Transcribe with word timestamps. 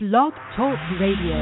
Blog 0.00 0.32
Talk 0.54 0.78
Radio. 1.00 1.34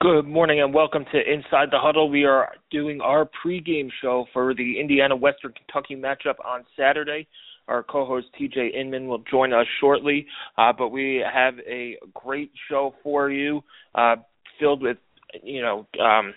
Good 0.00 0.26
morning 0.26 0.62
and 0.62 0.72
welcome 0.72 1.04
to 1.12 1.18
Inside 1.18 1.68
the 1.70 1.78
Huddle. 1.78 2.08
We 2.08 2.24
are 2.24 2.48
doing 2.70 3.02
our 3.02 3.28
pregame 3.44 3.90
show 4.00 4.24
for 4.32 4.54
the 4.54 4.80
Indiana 4.80 5.14
Western 5.14 5.52
Kentucky 5.52 5.94
matchup 5.94 6.42
on 6.42 6.64
Saturday. 6.74 7.26
Our 7.68 7.82
co-host 7.82 8.28
TJ 8.40 8.74
Inman 8.74 9.08
will 9.08 9.22
join 9.30 9.52
us 9.52 9.66
shortly, 9.78 10.26
uh, 10.56 10.72
but 10.72 10.88
we 10.88 11.22
have 11.30 11.58
a 11.68 11.98
great 12.14 12.50
show 12.70 12.94
for 13.02 13.30
you, 13.30 13.62
uh, 13.94 14.16
filled 14.58 14.80
with 14.80 14.96
you 15.42 15.60
know 15.60 15.86
um, 16.02 16.32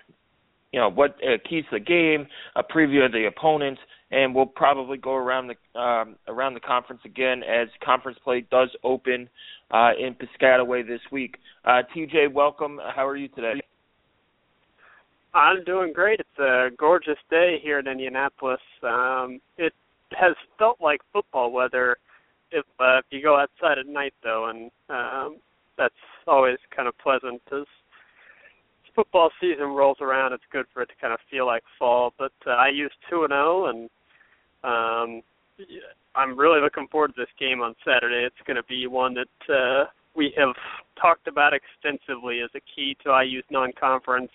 you 0.74 0.80
know 0.82 0.90
what 0.90 1.12
uh, 1.24 1.38
keys 1.50 1.64
the 1.72 1.80
game, 1.80 2.28
a 2.58 2.64
preview 2.64 3.06
of 3.06 3.14
the 3.14 3.28
opponents, 3.28 3.80
and 4.14 4.36
we'll 4.36 4.46
probably 4.46 4.98
go 4.98 5.16
around 5.16 5.48
the 5.48 5.80
um, 5.80 6.16
around 6.28 6.54
the 6.54 6.60
conference 6.60 7.02
again 7.04 7.42
as 7.44 7.68
conference 7.84 8.18
play 8.24 8.46
does 8.52 8.70
open 8.84 9.28
uh, 9.72 9.92
in 10.00 10.16
Piscataway 10.16 10.86
this 10.86 11.02
week. 11.12 11.38
Uh, 11.66 11.82
TJ, 11.96 12.32
welcome. 12.32 12.80
How 12.96 13.08
are 13.08 13.18
you 13.18 13.28
today? 13.30 13.60
I'm 15.34 15.64
doing 15.64 15.94
great. 15.94 16.20
It's 16.20 16.40
a 16.40 16.70
gorgeous 16.78 17.18
day 17.32 17.58
here 17.62 17.80
in 17.80 17.88
Indianapolis. 17.88 18.60
Um, 18.84 19.42
it 19.58 19.74
has 20.12 20.36
felt 20.60 20.78
like 20.80 21.02
football 21.12 21.52
weather 21.52 21.98
if 22.52 22.66
uh, 22.80 23.00
if 23.00 23.06
you 23.10 23.24
go 23.24 23.40
outside 23.40 23.80
at 23.80 23.88
night 23.88 24.14
though, 24.24 24.50
and 24.50 24.70
um, 24.90 25.38
that's 25.76 25.94
always 26.28 26.58
kind 26.76 26.88
of 26.88 26.96
pleasant 27.00 27.42
as 27.52 27.66
football 28.96 29.32
season 29.42 29.70
rolls 29.70 29.98
around. 30.02 30.34
It's 30.34 30.44
good 30.52 30.66
for 30.72 30.84
it 30.84 30.90
to 30.90 30.96
kind 31.02 31.14
of 31.14 31.20
feel 31.32 31.48
like 31.48 31.64
fall. 31.80 32.14
But 32.20 32.32
uh, 32.46 32.64
IU's 32.72 32.92
two 33.10 33.24
and 33.24 33.32
zero, 33.32 33.66
oh, 33.66 33.70
and 33.70 33.90
um, 34.64 35.22
I'm 36.16 36.38
really 36.38 36.62
looking 36.62 36.88
forward 36.88 37.16
to 37.16 37.22
this 37.22 37.30
game 37.40 37.62
on 37.62 37.76
Saturday. 37.86 38.26
It's 38.26 38.36
going 38.46 38.58
to 38.58 38.64
be 38.64 38.88
one 38.88 39.16
that 39.16 39.54
uh, 39.54 39.86
we 40.16 40.34
have 40.38 40.56
talked 41.00 41.28
about 41.28 41.54
extensively 41.54 42.42
as 42.42 42.50
a 42.56 42.62
key 42.76 42.96
to 43.04 43.20
IU's 43.24 43.44
non-conference. 43.50 44.32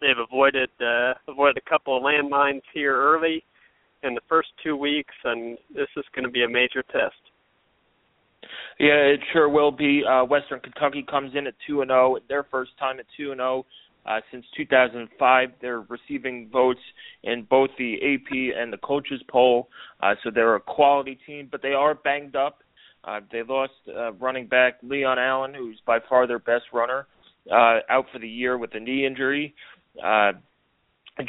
They've 0.00 0.18
avoided 0.18 0.70
uh, 0.80 1.14
avoided 1.28 1.56
a 1.56 1.70
couple 1.70 1.96
of 1.96 2.02
landmines 2.02 2.62
here 2.72 2.96
early 2.96 3.44
in 4.02 4.14
the 4.14 4.20
first 4.28 4.48
two 4.62 4.76
weeks, 4.76 5.14
and 5.24 5.56
this 5.74 5.88
is 5.96 6.04
going 6.14 6.24
to 6.24 6.30
be 6.30 6.44
a 6.44 6.48
major 6.48 6.82
test. 6.82 7.14
Yeah, 8.78 9.14
it 9.14 9.20
sure 9.32 9.48
will 9.48 9.70
be. 9.70 10.02
Uh, 10.04 10.24
Western 10.24 10.60
Kentucky 10.60 11.04
comes 11.08 11.32
in 11.34 11.46
at 11.46 11.54
two 11.66 11.80
and 11.80 11.88
zero, 11.88 12.16
oh, 12.16 12.18
their 12.28 12.44
first 12.44 12.72
time 12.78 12.98
at 12.98 13.06
two 13.16 13.30
and 13.30 13.38
zero. 13.38 13.64
Uh, 14.06 14.20
since 14.30 14.44
2005, 14.56 15.48
they're 15.60 15.80
receiving 15.80 16.48
votes 16.52 16.80
in 17.22 17.46
both 17.48 17.70
the 17.78 17.94
AP 17.94 18.56
and 18.56 18.72
the 18.72 18.76
coaches 18.78 19.22
poll, 19.30 19.68
uh, 20.02 20.14
so 20.22 20.30
they're 20.30 20.56
a 20.56 20.60
quality 20.60 21.18
team. 21.26 21.48
But 21.50 21.62
they 21.62 21.72
are 21.72 21.94
banged 21.94 22.36
up. 22.36 22.58
Uh, 23.02 23.20
they 23.32 23.42
lost 23.42 23.72
uh, 23.88 24.12
running 24.14 24.46
back 24.46 24.74
Leon 24.82 25.18
Allen, 25.18 25.54
who's 25.54 25.80
by 25.86 25.98
far 26.08 26.26
their 26.26 26.38
best 26.38 26.64
runner, 26.72 27.06
uh, 27.50 27.80
out 27.88 28.06
for 28.12 28.18
the 28.18 28.28
year 28.28 28.58
with 28.58 28.74
a 28.74 28.80
knee 28.80 29.06
injury. 29.06 29.54
Uh, 30.02 30.32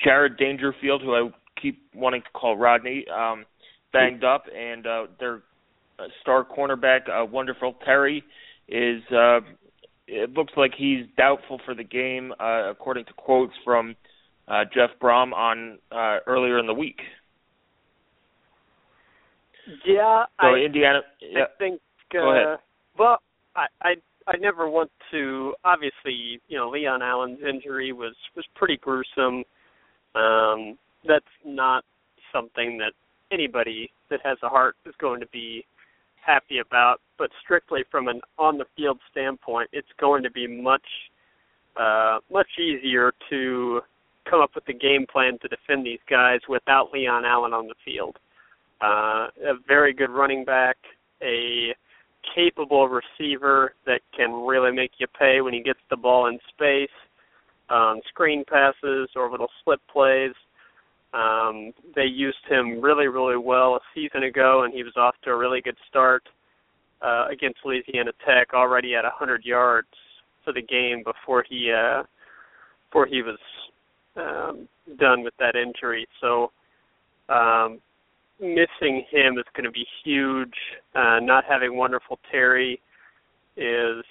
Jared 0.04 0.38
Dangerfield, 0.38 1.02
who 1.02 1.14
I 1.14 1.30
keep 1.62 1.82
wanting 1.94 2.22
to 2.22 2.30
call 2.34 2.58
Rodney, 2.58 3.06
um, 3.14 3.46
banged 3.94 4.24
up, 4.24 4.46
and 4.54 4.86
uh, 4.86 5.06
their 5.20 5.44
star 6.22 6.46
cornerback, 6.46 7.10
uh, 7.10 7.26
Wonderful 7.26 7.76
Terry, 7.86 8.24
is 8.68 9.02
uh, 9.12 9.40
it 10.08 10.32
looks 10.32 10.54
like 10.56 10.72
he's 10.78 11.06
doubtful 11.18 11.60
for 11.66 11.74
the 11.74 11.84
game, 11.84 12.32
uh, 12.40 12.70
according 12.70 13.06
to 13.06 13.14
quotes 13.14 13.54
from 13.64 13.96
uh, 14.48 14.64
Jeff 14.74 14.92
Brohm 15.02 15.34
on 15.34 15.80
uh, 15.92 16.18
earlier 16.28 16.60
in 16.60 16.68
the 16.68 16.74
week. 16.74 17.00
Yeah, 19.86 20.26
so 20.40 20.48
I, 20.48 20.60
Indiana. 20.60 21.02
Yeah. 21.22 21.44
I 21.44 21.46
think. 21.58 21.76
Uh, 21.76 22.14
Go 22.14 22.32
ahead. 22.32 22.60
Well, 22.98 23.18
I, 23.56 23.66
I 23.82 23.96
I 24.28 24.38
never 24.38 24.70
want 24.70 24.92
to. 25.12 25.54
Obviously, 25.64 26.40
you 26.48 26.58
know, 26.58 26.70
Leon 26.70 27.02
Allen's 27.02 27.40
injury 27.42 27.92
was 27.92 28.16
was 28.36 28.46
pretty 28.56 28.78
gruesome. 28.78 29.44
Um, 30.14 30.78
that's 31.08 31.26
not 31.44 31.84
something 32.32 32.78
that 32.78 32.94
anybody 33.32 33.90
that 34.10 34.20
has 34.24 34.38
a 34.44 34.50
heart 34.50 34.76
is 34.86 34.94
going 35.00 35.20
to 35.20 35.28
be 35.28 35.66
happy 36.26 36.60
about, 36.60 37.02
but 37.18 37.30
strictly 37.44 37.84
from 37.92 38.08
an 38.08 38.22
on 38.38 38.58
the 38.58 38.66
field 38.76 39.00
standpoint, 39.12 39.70
it's 39.74 39.88
going 40.00 40.24
to 40.24 40.32
be 40.32 40.48
much 40.48 40.86
uh, 41.78 42.20
much 42.32 42.48
easier 42.60 43.14
to 43.30 43.82
come 44.30 44.42
up 44.42 44.52
with 44.56 44.66
the 44.66 44.74
game 44.74 45.06
plan 45.12 45.38
to 45.42 45.48
defend 45.48 45.86
these 45.86 46.00
guys 46.10 46.40
without 46.48 46.92
Leon 46.92 47.26
Allen 47.26 47.54
on 47.54 47.68
the 47.68 47.76
field. 47.84 48.18
Uh, 48.82 49.28
a 49.44 49.54
very 49.68 49.94
good 49.94 50.10
running 50.10 50.44
back, 50.44 50.78
a 51.22 51.76
capable 52.34 52.88
receiver 52.88 53.74
that 53.86 54.02
can 54.16 54.32
really 54.46 54.72
make 54.72 54.92
you 54.98 55.08
pay 55.20 55.42
when 55.42 55.54
he 55.54 55.62
gets 55.62 55.80
the 55.90 55.96
ball 55.96 56.28
in 56.28 56.40
space, 56.50 56.90
um, 57.70 58.00
screen 58.10 58.44
passes, 58.50 59.10
orbital 59.16 59.48
slip 59.64 59.82
plays. 59.92 60.34
Um, 61.16 61.72
they 61.96 62.06
used 62.06 62.44
him 62.50 62.82
really, 62.82 63.08
really 63.08 63.38
well 63.38 63.76
a 63.76 63.80
season 63.94 64.24
ago, 64.24 64.64
and 64.64 64.74
he 64.74 64.84
was 64.84 64.94
off 64.98 65.16
to 65.24 65.30
a 65.30 65.38
really 65.38 65.62
good 65.62 65.78
start 65.88 66.24
uh, 67.02 67.28
against 67.32 67.60
Louisiana 67.64 68.12
Tech, 68.26 68.54
already 68.54 68.96
at 68.96 69.04
100 69.04 69.46
yards 69.46 69.88
for 70.44 70.52
the 70.52 70.62
game 70.62 71.04
before 71.04 71.46
he 71.48 71.72
uh, 71.72 72.04
before 72.90 73.06
he 73.06 73.22
was 73.22 73.40
um, 74.18 74.68
done 75.00 75.24
with 75.24 75.34
that 75.40 75.56
injury. 75.56 76.06
So 76.20 76.52
um, 77.30 77.80
missing 78.40 79.06
him 79.10 79.38
is 79.38 79.46
going 79.56 79.64
to 79.64 79.72
be 79.72 79.86
huge. 80.04 80.54
Uh, 80.94 81.20
not 81.22 81.46
having 81.48 81.78
wonderful 81.78 82.20
Terry 82.30 82.82
is 83.56 84.04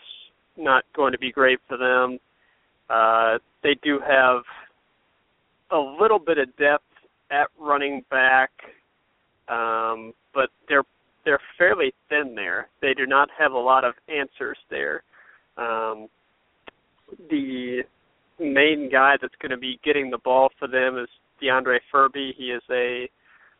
not 0.56 0.84
going 0.97 1.12
to 1.12 1.19
be 1.19 1.31
great 1.31 1.59
for 1.69 1.76
them. 1.76 2.19
Uh, 2.88 3.38
they 3.62 3.76
do 3.82 3.98
have 4.06 4.43
a 5.70 5.78
little 6.00 6.19
bit 6.19 6.38
of 6.38 6.54
depth 6.56 6.84
at 7.31 7.49
running 7.59 8.05
back, 8.11 8.51
um, 9.49 10.12
but 10.35 10.51
they're 10.69 10.85
they're 11.25 11.41
fairly 11.57 11.95
thin 12.09 12.35
there. 12.35 12.69
They 12.83 12.93
do 12.95 13.07
not 13.07 13.29
have 13.39 13.53
a 13.53 13.59
lot 13.59 13.85
of 13.85 13.95
answers 14.09 14.59
there. 14.69 15.03
Um, 15.57 16.09
the 17.31 17.83
main 18.39 18.91
guy 18.91 19.17
that's 19.21 19.35
going 19.41 19.51
to 19.51 19.57
be 19.57 19.81
getting 19.85 20.11
the 20.11 20.19
ball 20.19 20.51
for 20.59 20.69
them 20.69 20.99
is 20.99 21.09
D'Andre 21.41 21.79
Ferby. 21.91 22.35
He 22.37 22.45
is 22.47 22.62
a 22.71 23.09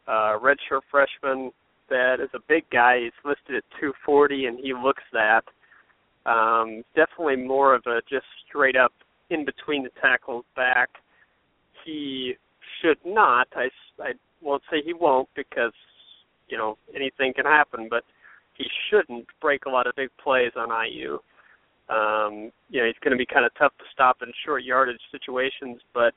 uh, 0.07 0.39
redshirt 0.39 0.81
freshman 0.91 1.53
that 1.91 2.17
is 2.21 2.31
a 2.35 2.39
big 2.49 2.65
guy. 2.71 3.01
He's 3.01 3.13
listed 3.25 3.57
at 3.57 3.65
240, 3.81 4.47
and 4.47 4.59
he 4.59 4.73
looks 4.73 5.03
that. 5.13 5.45
Um, 6.27 6.83
definitely 6.97 7.37
more 7.37 7.75
of 7.75 7.83
a 7.87 8.01
just 8.09 8.25
straight 8.49 8.77
up 8.77 8.93
in 9.31 9.45
between 9.45 9.83
the 9.83 9.91
tackles 10.01 10.45
back. 10.57 10.89
He 11.85 12.35
should 12.85 12.99
not. 13.05 13.49
I, 13.55 13.69
I 14.03 14.13
won't 14.43 14.63
say 14.71 14.83
he 14.85 14.93
won't 14.93 15.29
because 15.35 15.73
you 16.49 16.59
know 16.59 16.77
anything 16.95 17.33
can 17.35 17.47
happen, 17.47 17.89
but 17.89 18.03
he 18.55 18.67
shouldn't 18.91 19.27
break 19.41 19.67
a 19.67 19.71
lot 19.71 19.87
of 19.87 19.97
big 19.97 20.11
plays 20.23 20.53
on 20.57 20.69
IU. 20.69 21.19
Um, 21.89 22.51
you 22.71 22.81
know 22.81 22.87
he's 22.87 23.01
going 23.03 23.13
to 23.13 23.17
be 23.17 23.27
kind 23.27 23.45
of 23.45 23.53
tough 23.59 23.73
to 23.79 23.85
stop 23.93 24.19
in 24.23 24.33
short 24.45 24.65
yardage 24.65 25.01
situations, 25.11 25.81
but 25.93 26.15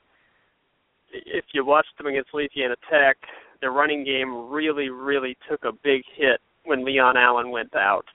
if 1.11 1.45
you 1.53 1.65
watched 1.65 1.97
them 1.97 2.07
against 2.07 2.33
Louisiana 2.33 2.75
Tech, 2.91 3.17
the 3.61 3.69
running 3.69 4.03
game 4.03 4.49
really, 4.49 4.89
really 4.89 5.37
took 5.49 5.63
a 5.63 5.71
big 5.83 6.03
hit 6.15 6.39
when 6.65 6.85
Leon 6.85 7.15
Allen 7.17 7.49
went 7.49 7.73
out. 7.75 8.05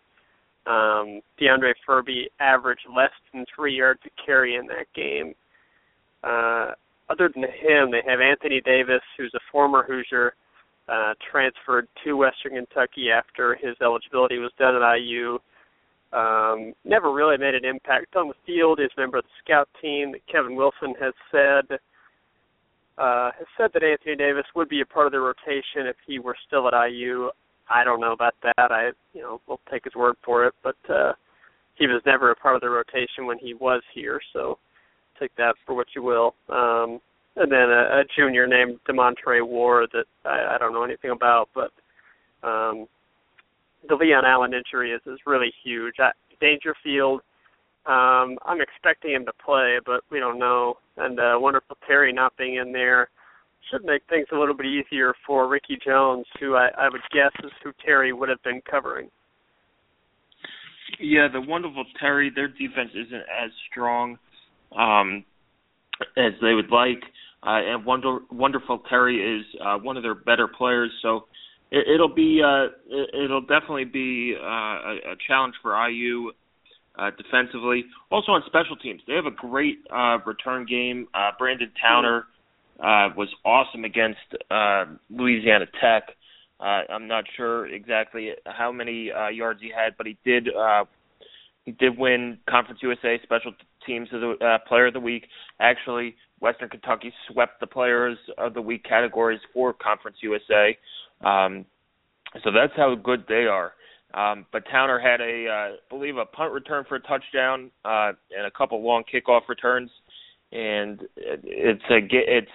Um, 0.67 1.21
D'Andre 1.41 1.73
Ferby 1.85 2.29
averaged 2.39 2.87
less 2.95 3.11
than 3.33 3.45
three 3.55 3.77
yards 3.77 4.01
to 4.05 4.11
carry 4.25 4.55
in 4.55 4.67
that 4.67 4.87
game. 4.95 5.35
Uh, 6.23 6.73
other 7.13 7.31
than 7.35 7.45
him, 7.45 7.91
they 7.91 8.03
have 8.07 8.21
Anthony 8.21 8.61
Davis, 8.65 9.03
who's 9.17 9.33
a 9.35 9.41
former 9.51 9.85
Hoosier, 9.87 10.35
uh, 10.89 11.15
transferred 11.31 11.87
to 12.05 12.17
Western 12.17 12.55
Kentucky 12.55 13.11
after 13.11 13.55
his 13.55 13.77
eligibility 13.83 14.39
was 14.39 14.51
done 14.59 14.75
at 14.75 14.97
IU. 14.97 15.39
Um, 16.13 16.75
never 16.85 17.13
really 17.13 17.39
made 17.39 17.55
an 17.55 17.65
impact 17.65 18.17
on 18.17 18.29
the 18.29 18.35
field. 18.45 18.79
He's 18.81 18.91
a 18.97 19.01
member 19.01 19.19
of 19.19 19.25
the 19.25 19.31
scout 19.45 19.69
team. 19.81 20.15
Kevin 20.31 20.57
Wilson 20.57 20.95
has 21.01 21.15
said 21.31 21.79
uh, 22.99 23.31
has 23.39 23.47
said 23.57 23.71
that 23.73 23.83
Anthony 23.83 24.17
Davis 24.17 24.45
would 24.55 24.69
be 24.69 24.83
a 24.83 24.87
part 24.87 25.07
of 25.07 25.13
the 25.13 25.21
rotation 25.21 25.89
if 25.89 25.97
he 26.07 26.19
were 26.19 26.37
still 26.47 26.69
at 26.69 26.75
IU. 26.91 27.31
I 27.71 27.85
don't 27.85 28.01
know 28.01 28.13
about 28.13 28.35
that. 28.43 28.71
I 28.71 28.91
you 29.15 29.23
know 29.23 29.41
we'll 29.47 29.61
take 29.71 29.85
his 29.85 29.95
word 29.95 30.17
for 30.25 30.45
it, 30.45 30.55
but 30.63 30.77
uh, 30.91 31.13
he 31.77 31.87
was 31.87 32.03
never 32.05 32.31
a 32.31 32.37
part 32.37 32.57
of 32.57 32.61
the 32.61 32.69
rotation 32.69 33.25
when 33.25 33.39
he 33.39 33.55
was 33.55 33.83
here. 33.95 34.21
So 34.35 34.59
take 35.23 35.35
that 35.37 35.55
for 35.65 35.75
what 35.75 35.87
you 35.95 36.03
will. 36.03 36.35
Um, 36.49 37.01
and 37.37 37.51
then 37.51 37.71
a, 37.71 38.01
a 38.01 38.05
junior 38.17 38.47
named 38.47 38.79
Demontre 38.89 39.47
Ward 39.47 39.91
that 39.93 40.05
I, 40.25 40.55
I 40.55 40.59
don't 40.59 40.73
know 40.73 40.85
anything 40.85 41.11
about, 41.11 41.49
but 41.55 41.71
um, 42.47 42.87
the 43.89 43.95
Leon 43.95 44.25
Allen 44.27 44.53
injury 44.53 44.93
is 44.93 45.01
is 45.07 45.19
really 45.27 45.53
huge. 45.65 45.95
I, 45.99 46.11
Dangerfield, 46.41 47.21
um, 47.87 48.39
I'm 48.45 48.61
expecting 48.61 49.13
him 49.13 49.25
to 49.27 49.33
play, 49.45 49.79
but 49.87 50.03
we 50.11 50.19
don't 50.19 50.39
know. 50.39 50.75
And 50.97 51.19
uh, 51.19 51.35
wonderful 51.39 51.77
Terry 51.87 52.13
not 52.13 52.37
being 52.37 52.57
in 52.57 52.73
there 52.73 53.09
should 53.71 53.85
make 53.85 54.03
things 54.11 54.27
a 54.33 54.37
little 54.37 54.57
bit 54.57 54.67
easier 54.67 55.15
for 55.27 55.49
Ricky 55.49 55.79
Jones, 55.85 56.27
who 56.41 56.57
I, 56.57 56.69
I 56.77 56.89
would 56.89 57.01
guess 57.13 57.33
is 57.45 57.53
who 57.63 57.71
Terry 57.85 58.13
would 58.13 58.29
have 58.29 58.43
been 58.43 58.61
covering. 58.69 59.09
Yeah, 61.01 61.29
the 61.33 61.41
wonderful 61.41 61.85
Terry. 61.99 62.31
Their 62.35 62.49
defense 62.49 62.91
isn't 62.93 63.25
as 63.43 63.51
strong 63.71 64.19
um, 64.79 65.25
as 66.17 66.33
they 66.41 66.55
would 66.55 66.71
like, 66.71 67.03
uh, 67.45 67.61
and 67.63 67.85
wonder, 67.85 68.19
wonderful 68.31 68.81
Terry 68.89 69.39
is 69.39 69.45
uh, 69.65 69.77
one 69.79 69.97
of 69.97 70.03
their 70.03 70.15
better 70.15 70.49
players. 70.49 70.91
So 71.03 71.27
it, 71.71 71.87
it'll 71.95 72.15
be 72.15 72.41
uh, 72.45 72.67
it, 72.89 73.25
it'll 73.25 73.41
definitely 73.41 73.85
be 73.85 74.37
uh, 74.41 74.47
a, 74.47 74.95
a 75.13 75.17
challenge 75.27 75.55
for 75.63 75.75
IU 75.89 76.33
uh, 76.99 77.11
defensively. 77.17 77.85
Also 78.11 78.33
on 78.33 78.43
special 78.47 78.77
teams, 78.77 79.01
they 79.07 79.15
have 79.15 79.27
a 79.27 79.31
great 79.31 79.79
uh, 79.91 80.19
return 80.25 80.67
game. 80.67 81.09
Uh, 81.15 81.31
Brandon 81.39 81.71
Towner 81.81 82.27
uh, 82.81 83.09
was 83.17 83.29
awesome 83.45 83.85
against 83.85 84.19
uh, 84.51 84.85
Louisiana 85.11 85.67
Tech. 85.81 86.15
Uh, 86.61 86.83
I'm 86.91 87.09
not 87.09 87.25
sure 87.37 87.67
exactly 87.67 88.31
how 88.47 88.71
many 88.71 89.11
uh, 89.11 89.29
yards 89.29 89.61
he 89.61 89.71
had, 89.75 89.97
but 89.97 90.07
he 90.07 90.17
did. 90.25 90.49
Uh, 90.55 90.85
he 91.65 91.73
did 91.73 91.97
win 91.97 92.39
Conference 92.49 92.81
USA 92.83 93.21
Special 93.23 93.53
Teams 93.87 94.09
of 94.13 94.21
the 94.21 94.45
uh, 94.45 94.59
Player 94.69 94.87
of 94.87 94.95
the 94.95 95.01
Week. 95.01 95.27
Actually, 95.61 96.17
Western 96.41 96.69
Kentucky 96.69 97.13
swept 97.31 97.61
the 97.61 97.67
Players 97.67 98.19
of 98.39 98.55
the 98.55 98.63
Week 98.63 98.85
categories 98.85 99.41
for 99.53 99.73
Conference 99.73 100.17
USA. 100.23 100.77
Um, 101.25 101.65
so 102.43 102.51
that's 102.51 102.73
how 102.77 102.95
good 102.95 103.25
they 103.29 103.47
are. 103.47 103.73
Um, 104.15 104.47
but 104.53 104.65
Towner 104.71 104.99
had 104.99 105.21
a, 105.21 105.47
uh, 105.49 105.77
believe, 105.89 106.17
a 106.17 106.27
punt 106.27 106.53
return 106.53 106.85
for 106.89 106.97
a 106.97 107.01
touchdown 107.01 107.71
uh, 107.85 108.13
and 108.37 108.47
a 108.47 108.51
couple 108.51 108.83
long 108.83 109.05
kickoff 109.05 109.49
returns, 109.49 109.91
and 110.53 111.01
it's 111.17 111.83
a 111.91 111.99
it's 112.11 112.51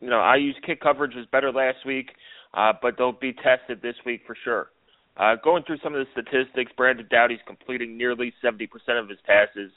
you 0.00 0.10
know 0.10 0.20
IU's 0.34 0.56
kick 0.66 0.80
coverage 0.80 1.14
was 1.14 1.26
better 1.30 1.52
last 1.52 1.86
week, 1.86 2.10
uh, 2.54 2.72
but 2.82 2.94
they'll 2.98 3.12
be 3.12 3.32
tested 3.32 3.80
this 3.80 3.94
week 4.04 4.22
for 4.26 4.36
sure. 4.42 4.70
Uh, 5.16 5.36
going 5.42 5.62
through 5.62 5.78
some 5.82 5.94
of 5.94 6.04
the 6.04 6.22
statistics, 6.22 6.72
Brandon 6.76 7.06
Doughty's 7.10 7.38
completing 7.46 7.96
nearly 7.96 8.34
70% 8.44 8.68
of 9.00 9.08
his 9.08 9.18
passes. 9.24 9.70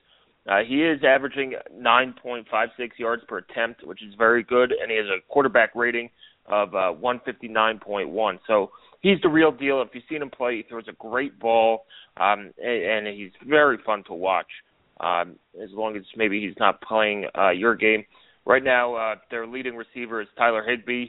Uh, 0.47 0.59
he 0.67 0.83
is 0.83 1.01
averaging 1.03 1.53
9.56 1.75 2.43
yards 2.97 3.23
per 3.27 3.39
attempt, 3.39 3.85
which 3.85 4.01
is 4.01 4.13
very 4.17 4.43
good, 4.43 4.71
and 4.71 4.89
he 4.89 4.97
has 4.97 5.05
a 5.05 5.21
quarterback 5.31 5.75
rating 5.75 6.09
of 6.47 6.73
uh, 6.73 6.93
159.1. 7.01 8.39
So 8.47 8.71
he's 9.01 9.19
the 9.21 9.29
real 9.29 9.51
deal. 9.51 9.81
If 9.81 9.89
you've 9.93 10.03
seen 10.09 10.21
him 10.21 10.29
play, 10.29 10.57
he 10.57 10.63
throws 10.63 10.85
a 10.87 10.93
great 10.93 11.39
ball, 11.39 11.85
um, 12.17 12.51
and, 12.57 13.07
and 13.07 13.07
he's 13.07 13.31
very 13.47 13.77
fun 13.85 14.03
to 14.07 14.13
watch. 14.13 14.47
Um, 14.99 15.35
as 15.61 15.69
long 15.71 15.95
as 15.95 16.03
maybe 16.17 16.41
he's 16.45 16.57
not 16.59 16.81
playing 16.81 17.25
uh, 17.37 17.51
your 17.51 17.73
game. 17.73 18.03
Right 18.45 18.63
now, 18.63 18.95
uh, 18.95 19.15
their 19.31 19.47
leading 19.47 19.77
receiver 19.77 20.21
is 20.21 20.27
Tyler 20.37 20.61
Higbee. 20.61 21.05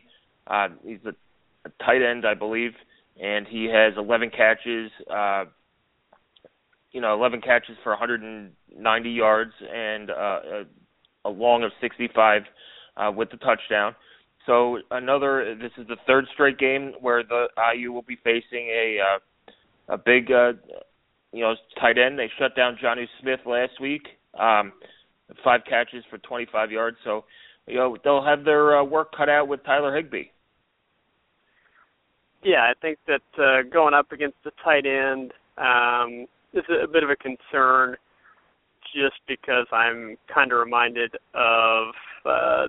Uh, 0.47 0.69
he's 0.85 1.00
a, 1.05 1.11
a 1.67 1.73
tight 1.85 2.00
end, 2.00 2.25
I 2.25 2.35
believe, 2.35 2.71
and 3.21 3.49
he 3.49 3.65
has 3.65 3.94
11 3.97 4.31
catches. 4.31 4.93
Uh, 5.12 5.47
you 6.92 7.00
know, 7.00 7.14
11 7.14 7.40
catches 7.40 7.76
for 7.82 7.90
190 7.90 9.10
yards 9.10 9.52
and 9.72 10.10
uh, 10.10 10.14
a, 10.14 10.62
a 11.26 11.31
long 11.31 11.62
of 11.62 11.70
65 11.81 12.42
uh, 12.96 13.12
with 13.14 13.31
the 13.31 13.37
touchdown. 13.38 13.94
So 14.46 14.78
another, 14.90 15.54
this 15.60 15.72
is 15.78 15.87
the 15.87 15.96
third 16.06 16.25
straight 16.32 16.58
game 16.58 16.92
where 17.00 17.22
the 17.22 17.46
IU 17.75 17.92
will 17.92 18.02
be 18.02 18.16
facing 18.25 18.69
a 18.69 18.98
uh, 19.00 19.19
a 19.90 19.98
big, 19.98 20.31
uh, 20.31 20.52
you 21.32 21.40
know, 21.40 21.54
tight 21.81 21.98
end. 21.98 22.19
They 22.19 22.31
shut 22.38 22.56
down 22.56 22.78
Johnny 22.81 23.08
Smith 23.20 23.40
last 23.44 23.81
week, 23.81 24.02
um, 24.38 24.72
five 25.44 25.60
catches 25.69 26.04
for 26.08 26.19
25 26.19 26.70
yards. 26.70 26.96
So, 27.04 27.25
you 27.66 27.75
know, 27.75 27.96
they'll 28.02 28.25
have 28.25 28.44
their 28.44 28.78
uh, 28.78 28.84
work 28.84 29.14
cut 29.16 29.28
out 29.28 29.48
with 29.48 29.64
Tyler 29.64 29.94
Higbee. 29.94 30.31
Yeah, 32.43 32.62
I 32.62 32.72
think 32.81 32.98
that 33.06 33.43
uh, 33.43 33.69
going 33.70 33.94
up 33.94 34.12
against 34.12 34.36
the 34.44 34.52
tight 34.64 34.86
end 34.86 35.32
um, 35.58 36.26
is 36.55 36.64
a 36.82 36.87
bit 36.87 37.02
of 37.02 37.11
a 37.11 37.17
concern, 37.17 37.97
just 38.94 39.20
because 39.29 39.67
I'm 39.73 40.17
kind 40.32 40.52
of 40.52 40.58
reminded 40.58 41.14
of 41.35 41.94
uh, 42.25 42.67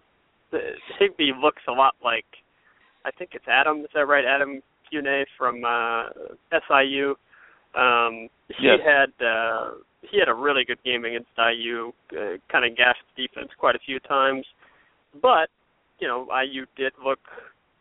Higbee 0.99 1.31
looks 1.41 1.61
a 1.67 1.71
lot 1.71 1.95
like 2.03 2.25
I 3.05 3.11
think 3.11 3.31
it's 3.33 3.45
Adam. 3.47 3.81
Is 3.81 3.87
that 3.93 4.07
right? 4.07 4.25
Adam 4.25 4.61
Pune 4.91 5.23
from 5.37 5.63
uh, 5.65 6.09
SIU. 6.51 7.15
Um, 7.75 8.27
he 8.49 8.67
yes. 8.67 8.79
had 8.85 9.25
uh, 9.25 9.71
he 10.01 10.19
had 10.19 10.27
a 10.27 10.33
really 10.33 10.65
good 10.65 10.83
game 10.83 11.05
against 11.05 11.29
IU. 11.37 11.91
Uh, 12.11 12.37
kind 12.51 12.65
of 12.65 12.75
gashed 12.75 13.01
the 13.15 13.27
defense 13.27 13.49
quite 13.57 13.75
a 13.75 13.79
few 13.79 13.99
times, 14.01 14.45
but 15.21 15.49
you 15.99 16.07
know 16.07 16.27
IU 16.31 16.65
did 16.75 16.91
look 17.03 17.19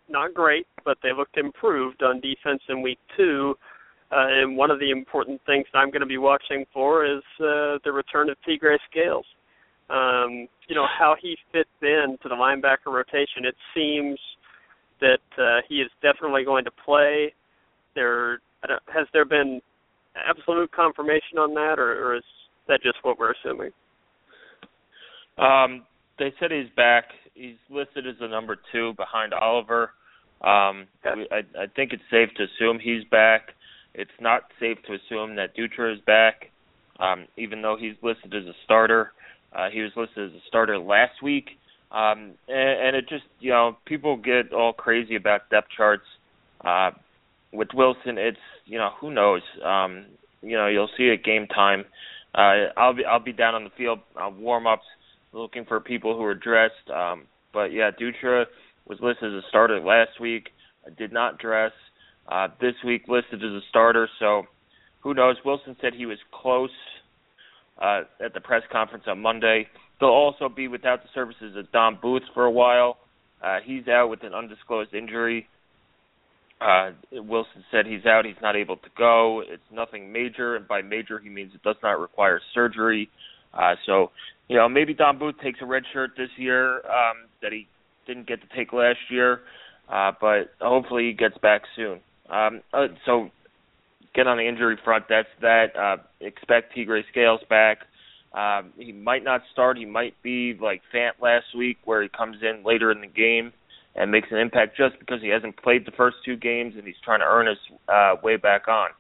not 0.09 0.35
great, 0.35 0.67
but 0.85 0.99
they 1.03 1.13
looked 1.13 1.37
improved 1.37 2.03
on 2.03 2.21
defense 2.21 2.63
in 2.69 2.83
week 2.83 2.99
two. 3.17 3.55
Uh, 3.55 3.70
and 4.11 4.57
one 4.57 4.71
of 4.71 4.79
the 4.81 4.91
important 4.91 5.41
things 5.47 5.67
I'm 5.75 5.91
going 5.91 6.01
to 6.01 6.07
be 6.07 6.19
watching 6.19 6.65
for 6.73 7.05
is 7.05 7.23
uh, 7.39 7.79
the 7.85 7.93
return 7.93 8.29
of 8.31 8.37
Tegray 8.47 8.79
Scales 8.91 9.27
um, 9.91 10.47
you 10.69 10.75
know 10.75 10.87
how 10.87 11.17
he 11.21 11.37
fits 11.53 11.69
in 11.83 12.17
to 12.23 12.29
the 12.29 12.35
linebacker 12.35 12.93
rotation. 12.93 13.45
It 13.45 13.57
seems 13.75 14.19
that 15.01 15.43
uh, 15.43 15.61
he 15.69 15.77
is 15.77 15.91
definitely 16.01 16.45
going 16.45 16.65
to 16.65 16.71
play. 16.85 17.35
There 17.95 18.41
has 18.63 19.07
there 19.13 19.25
been 19.25 19.61
absolute 20.17 20.71
confirmation 20.73 21.39
on 21.39 21.55
that, 21.55 21.79
or, 21.79 22.07
or 22.07 22.17
is 22.17 22.23
that 22.69 22.81
just 22.83 22.99
what 23.03 23.19
we're 23.19 23.33
assuming? 23.33 23.71
Um, 25.39 25.85
they 26.19 26.33
said 26.39 26.51
he's 26.53 26.71
back. 26.77 27.05
He's 27.35 27.57
listed 27.69 28.07
as 28.07 28.15
the 28.21 28.29
number 28.29 28.59
two 28.71 28.93
behind 28.97 29.33
Oliver. 29.35 29.91
Um, 30.43 30.87
okay. 31.05 31.27
I, 31.33 31.63
I 31.63 31.67
think 31.75 31.93
it's 31.93 32.03
safe 32.11 32.29
to 32.37 32.45
assume 32.45 32.79
he's 32.79 33.05
back. 33.11 33.49
It's 33.95 34.11
not 34.21 34.43
safe 34.59 34.79
to 34.87 34.95
assume 34.95 35.37
that 35.37 35.57
Dutra 35.57 35.95
is 35.95 36.01
back, 36.07 36.51
um, 36.99 37.27
even 37.37 37.63
though 37.63 37.77
he's 37.79 37.95
listed 38.03 38.35
as 38.35 38.45
a 38.45 38.55
starter. 38.65 39.13
Uh, 39.53 39.69
he 39.73 39.81
was 39.81 39.91
listed 39.97 40.31
as 40.31 40.37
a 40.37 40.43
starter 40.47 40.79
last 40.79 41.23
week, 41.23 41.51
um, 41.91 42.33
and, 42.49 42.87
and 42.87 42.97
it 42.97 43.09
just 43.09 43.25
you 43.41 43.51
know 43.51 43.77
people 43.85 44.17
get 44.17 44.53
all 44.53 44.73
crazy 44.73 45.17
about 45.17 45.51
depth 45.51 45.69
charts. 45.77 46.05
Uh, 46.65 46.91
with 47.53 47.69
Wilson, 47.75 48.17
it's 48.17 48.39
you 48.65 48.79
know 48.79 48.91
who 49.01 49.11
knows. 49.11 49.43
Um, 49.65 50.07
you 50.43 50.57
know 50.57 50.69
you'll 50.69 50.91
see 50.97 51.11
at 51.11 51.25
game 51.25 51.47
time. 51.49 51.85
Uh, 52.35 52.71
I'll 52.77 52.95
be 52.95 53.05
I'll 53.05 53.19
be 53.19 53.33
down 53.33 53.57
on 53.57 53.65
the 53.65 53.71
field 53.77 53.99
uh, 54.17 54.31
warm 54.31 54.67
ups 54.67 54.85
looking 55.33 55.65
for 55.65 55.81
people 55.81 56.17
who 56.17 56.23
are 56.25 56.35
dressed. 56.35 56.89
Um, 56.95 57.25
but 57.53 57.73
yeah, 57.73 57.91
Dutra 57.91 58.47
was 58.87 58.99
listed 59.01 59.37
as 59.37 59.45
a 59.45 59.49
starter 59.49 59.81
last 59.81 60.21
week. 60.21 60.51
I 60.87 60.91
did 60.91 61.13
not 61.13 61.39
dress. 61.39 61.73
Uh, 62.31 62.47
this 62.61 62.75
week 62.85 63.03
listed 63.09 63.43
as 63.43 63.51
a 63.51 63.61
starter, 63.69 64.09
so 64.21 64.45
who 65.01 65.15
knows? 65.15 65.37
Wilson 65.45 65.77
said 65.81 65.95
he 65.95 66.07
was 66.07 66.19
close 66.33 66.71
uh, 67.81 68.03
at 68.25 68.35
the 68.35 68.41
press 68.41 68.63
conference 68.71 69.05
on 69.09 69.21
Monday. 69.21 69.67
They'll 69.99 70.11
also 70.11 70.49
be 70.49 70.69
without 70.69 71.03
the 71.03 71.09
services 71.15 71.57
of 71.57 71.71
Don 71.73 71.99
Booth 72.01 72.23
for 72.33 72.45
a 72.45 72.51
while. 72.51 72.99
Uh, 73.43 73.59
he's 73.65 73.89
out 73.89 74.09
with 74.09 74.23
an 74.23 74.33
undisclosed 74.33 74.95
injury. 74.95 75.49
Uh, 76.61 76.91
Wilson 77.13 77.65
said 77.71 77.87
he's 77.87 78.05
out. 78.05 78.27
He's 78.27 78.41
not 78.43 78.55
able 78.55 78.77
to 78.77 78.89
go. 78.97 79.43
It's 79.47 79.63
nothing 79.73 80.13
major, 80.13 80.57
and 80.57 80.69
by 80.69 80.83
major 80.83 81.19
he 81.19 81.31
means 81.31 81.53
it 81.55 81.63
does 81.63 81.77
not 81.83 81.99
require 81.99 82.41
surgery. 82.55 83.09
Uh, 83.55 83.75
so, 83.87 84.11
you 84.49 84.57
know, 84.57 84.69
maybe 84.69 84.95
Don 84.95 85.19
Booth 85.19 85.37
takes 85.43 85.59
a 85.63 85.67
red 85.67 85.83
shirt 85.93 86.11
this 86.17 86.29
year 86.37 86.77
um, 86.87 87.29
that 87.43 87.53
he 87.53 87.67
didn't 88.07 88.29
get 88.29 88.41
to 88.43 88.57
take 88.57 88.73
last 88.73 88.99
year, 89.11 89.41
uh, 89.89 90.13
but 90.21 90.53
hopefully 90.61 91.09
he 91.09 91.13
gets 91.13 91.37
back 91.39 91.63
soon. 91.75 92.01
Um, 92.31 92.61
uh, 92.73 92.89
so 93.05 93.31
get 94.15 94.27
on 94.27 94.39
the 94.39 94.49
injury 94.49 94.79
front, 94.85 95.05
that's 95.09 95.29
that. 95.41 95.77
Uh, 95.77 96.03
expect 96.21 96.77
Tegray 96.77 97.03
Scales 97.11 97.41
back. 97.49 97.79
Um, 98.33 98.73
he 98.77 98.93
might 98.93 99.25
not 99.25 99.43
start. 99.53 99.77
He 99.77 99.85
might 99.85 100.15
be 100.23 100.57
like 100.61 100.83
Fant 100.95 101.13
last 101.21 101.47
week, 101.57 101.79
where 101.85 102.03
he 102.03 102.09
comes 102.09 102.37
in 102.43 102.63
later 102.65 102.93
in 102.93 103.01
the 103.01 103.09
game 103.09 103.53
and 103.97 104.11
makes 104.11 104.29
an 104.31 104.39
impact 104.39 104.77
just 104.77 104.99
because 105.01 105.21
he 105.21 105.29
hasn't 105.29 105.61
played 105.61 105.85
the 105.85 105.91
first 105.93 106.17
two 106.25 106.37
games 106.37 106.75
and 106.77 106.87
he's 106.87 106.97
trying 107.05 107.21
to 107.21 107.27
earn 107.27 107.49
his 107.49 107.59
uh, 107.89 108.15
way 108.23 108.37
back 108.37 108.69
on. 108.69 108.91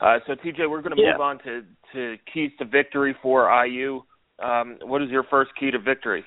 Uh, 0.00 0.18
so 0.26 0.34
TJ, 0.34 0.68
we're 0.68 0.82
going 0.82 0.94
to 0.94 1.02
yeah. 1.02 1.12
move 1.12 1.20
on 1.20 1.38
to 1.38 1.62
to 1.94 2.16
keys 2.32 2.50
to 2.58 2.66
victory 2.66 3.16
for 3.22 3.48
IU. 3.64 4.02
Um, 4.42 4.76
what 4.82 5.00
is 5.02 5.08
your 5.08 5.24
first 5.24 5.52
key 5.58 5.70
to 5.70 5.78
victory? 5.78 6.24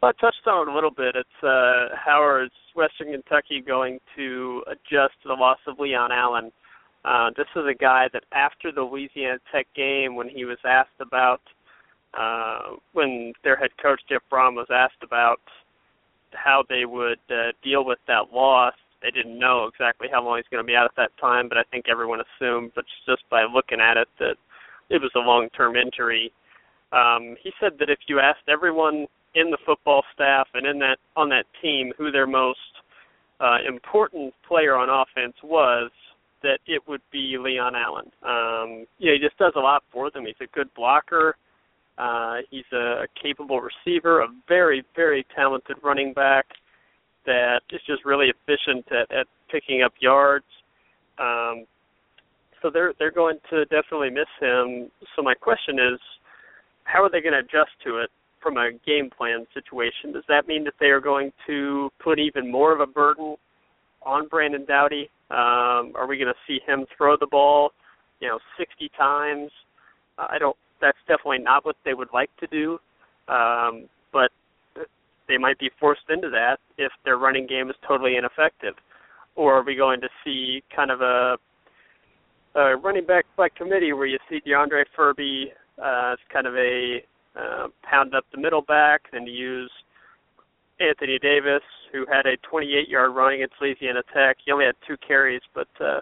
Well, 0.00 0.12
I 0.16 0.20
touched 0.20 0.46
on 0.46 0.66
it 0.66 0.70
a 0.70 0.74
little 0.74 0.90
bit. 0.90 1.14
It's 1.14 1.42
uh, 1.42 1.94
how 1.94 2.40
is 2.42 2.50
Western 2.74 3.12
Kentucky 3.12 3.60
going 3.60 3.98
to 4.16 4.62
adjust 4.66 5.12
to 5.22 5.28
the 5.28 5.34
loss 5.34 5.58
of 5.66 5.78
Leon 5.78 6.10
Allen? 6.10 6.50
Uh, 7.04 7.30
this 7.36 7.46
is 7.54 7.64
a 7.68 7.74
guy 7.74 8.08
that 8.14 8.24
after 8.32 8.72
the 8.72 8.80
Louisiana 8.80 9.38
Tech 9.52 9.66
game, 9.76 10.16
when 10.16 10.28
he 10.28 10.46
was 10.46 10.58
asked 10.64 11.00
about, 11.00 11.42
uh, 12.18 12.76
when 12.94 13.34
their 13.44 13.56
head 13.56 13.70
coach 13.82 14.00
Jeff 14.08 14.22
Brohm 14.32 14.54
was 14.54 14.68
asked 14.70 15.02
about 15.02 15.40
how 16.32 16.64
they 16.68 16.86
would 16.86 17.20
uh, 17.30 17.52
deal 17.62 17.84
with 17.84 17.98
that 18.06 18.32
loss, 18.32 18.74
they 19.02 19.10
didn't 19.10 19.38
know 19.38 19.66
exactly 19.66 20.08
how 20.10 20.24
long 20.24 20.36
he's 20.36 20.48
going 20.50 20.62
to 20.62 20.66
be 20.66 20.76
out 20.76 20.84
at 20.84 20.96
that 20.96 21.10
time, 21.20 21.48
but 21.48 21.58
I 21.58 21.62
think 21.70 21.86
everyone 21.90 22.20
assumed, 22.20 22.72
but 22.74 22.84
just 23.06 23.22
by 23.30 23.44
looking 23.44 23.80
at 23.80 23.96
it, 23.96 24.08
that 24.18 24.36
it 24.88 25.00
was 25.00 25.10
a 25.14 25.20
long-term 25.20 25.76
injury. 25.76 26.32
Um, 26.92 27.36
he 27.42 27.52
said 27.60 27.72
that 27.78 27.90
if 27.90 27.98
you 28.08 28.18
asked 28.18 28.48
everyone 28.48 29.06
in 29.34 29.50
the 29.50 29.58
football 29.64 30.02
staff 30.14 30.48
and 30.54 30.66
in 30.66 30.78
that 30.80 30.98
on 31.16 31.28
that 31.28 31.44
team 31.62 31.92
who 31.96 32.10
their 32.10 32.26
most 32.26 32.58
uh, 33.40 33.58
important 33.66 34.34
player 34.46 34.76
on 34.76 34.88
offense 34.88 35.34
was, 35.42 35.90
that 36.42 36.58
it 36.66 36.82
would 36.86 37.02
be 37.10 37.36
Leon 37.38 37.74
Allen. 37.74 38.10
Um, 38.22 38.86
yeah, 38.98 39.12
he 39.12 39.18
just 39.18 39.38
does 39.38 39.52
a 39.56 39.60
lot 39.60 39.82
for 39.92 40.10
them. 40.10 40.26
He's 40.26 40.34
a 40.40 40.54
good 40.54 40.68
blocker. 40.74 41.36
Uh, 41.98 42.38
he's 42.50 42.70
a 42.72 43.04
capable 43.22 43.60
receiver, 43.60 44.20
a 44.20 44.28
very, 44.48 44.82
very 44.96 45.26
talented 45.36 45.76
running 45.82 46.12
back 46.12 46.46
that 47.26 47.60
is 47.70 47.80
just 47.86 48.04
really 48.04 48.28
efficient 48.28 48.86
at, 48.90 49.10
at 49.14 49.26
picking 49.50 49.82
up 49.82 49.92
yards. 50.00 50.46
Um, 51.18 51.66
so 52.62 52.70
they're 52.72 52.94
they're 52.98 53.10
going 53.10 53.38
to 53.50 53.64
definitely 53.66 54.10
miss 54.10 54.28
him. 54.40 54.90
So 55.14 55.22
my 55.22 55.34
question 55.34 55.78
is, 55.78 56.00
how 56.84 57.02
are 57.04 57.10
they 57.10 57.20
going 57.20 57.34
to 57.34 57.40
adjust 57.40 57.72
to 57.84 57.98
it 57.98 58.10
from 58.42 58.56
a 58.56 58.70
game 58.86 59.10
plan 59.16 59.46
situation? 59.54 60.12
Does 60.12 60.24
that 60.28 60.46
mean 60.46 60.64
that 60.64 60.74
they 60.80 60.86
are 60.86 61.00
going 61.00 61.32
to 61.46 61.90
put 62.02 62.18
even 62.18 62.50
more 62.50 62.72
of 62.72 62.80
a 62.80 62.86
burden 62.86 63.36
on 64.02 64.28
Brandon 64.28 64.64
Doughty? 64.64 65.10
Um, 65.30 65.92
are 65.94 66.06
we 66.08 66.16
going 66.16 66.32
to 66.32 66.40
see 66.46 66.60
him 66.66 66.86
throw 66.96 67.16
the 67.16 67.26
ball, 67.26 67.70
you 68.20 68.28
know, 68.28 68.38
60 68.58 68.90
times? 68.96 69.50
I 70.18 70.38
don't. 70.38 70.56
That's 70.80 70.98
definitely 71.06 71.38
not 71.38 71.64
what 71.64 71.76
they 71.84 71.94
would 71.94 72.08
like 72.12 72.30
to 72.38 72.46
do. 72.46 72.78
Um, 73.28 73.88
but 74.12 74.30
they 75.28 75.38
might 75.38 75.58
be 75.58 75.70
forced 75.78 76.08
into 76.10 76.28
that 76.30 76.56
if 76.76 76.90
their 77.04 77.16
running 77.16 77.46
game 77.46 77.70
is 77.70 77.76
totally 77.86 78.16
ineffective. 78.16 78.74
Or 79.36 79.54
are 79.54 79.64
we 79.64 79.76
going 79.76 80.00
to 80.00 80.08
see 80.24 80.62
kind 80.74 80.90
of 80.90 81.00
a, 81.00 81.36
a 82.56 82.76
running 82.76 83.06
back 83.06 83.26
by 83.36 83.48
committee 83.48 83.92
where 83.92 84.06
you 84.06 84.18
see 84.28 84.40
D'Andre 84.44 84.84
Ferby 84.96 85.52
uh, 85.78 86.12
as 86.12 86.18
kind 86.32 86.46
of 86.46 86.56
a 86.56 87.04
uh, 87.36 87.68
pound 87.82 88.14
up 88.14 88.24
the 88.32 88.40
middle 88.40 88.62
back, 88.62 89.02
and 89.12 89.26
you 89.26 89.34
use 89.34 89.70
Anthony 90.80 91.18
Davis, 91.18 91.62
who 91.92 92.06
had 92.10 92.26
a 92.26 92.36
28-yard 92.38 93.14
run 93.14 93.34
against 93.34 93.54
Louisiana 93.60 94.02
Tech. 94.14 94.38
He 94.44 94.52
only 94.52 94.64
had 94.64 94.74
two 94.86 94.96
carries, 95.06 95.42
but 95.54 95.68
uh, 95.80 96.00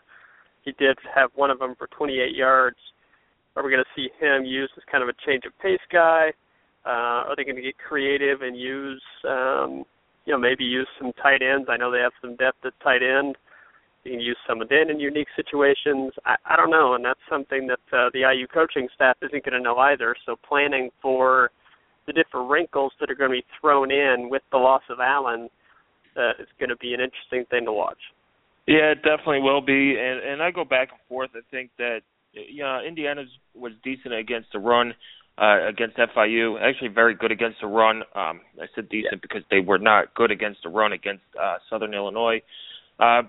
he 0.65 0.73
did 0.73 0.99
have 1.15 1.31
one 1.35 1.51
of 1.51 1.59
them 1.59 1.75
for 1.77 1.89
28 1.89 2.35
yards. 2.35 2.77
Are 3.57 3.65
we 3.65 3.71
going 3.71 3.83
to 3.83 4.01
see 4.01 4.09
him 4.25 4.45
used 4.45 4.73
as 4.77 4.85
kind 4.91 5.03
of 5.03 5.09
a 5.09 5.27
change 5.27 5.45
of 5.45 5.59
pace 5.61 5.81
guy? 5.93 6.33
Uh, 6.87 7.27
are 7.27 7.37
they 7.37 7.45
going 7.45 7.57
to 7.57 7.63
get 7.63 7.77
creative 7.77 8.43
and 8.43 8.57
use, 8.57 9.03
um, 9.29 9.85
you 10.25 10.33
know, 10.33 10.39
maybe 10.39 10.65
use 10.65 10.89
some 10.99 11.13
tight 11.21 11.43
ends? 11.43 11.69
I 11.69 11.77
know 11.77 11.91
they 11.91 11.99
have 11.99 12.13
some 12.21 12.37
depth 12.37 12.65
at 12.65 12.73
tight 12.83 13.03
end. 13.03 13.37
You 14.05 14.13
can 14.13 14.21
use 14.21 14.37
some 14.47 14.63
of 14.63 14.69
them 14.69 14.91
in 14.91 15.01
unique 15.01 15.29
situations. 15.37 16.13
I, 16.25 16.37
I 16.45 16.57
don't 16.57 16.71
know, 16.71 16.95
and 16.95 17.05
that's 17.05 17.21
something 17.29 17.67
that 17.67 17.97
uh, 17.97 18.11
the 18.13 18.21
IU 18.21 18.47
coaching 18.47 18.89
staff 18.95 19.17
isn't 19.23 19.45
going 19.45 19.55
to 19.55 19.61
know 19.61 19.77
either. 19.79 20.15
So 20.25 20.37
planning 20.37 20.91
for 21.03 21.51
the 22.07 22.13
different 22.13 22.51
wrinkles 22.51 22.93
that 23.01 23.11
are 23.11 23.15
going 23.15 23.31
to 23.31 23.37
be 23.37 23.47
thrown 23.61 23.91
in 23.91 24.29
with 24.31 24.43
the 24.51 24.59
loss 24.59 24.83
of 24.89 24.99
Allen 25.01 25.49
uh, 26.17 26.31
is 26.41 26.49
going 26.59 26.71
to 26.71 26.77
be 26.77 26.95
an 26.95 27.01
interesting 27.01 27.45
thing 27.51 27.67
to 27.67 27.73
watch. 27.73 27.99
Yeah, 28.67 28.93
it 28.93 29.03
definitely 29.03 29.41
will 29.41 29.63
be, 29.63 29.97
and 29.99 30.21
and 30.21 30.43
I 30.43 30.51
go 30.51 30.65
back 30.65 30.91
and 30.91 31.01
forth. 31.09 31.31
I 31.35 31.41
think 31.51 31.71
that 31.79 32.01
you 32.33 32.63
know 32.63 32.81
Indiana 32.87 33.25
was 33.55 33.73
decent 33.83 34.13
against 34.13 34.49
the 34.53 34.59
run 34.59 34.93
uh, 35.41 35.67
against 35.67 35.97
FIU. 35.97 36.61
Actually, 36.61 36.89
very 36.89 37.15
good 37.15 37.33
against 37.33 37.61
the 37.63 37.67
run. 37.67 38.03
Um, 38.15 38.41
I 38.61 38.67
said 38.75 38.89
decent 38.91 39.15
yeah. 39.15 39.19
because 39.23 39.43
they 39.51 39.61
were 39.61 39.79
not 39.79 40.15
good 40.15 40.31
against 40.31 40.61
the 40.65 40.69
run 40.69 40.93
against 40.93 41.23
uh, 41.41 41.57
Southern 41.71 41.95
Illinois. 41.95 42.43
Uh, 42.99 43.23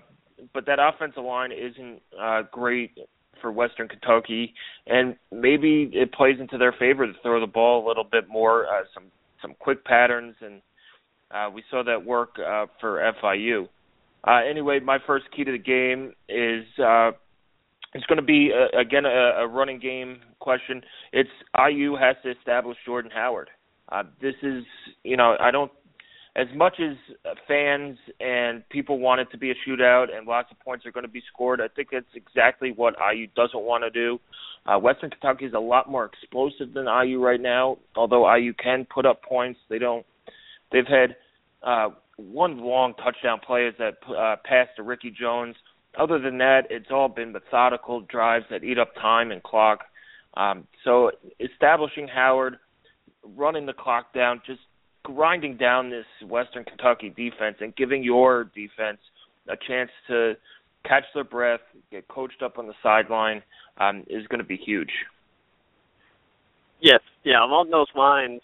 but 0.52 0.66
that 0.66 0.78
offensive 0.78 1.24
line 1.24 1.50
isn't 1.52 2.00
uh, 2.20 2.42
great 2.50 2.98
for 3.40 3.50
Western 3.50 3.88
Kentucky, 3.88 4.54
and 4.86 5.16
maybe 5.32 5.90
it 5.92 6.12
plays 6.12 6.36
into 6.38 6.58
their 6.58 6.72
favor 6.72 7.06
to 7.06 7.12
throw 7.22 7.40
the 7.40 7.46
ball 7.46 7.84
a 7.84 7.88
little 7.88 8.04
bit 8.04 8.28
more, 8.28 8.66
uh, 8.66 8.82
some 8.94 9.04
some 9.42 9.54
quick 9.58 9.84
patterns, 9.84 10.34
and 10.40 10.60
uh, 11.30 11.48
we 11.52 11.62
saw 11.70 11.82
that 11.82 12.04
work 12.04 12.36
uh, 12.38 12.66
for 12.80 13.12
FIU. 13.22 13.68
Uh, 14.26 14.40
anyway, 14.48 14.80
my 14.80 14.98
first 15.06 15.24
key 15.34 15.44
to 15.44 15.52
the 15.52 15.58
game 15.58 16.12
is 16.28 16.64
uh, 16.78 17.10
it's 17.94 18.04
going 18.06 18.18
to 18.18 18.22
be 18.22 18.52
uh, 18.52 18.78
again 18.78 19.06
a, 19.06 19.42
a 19.42 19.48
running 19.48 19.78
game 19.78 20.20
question. 20.38 20.82
It's 21.12 21.30
IU 21.56 21.96
has 21.96 22.16
to 22.22 22.30
establish 22.30 22.76
Jordan 22.84 23.10
Howard. 23.14 23.48
Uh, 23.90 24.02
this 24.20 24.34
is 24.42 24.64
you 25.02 25.16
know 25.16 25.36
I 25.40 25.50
don't 25.50 25.72
as 26.36 26.46
much 26.54 26.80
as 26.80 26.96
fans 27.48 27.98
and 28.20 28.66
people 28.68 28.98
want 28.98 29.20
it 29.20 29.28
to 29.32 29.38
be 29.38 29.50
a 29.50 29.54
shootout 29.66 30.16
and 30.16 30.26
lots 30.26 30.48
of 30.50 30.60
points 30.60 30.86
are 30.86 30.92
going 30.92 31.04
to 31.04 31.10
be 31.10 31.22
scored. 31.32 31.60
I 31.60 31.68
think 31.68 31.88
that's 31.90 32.06
exactly 32.14 32.70
what 32.70 32.94
IU 33.12 33.26
doesn't 33.34 33.62
want 33.62 33.82
to 33.82 33.90
do. 33.90 34.20
Uh, 34.64 34.78
Western 34.78 35.10
Kentucky 35.10 35.46
is 35.46 35.54
a 35.54 35.60
lot 35.60 35.90
more 35.90 36.04
explosive 36.04 36.72
than 36.72 36.86
IU 36.86 37.20
right 37.20 37.40
now. 37.40 37.78
Although 37.96 38.32
IU 38.32 38.52
can 38.54 38.86
put 38.92 39.06
up 39.06 39.22
points, 39.22 39.58
they 39.68 39.78
don't. 39.78 40.06
They've 40.70 40.86
had 40.86 41.16
uh, 41.62 41.88
one 42.16 42.58
long 42.58 42.94
touchdown 42.94 43.40
play 43.44 43.66
is 43.66 43.74
that 43.78 43.94
uh, 44.08 44.36
pass 44.44 44.68
to 44.76 44.82
Ricky 44.82 45.10
Jones. 45.10 45.56
Other 45.98 46.20
than 46.20 46.38
that, 46.38 46.62
it's 46.70 46.90
all 46.92 47.08
been 47.08 47.32
methodical 47.32 48.02
drives 48.02 48.44
that 48.50 48.62
eat 48.62 48.78
up 48.78 48.94
time 48.94 49.32
and 49.32 49.42
clock. 49.42 49.80
Um, 50.36 50.68
so 50.84 51.10
establishing 51.40 52.06
Howard, 52.06 52.58
running 53.24 53.66
the 53.66 53.72
clock 53.72 54.14
down, 54.14 54.40
just 54.46 54.60
grinding 55.02 55.56
down 55.56 55.90
this 55.90 56.06
Western 56.28 56.64
Kentucky 56.64 57.10
defense 57.10 57.56
and 57.60 57.74
giving 57.76 58.02
your 58.02 58.44
defense 58.44 58.98
a 59.48 59.56
chance 59.68 59.90
to 60.08 60.34
catch 60.84 61.04
their 61.14 61.24
breath, 61.24 61.60
get 61.90 62.06
coached 62.08 62.42
up 62.42 62.58
on 62.58 62.66
the 62.66 62.74
sideline 62.82 63.42
um, 63.78 64.04
is 64.08 64.26
going 64.28 64.40
to 64.40 64.46
be 64.46 64.56
huge. 64.56 64.90
Yes, 66.80 67.00
yeah. 67.24 67.44
Along 67.44 67.70
those 67.70 67.88
lines, 67.94 68.40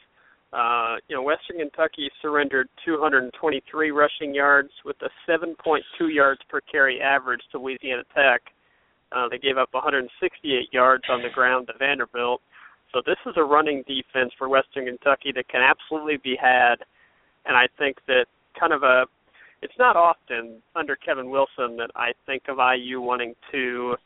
uh, 0.53 0.97
you 1.09 1.17
know, 1.17 1.23
Western 1.23 1.59
Kentucky 1.59 2.11
surrendered 2.21 2.69
223 2.85 3.91
rushing 3.91 4.35
yards 4.35 4.71
with 4.85 4.97
a 5.03 5.31
7.2 5.31 5.81
yards 6.13 6.41
per 6.49 6.61
carry 6.61 7.01
average 7.01 7.41
to 7.53 7.59
Louisiana 7.59 8.03
Tech. 8.15 8.43
Uh, 9.13 9.29
they 9.31 9.39
gave 9.39 9.57
up 9.57 9.69
168 9.73 10.73
yards 10.73 11.05
on 11.09 11.23
the 11.23 11.29
ground 11.31 11.69
to 11.69 11.73
Vanderbilt. 11.79 12.41
So 12.93 13.03
this 13.05 13.17
is 13.27 13.35
a 13.37 13.43
running 13.43 13.83
defense 13.87 14.33
for 14.39 14.49
Western 14.49 14.87
Kentucky 14.87 15.33
that 15.35 15.49
can 15.49 15.63
absolutely 15.63 16.17
be 16.17 16.37
had, 16.41 16.77
and 17.45 17.57
I 17.57 17.69
think 17.79 17.99
that 18.07 18.27
kind 18.59 18.73
of 18.73 18.83
a 18.83 19.07
it's 19.63 19.75
not 19.79 19.97
often 19.97 20.63
under 20.75 20.97
Kevin 20.97 21.31
Wilson 21.31 21.77
that 21.79 21.91
I 21.97 22.13
think 22.27 22.45
of 22.49 22.59
IU 22.59 23.01
wanting 23.01 23.35
to 23.53 23.97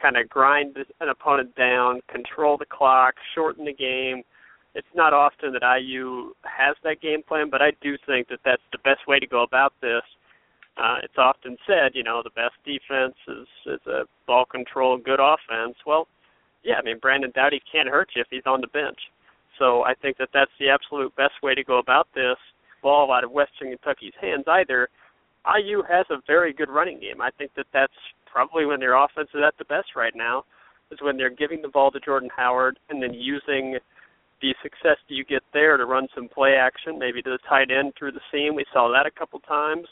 kind 0.00 0.16
of 0.16 0.28
grind 0.28 0.76
an 1.00 1.08
opponent 1.08 1.54
down, 1.54 2.00
control 2.08 2.56
the 2.56 2.66
clock, 2.66 3.14
shorten 3.34 3.64
the 3.64 3.74
game 3.74 4.22
it's 4.76 4.94
not 4.94 5.14
often 5.14 5.54
that 5.54 5.62
IU 5.64 6.34
has 6.44 6.76
that 6.84 7.00
game 7.00 7.22
plan, 7.26 7.48
but 7.50 7.62
I 7.62 7.72
do 7.80 7.96
think 8.06 8.28
that 8.28 8.40
that's 8.44 8.62
the 8.72 8.78
best 8.84 9.08
way 9.08 9.18
to 9.18 9.26
go 9.26 9.42
about 9.42 9.72
this. 9.80 10.02
Uh, 10.76 10.96
it's 11.02 11.16
often 11.16 11.56
said, 11.66 11.92
you 11.94 12.04
know, 12.04 12.22
the 12.22 12.36
best 12.36 12.52
defense 12.62 13.16
is 13.26 13.48
is 13.64 13.80
a 13.86 14.02
ball 14.26 14.44
control, 14.44 14.98
good 14.98 15.18
offense. 15.18 15.76
Well, 15.86 16.06
yeah, 16.66 16.74
I 16.78 16.82
mean 16.82 16.98
Brandon 16.98 17.30
Doughty 17.32 17.62
can't 17.70 17.88
hurt 17.88 18.10
you 18.16 18.22
if 18.22 18.26
he's 18.28 18.42
on 18.44 18.60
the 18.60 18.66
bench. 18.66 18.98
So 19.58 19.82
I 19.84 19.94
think 19.94 20.18
that 20.18 20.30
that's 20.34 20.50
the 20.58 20.68
absolute 20.68 21.14
best 21.16 21.34
way 21.42 21.54
to 21.54 21.62
go 21.62 21.78
about 21.78 22.08
this. 22.14 22.36
Ball 22.82 23.12
out 23.12 23.24
of 23.24 23.30
Western 23.30 23.70
Kentucky's 23.70 24.12
hands 24.20 24.44
either. 24.48 24.88
IU 25.46 25.82
has 25.88 26.04
a 26.10 26.18
very 26.26 26.52
good 26.52 26.68
running 26.68 26.98
game. 27.00 27.22
I 27.22 27.30
think 27.38 27.52
that 27.56 27.66
that's 27.72 27.94
probably 28.30 28.66
when 28.66 28.80
their 28.80 28.96
offense 28.96 29.28
is 29.32 29.40
at 29.46 29.56
the 29.58 29.64
best 29.64 29.94
right 29.94 30.12
now, 30.14 30.44
is 30.90 30.98
when 31.00 31.16
they're 31.16 31.30
giving 31.30 31.62
the 31.62 31.68
ball 31.68 31.90
to 31.92 32.00
Jordan 32.00 32.30
Howard 32.36 32.78
and 32.90 33.00
then 33.00 33.14
using 33.14 33.78
the 34.42 34.54
success 34.62 34.98
you 35.08 35.24
get 35.24 35.42
there 35.54 35.76
to 35.76 35.86
run 35.86 36.08
some 36.14 36.28
play 36.28 36.54
action, 36.60 36.98
maybe 36.98 37.22
to 37.22 37.30
the 37.30 37.38
tight 37.48 37.70
end 37.70 37.92
through 37.96 38.12
the 38.12 38.20
seam? 38.32 38.56
We 38.56 38.66
saw 38.72 38.92
that 38.92 39.06
a 39.06 39.18
couple 39.18 39.38
times, 39.40 39.86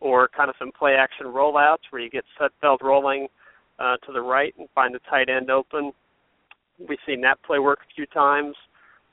or 0.00 0.28
kind 0.28 0.48
of 0.48 0.56
some 0.58 0.70
play 0.72 0.94
action 0.94 1.26
rollouts 1.26 1.90
where 1.90 2.00
you 2.00 2.08
get 2.08 2.24
Sudfeld 2.40 2.80
rolling 2.80 3.28
uh, 3.78 3.96
to 4.06 4.12
the 4.12 4.22
right 4.22 4.54
and 4.58 4.68
find 4.74 4.94
the 4.94 5.00
tight 5.10 5.28
end 5.28 5.50
open. 5.50 5.92
We've 6.78 6.98
seen 7.06 7.20
that 7.22 7.42
play 7.42 7.58
work 7.58 7.80
a 7.82 7.94
few 7.94 8.06
times, 8.06 8.56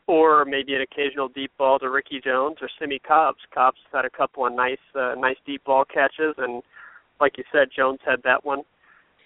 or 0.08 0.46
maybe 0.46 0.74
an 0.76 0.82
occasional 0.82 1.30
deep 1.30 1.52
ball 1.58 1.80
to 1.80 1.90
Ricky 1.90 2.20
Jones 2.24 2.58
or 2.62 2.70
Simmie 2.80 3.02
Cobbs. 3.08 3.40
Cobbs 3.54 3.78
had 3.94 4.06
a 4.06 4.10
couple 4.10 4.46
of 4.46 4.54
nice, 4.54 4.78
uh, 4.96 5.16
nice 5.18 5.38
deep 5.46 5.64
ball 5.64 5.86
catches, 5.86 6.36
and 6.38 6.64
like 7.20 7.38
you 7.38 7.44
said, 7.52 7.70
Jones 7.76 8.00
had 8.06 8.22
that 8.24 8.44
one. 8.44 8.60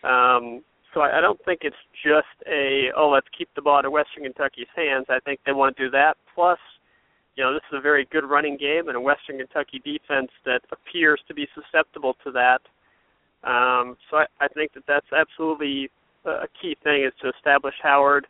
Um, 0.03 0.63
so 0.93 1.01
I, 1.01 1.17
I 1.17 1.21
don't 1.21 1.43
think 1.43 1.61
it's 1.63 1.75
just 2.03 2.47
a 2.47 2.89
oh 2.95 3.09
let's 3.09 3.27
keep 3.37 3.49
the 3.55 3.61
ball 3.61 3.85
of 3.85 3.91
Western 3.91 4.23
Kentucky's 4.23 4.71
hands. 4.75 5.05
I 5.09 5.19
think 5.19 5.39
they 5.45 5.51
want 5.51 5.75
to 5.75 5.83
do 5.83 5.89
that. 5.91 6.15
Plus, 6.33 6.59
you 7.35 7.43
know, 7.43 7.53
this 7.53 7.63
is 7.71 7.77
a 7.77 7.81
very 7.81 8.07
good 8.11 8.23
running 8.23 8.57
game 8.57 8.87
and 8.87 8.95
a 8.95 9.01
Western 9.01 9.37
Kentucky 9.37 9.81
defense 9.83 10.31
that 10.45 10.61
appears 10.71 11.19
to 11.27 11.33
be 11.33 11.47
susceptible 11.53 12.15
to 12.23 12.31
that. 12.31 12.61
Um, 13.43 13.97
so 14.09 14.17
I, 14.17 14.25
I 14.39 14.47
think 14.47 14.73
that 14.73 14.83
that's 14.87 15.11
absolutely 15.15 15.91
a 16.25 16.47
key 16.61 16.75
thing 16.83 17.03
is 17.05 17.13
to 17.21 17.29
establish 17.29 17.75
Howard 17.81 18.27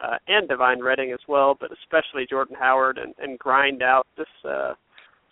uh, 0.00 0.16
and 0.28 0.48
Devine 0.48 0.82
Redding 0.82 1.12
as 1.12 1.20
well, 1.28 1.56
but 1.58 1.70
especially 1.72 2.26
Jordan 2.28 2.56
Howard 2.58 2.98
and, 2.98 3.14
and 3.18 3.38
grind 3.38 3.82
out 3.82 4.06
this 4.16 4.26
uh, 4.44 4.74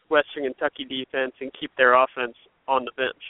Western 0.08 0.44
Kentucky 0.44 0.84
defense 0.84 1.32
and 1.40 1.50
keep 1.58 1.70
their 1.76 1.94
offense 1.94 2.34
on 2.68 2.84
the 2.84 2.92
bench. 2.96 3.22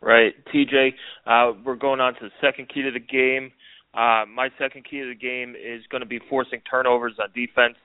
Right, 0.00 0.32
TJ. 0.54 0.92
Uh, 1.26 1.58
we're 1.64 1.76
going 1.76 2.00
on 2.00 2.14
to 2.14 2.20
the 2.22 2.30
second 2.40 2.70
key 2.72 2.82
to 2.82 2.90
the 2.90 2.98
game. 2.98 3.52
Uh, 3.92 4.24
my 4.32 4.48
second 4.58 4.84
key 4.88 5.00
to 5.00 5.08
the 5.08 5.14
game 5.14 5.54
is 5.54 5.82
going 5.90 6.00
to 6.00 6.06
be 6.06 6.20
forcing 6.30 6.60
turnovers 6.70 7.14
on 7.20 7.28
defense. 7.34 7.76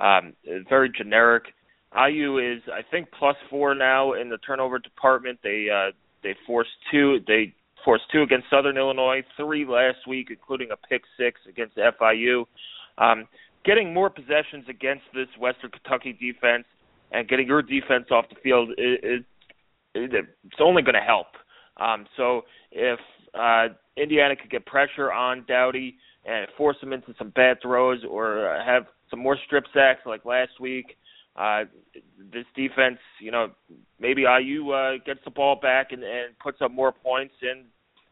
Um, 0.00 0.32
very 0.68 0.90
generic. 0.90 1.44
IU 1.94 2.38
is, 2.38 2.62
I 2.72 2.80
think, 2.90 3.08
plus 3.16 3.36
four 3.50 3.74
now 3.74 4.14
in 4.14 4.28
the 4.28 4.38
turnover 4.38 4.78
department. 4.78 5.38
They 5.44 5.68
uh, 5.72 5.92
they 6.22 6.34
forced 6.46 6.70
two. 6.90 7.18
They 7.26 7.54
forced 7.84 8.04
two 8.12 8.22
against 8.22 8.48
Southern 8.50 8.76
Illinois, 8.76 9.22
three 9.36 9.64
last 9.66 10.06
week, 10.06 10.28
including 10.30 10.70
a 10.70 10.76
pick 10.76 11.02
six 11.16 11.40
against 11.48 11.76
FIU. 11.76 12.44
Um, 12.98 13.26
getting 13.64 13.92
more 13.92 14.10
possessions 14.10 14.64
against 14.68 15.04
this 15.14 15.28
Western 15.38 15.70
Kentucky 15.70 16.12
defense 16.12 16.64
and 17.12 17.28
getting 17.28 17.46
your 17.46 17.62
defense 17.62 18.06
off 18.10 18.26
the 18.28 18.36
field, 18.42 18.70
it, 18.76 19.00
it, 19.02 19.24
it 19.94 20.26
it's 20.44 20.60
only 20.60 20.82
going 20.82 20.94
to 20.94 21.00
help. 21.00 21.28
Um, 21.78 22.06
so 22.16 22.42
if 22.70 22.98
uh, 23.34 23.68
Indiana 23.96 24.36
could 24.36 24.50
get 24.50 24.66
pressure 24.66 25.12
on 25.12 25.44
Doughty 25.46 25.96
and 26.24 26.46
force 26.56 26.76
him 26.80 26.92
into 26.92 27.14
some 27.18 27.30
bad 27.30 27.58
throws 27.62 28.00
or 28.08 28.58
have 28.64 28.84
some 29.10 29.20
more 29.20 29.36
strip 29.46 29.64
sacks 29.74 30.00
like 30.06 30.24
last 30.24 30.52
week, 30.60 30.96
uh, 31.36 31.64
this 32.32 32.44
defense, 32.54 32.98
you 33.20 33.30
know, 33.30 33.48
maybe 33.98 34.22
IU 34.22 34.70
uh, 34.70 34.92
gets 35.04 35.20
the 35.24 35.30
ball 35.30 35.56
back 35.56 35.92
and, 35.92 36.02
and 36.02 36.38
puts 36.42 36.58
up 36.60 36.70
more 36.70 36.92
points 36.92 37.34
and 37.42 37.64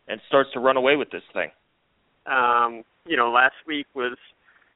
and 0.08 0.20
starts 0.26 0.50
to 0.52 0.58
run 0.58 0.76
away 0.76 0.96
with 0.96 1.10
this 1.10 1.22
thing. 1.32 1.50
Um, 2.26 2.82
you 3.06 3.16
know, 3.16 3.30
last 3.30 3.54
week 3.66 3.86
was 3.94 4.16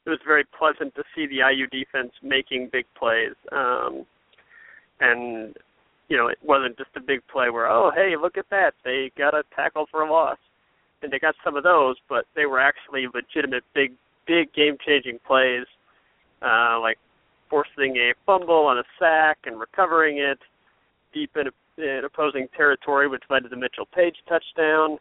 it 0.06 0.10
was 0.10 0.20
very 0.24 0.44
pleasant 0.58 0.94
to 0.94 1.02
see 1.14 1.26
the 1.26 1.36
IU 1.36 1.66
defense 1.66 2.12
making 2.22 2.68
big 2.72 2.84
plays. 2.96 3.34
Um, 3.50 4.04
and 5.00 5.54
you 6.08 6.16
know, 6.16 6.28
it 6.28 6.38
wasn't 6.42 6.76
just 6.76 6.90
a 6.96 7.00
big 7.00 7.20
play 7.32 7.50
where, 7.50 7.66
oh, 7.66 7.90
hey, 7.94 8.14
look 8.20 8.36
at 8.36 8.48
that, 8.50 8.72
they 8.84 9.10
got 9.16 9.34
a 9.34 9.42
tackle 9.56 9.86
for 9.90 10.02
a 10.02 10.10
loss, 10.10 10.38
and 11.02 11.12
they 11.12 11.18
got 11.18 11.34
some 11.42 11.56
of 11.56 11.64
those, 11.64 11.96
but 12.08 12.26
they 12.36 12.46
were 12.46 12.60
actually 12.60 13.06
legitimate 13.12 13.64
big, 13.74 13.92
big 14.26 14.52
game-changing 14.52 15.18
plays, 15.26 15.66
uh, 16.42 16.78
like 16.80 16.98
forcing 17.54 17.94
a 17.98 18.12
fumble 18.26 18.66
on 18.66 18.78
a 18.78 18.82
sack 18.98 19.38
and 19.44 19.60
recovering 19.60 20.18
it 20.18 20.40
deep 21.12 21.30
in, 21.36 21.46
in 21.80 22.02
opposing 22.04 22.48
territory, 22.56 23.06
which 23.06 23.22
led 23.30 23.44
to 23.44 23.48
the 23.48 23.54
Mitchell 23.54 23.86
Paige 23.94 24.16
touchdown. 24.28 24.98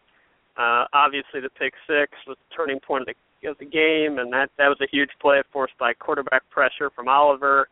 Uh, 0.56 0.86
obviously, 0.94 1.42
the 1.42 1.50
pick 1.50 1.74
six 1.88 2.12
was 2.28 2.38
the 2.38 2.56
turning 2.56 2.80
point 2.80 3.02
of 3.02 3.08
the 3.08 3.50
of 3.50 3.58
the 3.58 3.66
game, 3.66 4.20
and 4.20 4.32
that 4.32 4.52
that 4.60 4.68
was 4.68 4.78
a 4.82 4.88
huge 4.92 5.10
play 5.20 5.42
forced 5.52 5.74
by 5.80 5.94
quarterback 5.94 6.48
pressure 6.52 6.92
from 6.96 7.10
Oliver, 7.10 7.68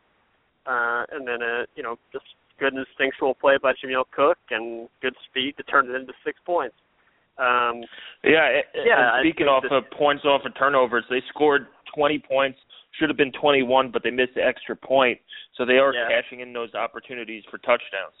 uh, 0.66 1.04
and 1.12 1.26
then 1.28 1.40
a 1.42 1.64
you 1.76 1.82
know 1.84 1.96
just 2.12 2.24
good 2.58 2.74
instinctual 2.74 3.34
play 3.34 3.54
by 3.62 3.72
Jameel 3.72 4.04
Cook 4.10 4.36
and 4.50 4.88
good 5.00 5.14
speed 5.30 5.54
to 5.58 5.62
turn 5.62 5.88
it 5.88 5.94
into 5.94 6.12
six 6.26 6.40
points. 6.44 6.74
Um, 7.38 7.84
yeah, 8.24 8.60
yeah. 8.84 9.20
speaking 9.20 9.46
off 9.46 9.64
of 9.70 9.84
points 9.96 10.24
off 10.24 10.42
of 10.44 10.52
turnovers, 10.58 11.04
they 11.08 11.22
scored 11.28 11.68
20 11.94 12.18
points. 12.18 12.58
Should 12.98 13.08
have 13.08 13.16
been 13.16 13.32
21, 13.32 13.90
but 13.90 14.02
they 14.02 14.10
missed 14.10 14.34
the 14.34 14.44
extra 14.44 14.76
point, 14.76 15.18
so 15.56 15.64
they 15.64 15.78
are 15.78 15.94
yeah. 15.94 16.08
cashing 16.08 16.40
in 16.40 16.52
those 16.52 16.74
opportunities 16.74 17.42
for 17.50 17.58
touchdowns. 17.58 18.14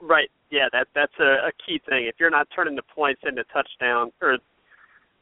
Right. 0.00 0.30
Yeah, 0.50 0.68
that 0.72 0.88
that's 0.94 1.12
a, 1.18 1.48
a 1.48 1.52
key 1.66 1.80
thing. 1.88 2.06
If 2.06 2.16
you're 2.20 2.30
not 2.30 2.46
turning 2.54 2.76
the 2.76 2.82
points 2.82 3.22
into 3.26 3.42
touchdown 3.52 4.12
or 4.20 4.38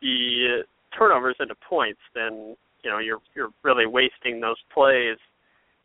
the 0.00 0.64
turnovers 0.96 1.36
into 1.40 1.54
points, 1.68 2.00
then 2.14 2.56
you 2.82 2.90
know 2.90 2.98
you're 2.98 3.20
you're 3.34 3.50
really 3.62 3.86
wasting 3.86 4.40
those 4.40 4.56
plays. 4.72 5.16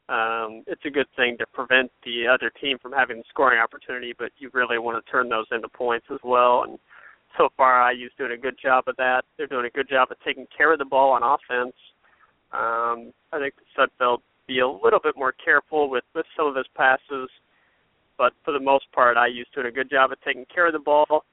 Um, 0.10 0.64
it's 0.68 0.84
a 0.86 0.90
good 0.90 1.08
thing 1.16 1.38
to 1.40 1.46
prevent 1.48 1.92
the 2.06 2.28
other 2.28 2.50
team 2.62 2.78
from 2.82 2.94
having 2.94 3.18
the 3.18 3.24
scoring 3.30 3.60
opportunity, 3.60 4.14
but 4.18 4.32
you 4.38 4.50
really 4.54 4.80
want 4.80 5.04
to 5.04 5.12
turn 5.12 5.28
those 5.28 5.46
into 5.52 5.68
points 5.68 6.08
as 6.12 6.20
well. 6.24 6.64
And 6.64 6.80
so 7.38 7.50
far, 7.58 7.92
IU's 7.92 8.12
doing 8.18 8.32
a 8.32 8.38
good 8.38 8.58
job 8.62 8.86
of 8.88 8.96
that. 8.96 9.24
They're 9.38 9.48
doing 9.48 9.66
a 9.66 9.70
good 9.70 9.90
job 9.90 10.08
of 10.12 10.18
taking 10.26 10.48
care 10.56 10.72
of 10.72 10.80
the 10.80 10.86
ball 10.86 11.12
on 11.12 11.24
offense. 11.24 11.76
Um, 12.54 13.14
I 13.32 13.40
think 13.40 13.54
Sudfeld 13.78 14.20
be 14.48 14.60
a 14.60 14.68
little 14.68 15.00
bit 15.04 15.16
more 15.18 15.34
careful 15.34 15.90
with 15.90 16.06
with 16.16 16.26
some 16.36 16.48
of 16.48 16.56
his 16.56 16.68
passes, 16.76 17.30
but 18.18 18.34
for 18.44 18.54
the 18.54 18.60
most 18.60 18.86
part, 18.94 19.18
IU's 19.18 19.48
doing 19.54 19.68
a 19.68 19.72
good 19.72 19.90
job 19.90 20.12
of 20.12 20.18
taking 20.22 20.46
care 20.54 20.68
of 20.68 20.74
the 20.74 20.80
ball 20.80 21.26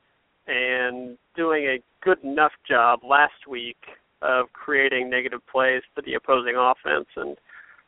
and 0.47 1.17
doing 1.37 1.65
a 1.65 1.79
good 2.03 2.23
enough 2.23 2.53
job 2.69 3.01
last 3.03 3.47
week 3.49 3.79
of 4.23 4.53
creating 4.53 5.09
negative 5.09 5.41
plays 5.51 5.83
for 5.95 6.03
the 6.03 6.15
opposing 6.15 6.57
offense. 6.57 7.07
And 7.17 7.37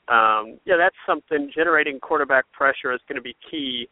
um, 0.09 0.61
yeah, 0.65 0.77
that's 0.77 0.97
something. 1.07 1.51
Generating 1.55 1.99
quarterback 1.99 2.45
pressure 2.53 2.93
is 2.93 3.01
going 3.09 3.17
to 3.17 3.23
be 3.23 3.37
key 3.51 3.89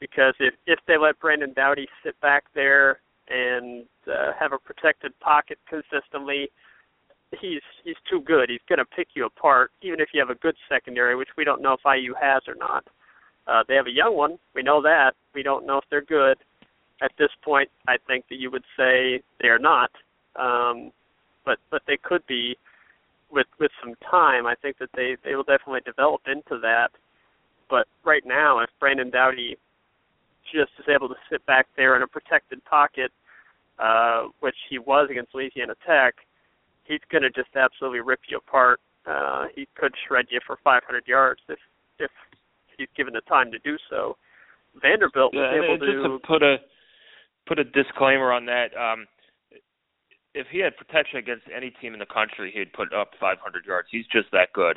because 0.00 0.34
if 0.40 0.54
if 0.66 0.78
they 0.86 0.98
let 0.98 1.18
Brandon 1.20 1.52
Doughty 1.54 1.88
sit 2.04 2.20
back 2.20 2.44
there 2.54 2.98
and 3.28 3.84
uh, 4.06 4.32
have 4.38 4.52
a 4.52 4.58
protected 4.58 5.18
pocket 5.20 5.58
consistently, 5.68 6.48
he's 7.40 7.62
he's 7.84 7.96
too 8.10 8.20
good. 8.20 8.50
He's 8.50 8.60
going 8.68 8.78
to 8.78 8.84
pick 8.84 9.08
you 9.14 9.26
apart, 9.26 9.70
even 9.82 10.00
if 10.00 10.08
you 10.12 10.20
have 10.20 10.30
a 10.30 10.40
good 10.40 10.56
secondary, 10.68 11.16
which 11.16 11.30
we 11.36 11.44
don't 11.44 11.62
know 11.62 11.74
if 11.74 11.80
IU 11.84 12.14
has 12.20 12.42
or 12.46 12.54
not. 12.54 12.84
Uh, 13.46 13.62
they 13.68 13.74
have 13.74 13.86
a 13.86 13.92
young 13.92 14.16
one. 14.16 14.38
We 14.54 14.62
know 14.62 14.82
that. 14.82 15.12
We 15.34 15.42
don't 15.42 15.66
know 15.66 15.78
if 15.78 15.84
they're 15.90 16.02
good 16.02 16.36
at 17.02 17.12
this 17.18 17.30
point, 17.44 17.68
I 17.86 17.96
think 18.06 18.24
that 18.30 18.36
you 18.36 18.50
would 18.50 18.64
say 18.76 19.22
they 19.40 19.48
are 19.48 19.58
not, 19.58 19.90
um, 20.36 20.92
but 21.44 21.58
but 21.70 21.82
they 21.86 21.98
could 22.02 22.26
be 22.26 22.56
with 23.30 23.46
with 23.60 23.70
some 23.82 23.94
time. 24.10 24.46
I 24.46 24.54
think 24.54 24.78
that 24.78 24.90
they 24.94 25.16
they 25.24 25.34
will 25.34 25.44
definitely 25.44 25.80
develop 25.84 26.22
into 26.26 26.60
that. 26.60 26.88
But 27.68 27.86
right 28.04 28.22
now, 28.24 28.60
if 28.60 28.70
Brandon 28.80 29.10
Doughty 29.10 29.56
just 30.52 30.70
is 30.78 30.86
able 30.88 31.08
to 31.08 31.16
sit 31.30 31.44
back 31.46 31.66
there 31.76 31.96
in 31.96 32.02
a 32.02 32.06
protected 32.06 32.64
pocket, 32.64 33.10
uh, 33.78 34.28
which 34.40 34.54
he 34.70 34.78
was 34.78 35.08
against 35.10 35.34
Louisiana 35.34 35.74
Tech, 35.86 36.14
he's 36.86 37.00
going 37.10 37.22
to 37.22 37.30
just 37.30 37.54
absolutely 37.56 38.00
rip 38.00 38.20
you 38.28 38.38
apart. 38.38 38.80
Uh, 39.06 39.46
he 39.54 39.68
could 39.76 39.92
shred 40.06 40.26
you 40.30 40.40
for 40.46 40.58
500 40.64 41.06
yards 41.06 41.40
if 41.48 41.58
if 41.98 42.10
he's 42.76 42.88
given 42.96 43.14
the 43.14 43.22
time 43.22 43.50
to 43.52 43.58
do 43.60 43.76
so. 43.88 44.16
Vanderbilt 44.80 45.32
was 45.32 45.52
yeah, 45.54 45.64
able 45.64 45.78
to, 45.78 46.08
to 46.08 46.18
put 46.26 46.42
a 46.42 46.56
put 47.46 47.58
a 47.58 47.64
disclaimer 47.64 48.32
on 48.32 48.46
that. 48.46 48.76
Um, 48.76 49.06
if 50.34 50.46
he 50.50 50.58
had 50.58 50.76
protection 50.76 51.18
against 51.18 51.44
any 51.54 51.70
team 51.80 51.94
in 51.94 51.98
the 51.98 52.06
country, 52.12 52.52
he'd 52.54 52.72
put 52.74 52.92
up 52.92 53.12
500 53.18 53.64
yards. 53.64 53.88
He's 53.90 54.04
just 54.12 54.30
that 54.32 54.52
good. 54.52 54.76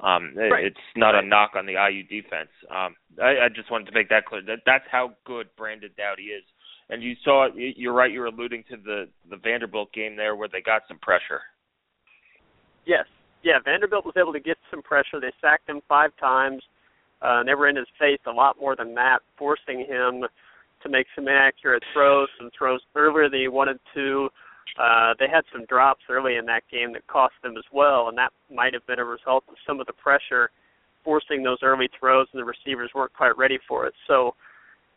Um, 0.00 0.34
right. 0.36 0.66
It's 0.66 0.76
not 0.96 1.12
right. 1.12 1.24
a 1.24 1.26
knock 1.26 1.52
on 1.56 1.66
the 1.66 1.74
IU 1.74 2.04
defense. 2.04 2.50
Um, 2.70 2.94
I, 3.20 3.46
I 3.46 3.48
just 3.48 3.70
wanted 3.70 3.86
to 3.86 3.92
make 3.92 4.08
that 4.10 4.26
clear. 4.26 4.42
That 4.42 4.60
that's 4.66 4.84
how 4.90 5.14
good 5.24 5.48
Brandon 5.56 5.90
Doughty 5.96 6.34
is. 6.34 6.44
And 6.90 7.02
you 7.02 7.14
saw, 7.22 7.46
it, 7.46 7.52
you're 7.76 7.92
right. 7.92 8.10
You 8.10 8.20
were 8.20 8.26
alluding 8.26 8.64
to 8.70 8.76
the 8.76 9.08
the 9.30 9.36
Vanderbilt 9.36 9.92
game 9.92 10.16
there, 10.16 10.36
where 10.36 10.48
they 10.48 10.62
got 10.62 10.82
some 10.88 10.98
pressure. 10.98 11.40
Yes, 12.86 13.04
yeah. 13.42 13.58
Vanderbilt 13.62 14.06
was 14.06 14.14
able 14.16 14.32
to 14.32 14.40
get 14.40 14.56
some 14.70 14.82
pressure. 14.82 15.20
They 15.20 15.32
sacked 15.40 15.68
him 15.68 15.80
five 15.88 16.10
times. 16.18 16.62
Uh, 17.20 17.42
they 17.42 17.54
were 17.54 17.68
in 17.68 17.76
his 17.76 17.88
face 17.98 18.20
a 18.26 18.30
lot 18.30 18.56
more 18.60 18.76
than 18.76 18.94
that, 18.94 19.18
forcing 19.36 19.80
him 19.80 20.24
to 20.82 20.88
make 20.88 21.06
some 21.14 21.26
inaccurate 21.28 21.82
throws, 21.92 22.28
some 22.38 22.50
throws 22.56 22.80
earlier 22.94 23.28
than 23.28 23.40
he 23.40 23.48
wanted 23.48 23.78
to. 23.94 24.28
Uh, 24.78 25.14
they 25.18 25.26
had 25.28 25.42
some 25.52 25.64
drops 25.66 26.02
early 26.08 26.36
in 26.36 26.46
that 26.46 26.62
game 26.70 26.92
that 26.92 27.06
cost 27.06 27.34
them 27.42 27.56
as 27.56 27.64
well, 27.72 28.08
and 28.08 28.16
that 28.16 28.32
might 28.54 28.72
have 28.72 28.86
been 28.86 29.00
a 29.00 29.04
result 29.04 29.42
of 29.48 29.56
some 29.66 29.80
of 29.80 29.86
the 29.86 29.92
pressure 29.92 30.50
forcing 31.04 31.42
those 31.42 31.58
early 31.62 31.88
throws, 31.98 32.28
and 32.32 32.40
the 32.40 32.44
receivers 32.44 32.90
weren't 32.94 33.12
quite 33.14 33.36
ready 33.36 33.58
for 33.66 33.86
it. 33.86 33.94
So 34.06 34.34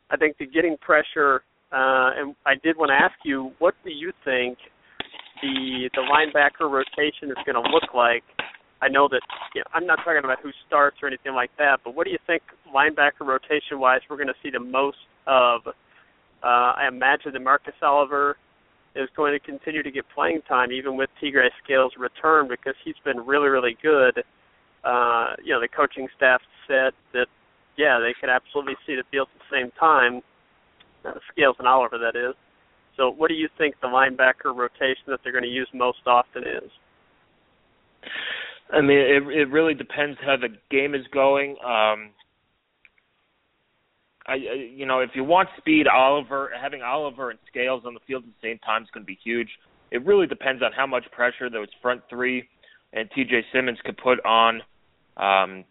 I 0.09 0.17
think 0.17 0.37
the 0.37 0.45
getting 0.45 0.77
pressure, 0.77 1.43
uh, 1.71 2.09
and 2.17 2.35
I 2.45 2.53
did 2.61 2.77
want 2.77 2.89
to 2.89 2.95
ask 2.95 3.15
you, 3.23 3.51
what 3.59 3.75
do 3.83 3.91
you 3.91 4.11
think 4.25 4.57
the 5.41 5.89
the 5.93 6.01
linebacker 6.01 6.69
rotation 6.69 7.29
is 7.29 7.37
going 7.45 7.61
to 7.61 7.69
look 7.71 7.93
like? 7.95 8.23
I 8.81 8.87
know 8.87 9.07
that 9.09 9.21
you 9.53 9.61
know, 9.61 9.65
I'm 9.73 9.85
not 9.85 9.99
talking 10.03 10.21
about 10.23 10.39
who 10.41 10.51
starts 10.67 10.97
or 11.01 11.07
anything 11.07 11.33
like 11.33 11.51
that, 11.57 11.79
but 11.83 11.95
what 11.95 12.05
do 12.05 12.11
you 12.11 12.19
think 12.25 12.41
linebacker 12.73 13.25
rotation 13.25 13.79
wise 13.79 14.01
we're 14.09 14.17
going 14.17 14.27
to 14.27 14.39
see 14.43 14.49
the 14.49 14.59
most 14.59 14.97
of. 15.27 15.61
Uh, 16.43 16.73
I 16.73 16.87
imagine 16.87 17.33
that 17.33 17.41
Marcus 17.41 17.75
Oliver 17.83 18.35
is 18.95 19.07
going 19.15 19.33
to 19.33 19.39
continue 19.39 19.83
to 19.83 19.91
get 19.91 20.05
playing 20.13 20.41
time 20.47 20.71
even 20.71 20.97
with 20.97 21.09
Tegray 21.21 21.49
Scales' 21.63 21.93
return 21.97 22.47
because 22.49 22.73
he's 22.83 22.95
been 23.05 23.19
really, 23.25 23.47
really 23.47 23.77
good. 23.81 24.23
Uh, 24.83 25.35
you 25.43 25.53
know, 25.53 25.61
the 25.61 25.67
coaching 25.67 26.07
staff 26.17 26.41
said 26.67 26.91
that, 27.13 27.27
yeah, 27.77 27.99
they 27.99 28.13
could 28.19 28.29
absolutely 28.29 28.73
see 28.85 28.95
the 28.95 29.03
field 29.11 29.27
at 29.33 29.39
the 29.39 29.55
same 29.55 29.71
time, 29.79 30.21
Scales 31.31 31.55
and 31.59 31.67
Oliver, 31.67 31.97
that 31.97 32.17
is. 32.17 32.35
So, 32.97 33.09
what 33.09 33.29
do 33.29 33.35
you 33.35 33.47
think 33.57 33.75
the 33.81 33.87
linebacker 33.87 34.55
rotation 34.55 35.03
that 35.07 35.19
they're 35.23 35.31
going 35.31 35.43
to 35.43 35.49
use 35.49 35.67
most 35.73 35.99
often 36.05 36.43
is? 36.43 36.69
I 38.73 38.81
mean, 38.81 38.97
it 38.97 39.23
it 39.27 39.49
really 39.51 39.73
depends 39.73 40.17
how 40.23 40.35
the 40.37 40.49
game 40.69 40.95
is 40.95 41.05
going. 41.13 41.51
Um, 41.63 42.11
I, 44.27 44.35
you 44.35 44.85
know, 44.85 44.99
if 44.99 45.11
you 45.15 45.23
want 45.23 45.49
speed, 45.57 45.87
Oliver 45.87 46.51
having 46.59 46.81
Oliver 46.81 47.31
and 47.31 47.39
Scales 47.49 47.83
on 47.85 47.93
the 47.93 47.99
field 48.07 48.23
at 48.23 48.29
the 48.29 48.47
same 48.47 48.59
time 48.59 48.83
is 48.83 48.89
going 48.93 49.03
to 49.03 49.07
be 49.07 49.19
huge. 49.23 49.49
It 49.91 50.05
really 50.05 50.27
depends 50.27 50.61
on 50.63 50.71
how 50.71 50.87
much 50.87 51.05
pressure 51.11 51.49
those 51.49 51.67
front 51.81 52.01
three 52.09 52.47
and 52.93 53.09
T.J. 53.15 53.45
Simmons 53.53 53.79
could 53.83 53.97
put 53.97 54.23
on 54.25 54.61
um, 55.17 55.65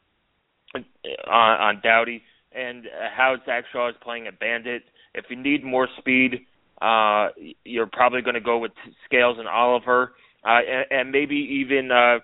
on, 0.75 0.85
on 1.31 1.81
Doughty 1.83 2.23
and 2.53 2.85
how 3.17 3.37
Zach 3.47 3.65
Shaw 3.73 3.89
is 3.89 3.95
playing 4.03 4.27
a 4.27 4.33
bandit. 4.33 4.83
If 5.15 5.27
you 5.29 5.37
need 5.37 5.65
more 5.65 5.89
speed, 5.99 6.47
uh, 6.81 7.29
you're 7.65 7.87
probably 7.87 8.23
going 8.23 8.35
to 8.35 8.41
go 8.41 8.59
with 8.59 8.73
Scales 9.07 9.37
and 9.39 9.49
Oliver, 9.49 10.13
uh, 10.45 10.61
and, 10.69 10.87
and 10.91 11.11
maybe 11.11 11.37
even. 11.37 11.91
Uh, 11.91 12.19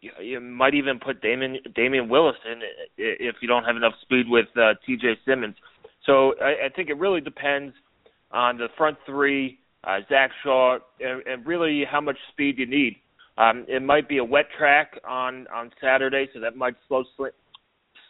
you, 0.00 0.10
you 0.22 0.40
might 0.40 0.74
even 0.74 0.98
put 0.98 1.20
Damon 1.20 1.58
Damion 1.76 2.08
Willis 2.08 2.36
in 2.50 2.60
if 2.96 3.36
you 3.42 3.48
don't 3.48 3.64
have 3.64 3.76
enough 3.76 3.92
speed 4.00 4.26
with 4.28 4.46
uh, 4.56 4.72
T.J. 4.86 5.18
Simmons. 5.26 5.56
So 6.06 6.34
I, 6.40 6.66
I 6.66 6.68
think 6.74 6.88
it 6.88 6.96
really 6.96 7.20
depends 7.20 7.74
on 8.32 8.56
the 8.56 8.68
front 8.78 8.96
three, 9.04 9.58
uh, 9.84 9.98
Zach 10.08 10.30
Shaw, 10.42 10.78
and, 11.00 11.22
and 11.26 11.46
really 11.46 11.84
how 11.90 12.00
much 12.00 12.16
speed 12.32 12.58
you 12.58 12.66
need. 12.66 12.96
Um, 13.38 13.64
it 13.68 13.82
might 13.82 14.08
be 14.08 14.18
a 14.18 14.24
wet 14.24 14.46
track 14.56 14.98
on 15.06 15.46
on 15.54 15.70
Saturday, 15.80 16.28
so 16.34 16.40
that 16.40 16.56
might 16.56 16.74
slow 16.88 17.04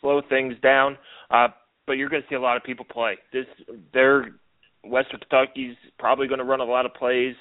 slow 0.01 0.23
things 0.29 0.55
down. 0.63 0.97
Uh, 1.31 1.49
but 1.91 1.99
you're 1.99 2.09
going 2.09 2.23
to 2.23 2.29
see 2.29 2.37
a 2.37 2.41
lot 2.41 2.57
of 2.57 2.63
people 2.63 2.85
play. 2.85 3.19
This, 3.33 3.47
they're 3.93 4.37
Western 4.85 5.19
Kentucky's 5.19 5.75
probably 5.99 6.29
going 6.29 6.39
to 6.39 6.45
run 6.45 6.61
a 6.61 6.65
lot 6.65 6.87
of 6.87 6.95
plays. 6.95 7.35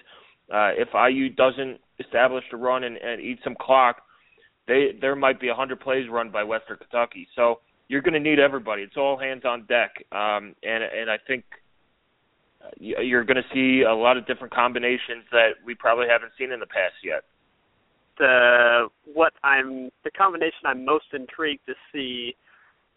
Uh, 0.52 0.72
if 0.74 0.88
IU 0.96 1.30
doesn't 1.30 1.78
establish 2.00 2.44
a 2.52 2.58
run 2.58 2.84
and, 2.84 2.98
and 2.98 3.22
eat 3.22 3.38
some 3.44 3.56
clock, 3.62 3.98
they 4.68 4.98
there 5.00 5.16
might 5.16 5.40
be 5.40 5.50
a 5.50 5.54
hundred 5.54 5.82
plays 5.82 6.10
run 6.10 6.32
by 6.32 6.44
Western 6.44 6.78
Kentucky. 6.78 7.28
So 7.36 7.60
you're 7.90 8.02
going 8.02 8.16
to 8.16 8.20
need 8.20 8.40
everybody. 8.40 8.82
It's 8.82 8.98
all 8.98 9.20
hands 9.20 9.44
on 9.46 9.68
deck, 9.68 10.04
um, 10.12 10.56
and 10.64 10.84
and 10.84 11.12
I 11.12 11.20
think 11.28 11.44
you're 12.80 13.24
going 13.24 13.38
to 13.38 13.54
see 13.54 13.84
a 13.84 13.94
lot 13.94 14.18
of 14.18 14.26
different 14.26 14.52
combinations 14.52 15.26
that 15.32 15.50
we 15.64 15.76
probably 15.76 16.08
haven't 16.10 16.32
seen 16.40 16.52
in 16.52 16.60
the 16.60 16.66
past 16.66 16.96
yet. 17.04 17.22
The 18.18 18.88
what 19.14 19.34
I'm 19.44 19.92
the 20.04 20.10
combination 20.10 20.66
I'm 20.66 20.84
most 20.84 21.06
intrigued 21.14 21.68
to 21.68 21.76
see 21.94 22.34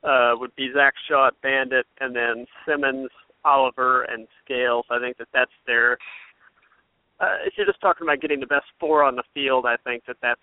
uh, 0.05 0.33
would 0.35 0.55
be 0.57 0.71
Zach 0.75 0.95
Shaw 1.09 1.29
at 1.29 1.41
Bandit, 1.43 1.87
and 2.01 2.15
then 2.15 2.47
Simmons, 2.67 3.11
Oliver, 3.45 4.03
and 4.03 4.27
Scales. 4.45 4.85
I 4.91 4.99
think 4.99 5.17
that 5.19 5.29
that's 5.33 5.51
their. 5.67 5.99
Uh, 7.21 7.37
if 7.47 7.55
you're 7.57 7.67
just 7.67 7.81
talking 7.81 8.07
about 8.07 8.21
getting 8.21 8.41
the 8.41 8.47
best 8.47 8.67
four 8.81 9.05
on 9.05 9.15
the 9.15 9.23
field, 9.33 9.65
I 9.67 9.77
think 9.85 10.05
that 10.07 10.17
that's 10.23 10.41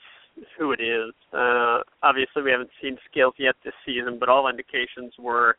who 0.57 0.71
it 0.71 0.79
is. 0.79 1.13
Uh, 1.33 1.79
obviously, 2.03 2.41
we 2.43 2.51
haven't 2.51 2.69
seen 2.81 2.97
Scales 3.11 3.33
yet 3.37 3.55
this 3.63 3.73
season, 3.85 4.17
but 4.19 4.29
all 4.29 4.47
indications 4.47 5.13
were 5.19 5.57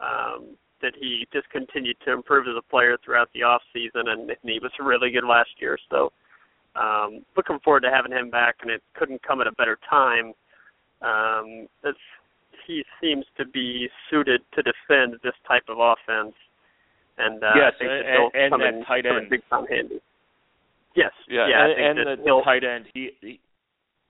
um, 0.00 0.56
that 0.80 0.94
he 0.98 1.26
just 1.32 1.48
continued 1.50 1.96
to 2.04 2.12
improve 2.12 2.46
as 2.48 2.54
a 2.56 2.70
player 2.70 2.96
throughout 3.04 3.28
the 3.34 3.42
off 3.42 3.62
season, 3.72 4.08
and, 4.08 4.30
and 4.30 4.38
he 4.42 4.58
was 4.60 4.72
really 4.80 5.10
good 5.10 5.24
last 5.24 5.50
year. 5.58 5.78
So, 5.90 6.12
um, 6.76 7.24
looking 7.36 7.58
forward 7.62 7.80
to 7.80 7.90
having 7.90 8.12
him 8.12 8.30
back, 8.30 8.56
and 8.62 8.70
it 8.70 8.82
couldn't 8.94 9.22
come 9.22 9.40
at 9.40 9.46
a 9.46 9.52
better 9.52 9.78
time. 9.88 10.32
Um, 11.02 11.68
it's, 11.84 11.98
he 12.66 12.84
seems 13.00 13.24
to 13.36 13.44
be 13.46 13.88
suited 14.10 14.42
to 14.54 14.62
defend 14.62 15.20
this 15.22 15.34
type 15.46 15.64
of 15.68 15.78
offense, 15.78 16.34
and 17.18 17.42
uh, 17.42 17.52
yes, 17.54 17.72
I 17.76 17.78
think 17.78 17.90
and, 17.90 18.04
that 18.04 18.38
and 18.38 18.50
come 18.52 18.60
that 18.60 18.74
in, 18.74 18.84
tight 18.84 19.06
end. 19.06 19.30
big 19.30 19.42
time 19.50 19.66
handy. 19.66 20.00
Yes, 20.96 21.10
Yeah, 21.28 21.48
yeah, 21.48 21.66
and, 21.66 21.98
and 21.98 22.18
the, 22.18 22.22
the 22.22 22.40
tight 22.44 22.62
end. 22.62 22.86
He, 22.94 23.10
he, 23.20 23.40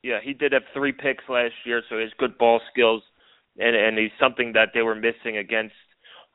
yeah, 0.02 0.18
he 0.22 0.34
did 0.34 0.52
have 0.52 0.62
three 0.74 0.92
picks 0.92 1.24
last 1.28 1.54
year, 1.64 1.82
so 1.88 1.96
he 1.96 2.02
has 2.02 2.12
good 2.18 2.36
ball 2.36 2.60
skills, 2.70 3.02
and 3.58 3.74
and 3.74 3.98
he's 3.98 4.12
something 4.20 4.52
that 4.52 4.68
they 4.74 4.82
were 4.82 4.94
missing 4.94 5.38
against 5.38 5.74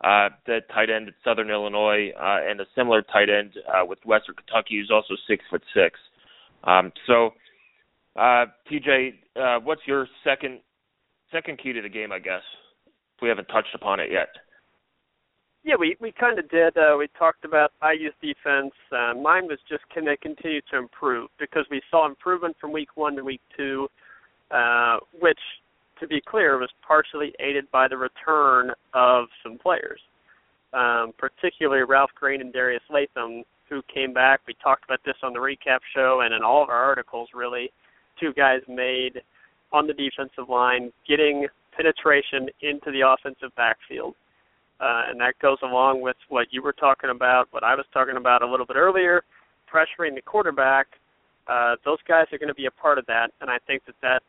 uh, 0.03 0.29
the 0.47 0.60
tight 0.73 0.89
end 0.89 1.08
at 1.08 1.13
Southern 1.23 1.49
Illinois, 1.49 2.12
uh, 2.19 2.39
and 2.49 2.60
a 2.62 2.65
similar 2.75 3.01
tight 3.01 3.29
end 3.29 3.53
uh, 3.67 3.86
with 3.86 3.99
Western 4.05 4.36
Kentucky, 4.36 4.79
who's 4.79 4.91
also 4.91 5.13
six 5.27 5.43
foot 5.49 5.63
six. 5.73 5.99
Um, 6.63 6.91
so, 7.05 7.32
uh, 8.15 8.45
TJ, 8.71 9.13
uh, 9.36 9.60
what's 9.63 9.82
your 9.86 10.08
second 10.23 10.62
second 11.31 11.59
key 11.61 11.73
to 11.73 11.81
the 11.81 11.89
game? 11.89 12.11
I 12.11 12.19
guess 12.19 12.43
we 13.21 13.29
haven't 13.29 13.45
touched 13.45 13.73
upon 13.75 13.99
it 13.99 14.11
yet. 14.11 14.29
Yeah, 15.63 15.75
we 15.77 15.97
we 15.99 16.11
kind 16.11 16.39
of 16.39 16.49
did. 16.49 16.77
Uh, 16.77 16.95
we 16.97 17.07
talked 17.17 17.43
about 17.43 17.71
IU's 17.83 18.13
defense. 18.21 18.73
Uh, 18.91 19.13
mine 19.13 19.47
was 19.47 19.59
just 19.67 19.83
can 19.93 20.05
they 20.05 20.17
continue 20.17 20.61
to 20.71 20.77
improve 20.77 21.29
because 21.37 21.65
we 21.69 21.81
saw 21.91 22.07
improvement 22.07 22.55
from 22.61 22.71
week 22.71 22.95
one 22.95 23.15
to 23.17 23.23
week 23.23 23.41
two, 23.57 23.87
uh, 24.51 24.97
which, 25.19 25.39
to 25.99 26.07
be 26.07 26.21
clear, 26.25 26.57
was 26.57 26.69
partially 26.87 27.33
aided 27.39 27.69
by 27.71 27.87
the 27.89 27.97
return 27.97 28.71
of 28.93 29.25
some 29.43 29.57
players, 29.57 29.99
um, 30.73 31.11
particularly 31.17 31.83
Ralph 31.83 32.11
Green 32.15 32.39
and 32.39 32.53
Darius 32.53 32.83
Latham, 32.89 33.43
who 33.69 33.81
came 33.93 34.13
back. 34.13 34.39
We 34.47 34.55
talked 34.63 34.85
about 34.85 35.01
this 35.05 35.17
on 35.23 35.33
the 35.33 35.39
recap 35.39 35.79
show 35.93 36.21
and 36.23 36.33
in 36.33 36.41
all 36.41 36.63
of 36.63 36.69
our 36.69 36.83
articles. 36.83 37.29
Really, 37.35 37.69
two 38.17 38.31
guys 38.33 38.61
made 38.69 39.21
on 39.71 39.88
the 39.88 39.93
defensive 39.93 40.49
line, 40.49 40.91
getting 41.08 41.47
penetration 41.75 42.49
into 42.62 42.91
the 42.91 43.01
offensive 43.01 43.55
backfield 43.55 44.15
uh, 44.79 45.03
and 45.10 45.19
that 45.19 45.34
goes 45.41 45.58
along 45.62 46.01
with 46.01 46.15
what 46.29 46.47
you 46.51 46.62
were 46.62 46.73
talking 46.73 47.10
about, 47.10 47.47
what 47.51 47.63
I 47.63 47.75
was 47.75 47.86
talking 47.93 48.15
about 48.15 48.41
a 48.41 48.49
little 48.49 48.65
bit 48.65 48.77
earlier, 48.77 49.23
pressuring 49.71 50.15
the 50.15 50.21
quarterback. 50.21 50.88
Uh, 51.47 51.75
those 51.84 51.97
guys 52.08 52.25
are 52.32 52.38
going 52.38 52.49
to 52.49 52.55
be 52.55 52.67
a 52.67 52.71
part 52.71 52.97
of 52.97 53.05
that, 53.08 53.32
and 53.41 53.49
I 53.49 53.58
think 53.67 53.84
that 53.86 53.95
that 54.01 54.21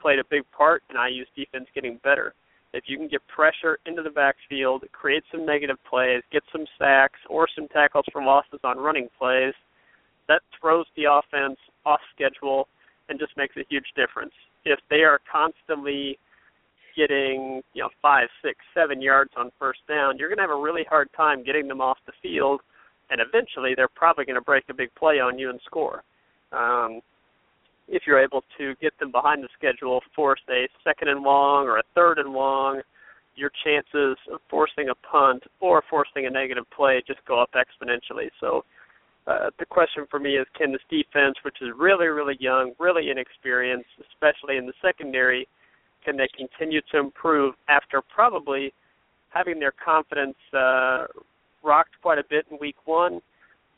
played 0.00 0.18
a 0.18 0.24
big 0.24 0.42
part 0.56 0.82
in 0.90 0.96
IU's 0.96 1.28
defense 1.36 1.66
getting 1.74 2.00
better. 2.02 2.34
If 2.72 2.84
you 2.86 2.96
can 2.96 3.08
get 3.08 3.20
pressure 3.28 3.78
into 3.86 4.02
the 4.02 4.10
backfield, 4.10 4.84
create 4.92 5.24
some 5.30 5.44
negative 5.44 5.78
plays, 5.88 6.22
get 6.32 6.42
some 6.52 6.64
sacks 6.78 7.18
or 7.28 7.48
some 7.54 7.68
tackles 7.68 8.04
for 8.12 8.22
losses 8.22 8.60
on 8.64 8.78
running 8.78 9.08
plays, 9.18 9.54
that 10.28 10.42
throws 10.60 10.86
the 10.96 11.04
offense 11.04 11.58
off 11.86 12.00
schedule 12.14 12.68
and 13.08 13.18
just 13.18 13.36
makes 13.36 13.56
a 13.56 13.64
huge 13.68 13.86
difference. 13.96 14.32
If 14.64 14.80
they 14.90 15.02
are 15.02 15.20
constantly 15.30 16.18
getting 16.96 17.62
you 17.74 17.82
know 17.82 17.90
five, 18.02 18.28
six, 18.42 18.58
seven 18.74 19.00
yards 19.00 19.30
on 19.36 19.50
first 19.58 19.80
down, 19.88 20.18
you're 20.18 20.28
going 20.28 20.38
to 20.38 20.42
have 20.42 20.50
a 20.50 20.60
really 20.60 20.84
hard 20.88 21.08
time 21.16 21.44
getting 21.44 21.68
them 21.68 21.80
off 21.80 21.98
the 22.06 22.12
field, 22.22 22.60
and 23.10 23.20
eventually 23.20 23.74
they're 23.76 23.88
probably 23.88 24.24
going 24.24 24.34
to 24.34 24.40
break 24.42 24.64
a 24.68 24.74
big 24.74 24.94
play 24.94 25.20
on 25.20 25.38
you 25.38 25.50
and 25.50 25.60
score. 25.64 26.02
Um, 26.52 27.00
if 27.86 28.02
you're 28.06 28.22
able 28.22 28.44
to 28.58 28.74
get 28.82 28.98
them 28.98 29.12
behind 29.12 29.42
the 29.42 29.48
schedule, 29.56 30.02
force 30.14 30.40
a 30.50 30.68
second 30.84 31.08
and 31.08 31.22
long 31.22 31.66
or 31.66 31.78
a 31.78 31.82
third 31.94 32.18
and 32.18 32.32
long, 32.32 32.82
your 33.34 33.50
chances 33.64 34.18
of 34.32 34.40
forcing 34.50 34.88
a 34.90 34.94
punt 35.06 35.44
or 35.60 35.82
forcing 35.88 36.26
a 36.26 36.30
negative 36.30 36.64
play 36.74 37.02
just 37.06 37.20
go 37.26 37.40
up 37.40 37.50
exponentially. 37.54 38.28
So. 38.40 38.64
Uh, 39.28 39.50
the 39.58 39.66
question 39.66 40.06
for 40.10 40.18
me 40.18 40.36
is 40.36 40.46
can 40.56 40.72
this 40.72 40.80
defense, 40.88 41.34
which 41.42 41.56
is 41.60 41.68
really, 41.76 42.06
really 42.06 42.36
young, 42.40 42.72
really 42.78 43.10
inexperienced, 43.10 43.90
especially 44.10 44.56
in 44.56 44.64
the 44.64 44.72
secondary, 44.80 45.46
can 46.02 46.16
they 46.16 46.28
continue 46.34 46.80
to 46.90 46.98
improve 46.98 47.54
after 47.68 48.00
probably 48.00 48.72
having 49.28 49.60
their 49.60 49.74
confidence 49.84 50.36
uh, 50.54 51.04
rocked 51.62 51.90
quite 52.00 52.18
a 52.18 52.24
bit 52.30 52.46
in 52.50 52.56
week 52.58 52.76
one, 52.86 53.20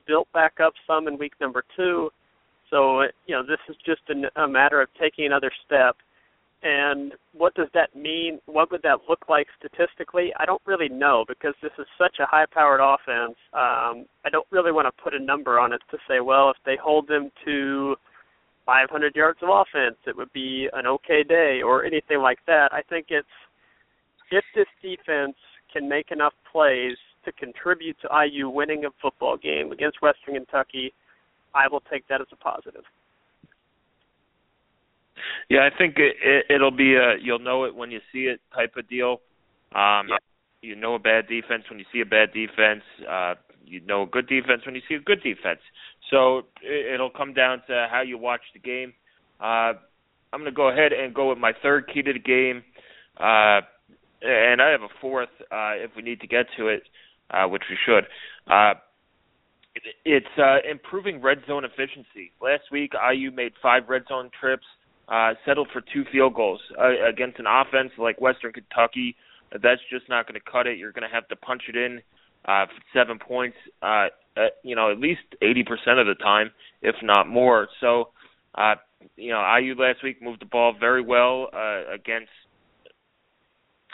built 0.06 0.28
back 0.32 0.60
up 0.62 0.72
some 0.86 1.08
in 1.08 1.18
week 1.18 1.32
number 1.40 1.64
two. 1.76 2.10
So 2.70 3.02
you 3.26 3.34
know 3.34 3.42
this 3.42 3.58
is 3.68 3.74
just 3.84 4.02
a, 4.10 4.42
a 4.42 4.46
matter 4.46 4.80
of 4.80 4.88
taking 5.00 5.26
another 5.26 5.50
step. 5.66 5.96
And 6.62 7.14
what 7.32 7.54
does 7.54 7.68
that 7.72 7.96
mean? 7.96 8.38
What 8.44 8.70
would 8.70 8.82
that 8.82 8.98
look 9.08 9.24
like 9.30 9.46
statistically? 9.58 10.32
I 10.38 10.44
don't 10.44 10.60
really 10.66 10.90
know 10.90 11.24
because 11.26 11.54
this 11.62 11.72
is 11.78 11.86
such 11.96 12.16
a 12.20 12.26
high-powered 12.26 12.80
offense. 12.80 13.36
Um, 13.54 14.04
I 14.24 14.30
don't 14.30 14.46
really 14.50 14.72
want 14.72 14.86
to 14.86 15.02
put 15.02 15.14
a 15.14 15.18
number 15.18 15.58
on 15.58 15.72
it 15.72 15.80
to 15.90 15.96
say, 16.06 16.20
well, 16.20 16.50
if 16.50 16.56
they 16.66 16.76
hold 16.76 17.08
them 17.08 17.30
to 17.46 17.96
500 18.66 19.16
yards 19.16 19.38
of 19.42 19.48
offense, 19.48 19.96
it 20.06 20.14
would 20.16 20.32
be 20.34 20.68
an 20.74 20.86
okay 20.86 21.22
day 21.26 21.60
or 21.64 21.84
anything 21.84 22.18
like 22.20 22.38
that. 22.46 22.68
I 22.72 22.82
think 22.82 23.06
it's 23.08 23.26
if 24.30 24.44
this 24.54 24.66
defense 24.82 25.36
can 25.72 25.88
make 25.88 26.10
enough 26.10 26.34
plays 26.50 26.96
to 27.24 27.32
contribute 27.32 27.96
to 28.02 28.08
IU 28.26 28.48
winning 28.48 28.84
a 28.84 28.90
football 29.00 29.36
game 29.36 29.72
against 29.72 30.02
Western 30.02 30.34
Kentucky, 30.34 30.92
I 31.54 31.68
will 31.68 31.82
take 31.90 32.06
that 32.08 32.20
as 32.20 32.28
a 32.32 32.36
positive. 32.36 32.84
Yeah, 35.48 35.68
I 35.72 35.76
think 35.76 35.96
it, 35.98 36.16
it, 36.24 36.54
it'll 36.54 36.70
be 36.70 36.94
a 36.94 37.16
you'll 37.20 37.38
know 37.38 37.64
it 37.64 37.74
when 37.74 37.90
you 37.90 38.00
see 38.12 38.24
it 38.24 38.40
type 38.54 38.74
of 38.76 38.88
deal. 38.88 39.20
Um, 39.74 40.08
yeah. 40.08 40.18
You 40.62 40.76
know 40.76 40.94
a 40.94 40.98
bad 40.98 41.26
defense 41.26 41.64
when 41.70 41.78
you 41.78 41.86
see 41.92 42.00
a 42.00 42.06
bad 42.06 42.32
defense. 42.32 42.82
Uh, 43.08 43.34
you 43.64 43.80
know 43.80 44.02
a 44.02 44.06
good 44.06 44.26
defense 44.26 44.62
when 44.66 44.74
you 44.74 44.82
see 44.88 44.94
a 44.94 45.00
good 45.00 45.22
defense. 45.22 45.60
So 46.10 46.40
it, 46.62 46.94
it'll 46.94 47.10
come 47.10 47.32
down 47.32 47.62
to 47.68 47.86
how 47.90 48.02
you 48.02 48.18
watch 48.18 48.42
the 48.52 48.60
game. 48.60 48.92
Uh, 49.40 49.72
I'm 50.32 50.40
going 50.40 50.44
to 50.44 50.52
go 50.52 50.68
ahead 50.68 50.92
and 50.92 51.14
go 51.14 51.28
with 51.30 51.38
my 51.38 51.52
third 51.62 51.90
key 51.92 52.02
to 52.02 52.12
the 52.12 52.18
game, 52.18 52.62
uh, 53.18 53.60
and 54.22 54.60
I 54.60 54.70
have 54.70 54.82
a 54.82 54.88
fourth 55.00 55.30
uh, 55.50 55.74
if 55.74 55.90
we 55.96 56.02
need 56.02 56.20
to 56.20 56.26
get 56.26 56.46
to 56.56 56.68
it, 56.68 56.82
uh, 57.30 57.46
which 57.48 57.62
we 57.70 57.76
should. 57.84 58.04
Uh, 58.52 58.74
it's 60.04 60.26
uh, 60.38 60.58
improving 60.68 61.20
red 61.20 61.38
zone 61.46 61.64
efficiency. 61.64 62.32
Last 62.40 62.64
week, 62.70 62.92
IU 62.94 63.30
made 63.30 63.52
five 63.62 63.88
red 63.88 64.02
zone 64.08 64.30
trips, 64.38 64.66
uh, 65.10 65.34
settled 65.44 65.68
for 65.72 65.80
two 65.92 66.04
field 66.12 66.34
goals 66.34 66.60
uh, 66.78 67.08
against 67.08 67.38
an 67.38 67.46
offense 67.46 67.90
like 67.98 68.20
Western 68.20 68.52
Kentucky. 68.52 69.16
That's 69.52 69.80
just 69.90 70.08
not 70.08 70.26
going 70.26 70.40
to 70.40 70.50
cut 70.50 70.66
it. 70.66 70.78
You're 70.78 70.92
going 70.92 71.08
to 71.08 71.14
have 71.14 71.26
to 71.28 71.36
punch 71.36 71.62
it 71.68 71.76
in 71.76 72.00
uh, 72.46 72.66
seven 72.94 73.18
points, 73.18 73.56
uh, 73.82 74.06
at, 74.36 74.52
you 74.62 74.76
know, 74.76 74.90
at 74.90 74.98
least 74.98 75.20
80% 75.42 76.00
of 76.00 76.06
the 76.06 76.14
time, 76.22 76.50
if 76.82 76.94
not 77.02 77.28
more. 77.28 77.68
So, 77.80 78.10
uh, 78.54 78.76
you 79.16 79.32
know, 79.32 79.42
IU 79.58 79.74
last 79.74 80.02
week 80.02 80.22
moved 80.22 80.40
the 80.40 80.46
ball 80.46 80.72
very 80.78 81.02
well 81.02 81.48
uh, 81.52 81.92
against, 81.92 82.30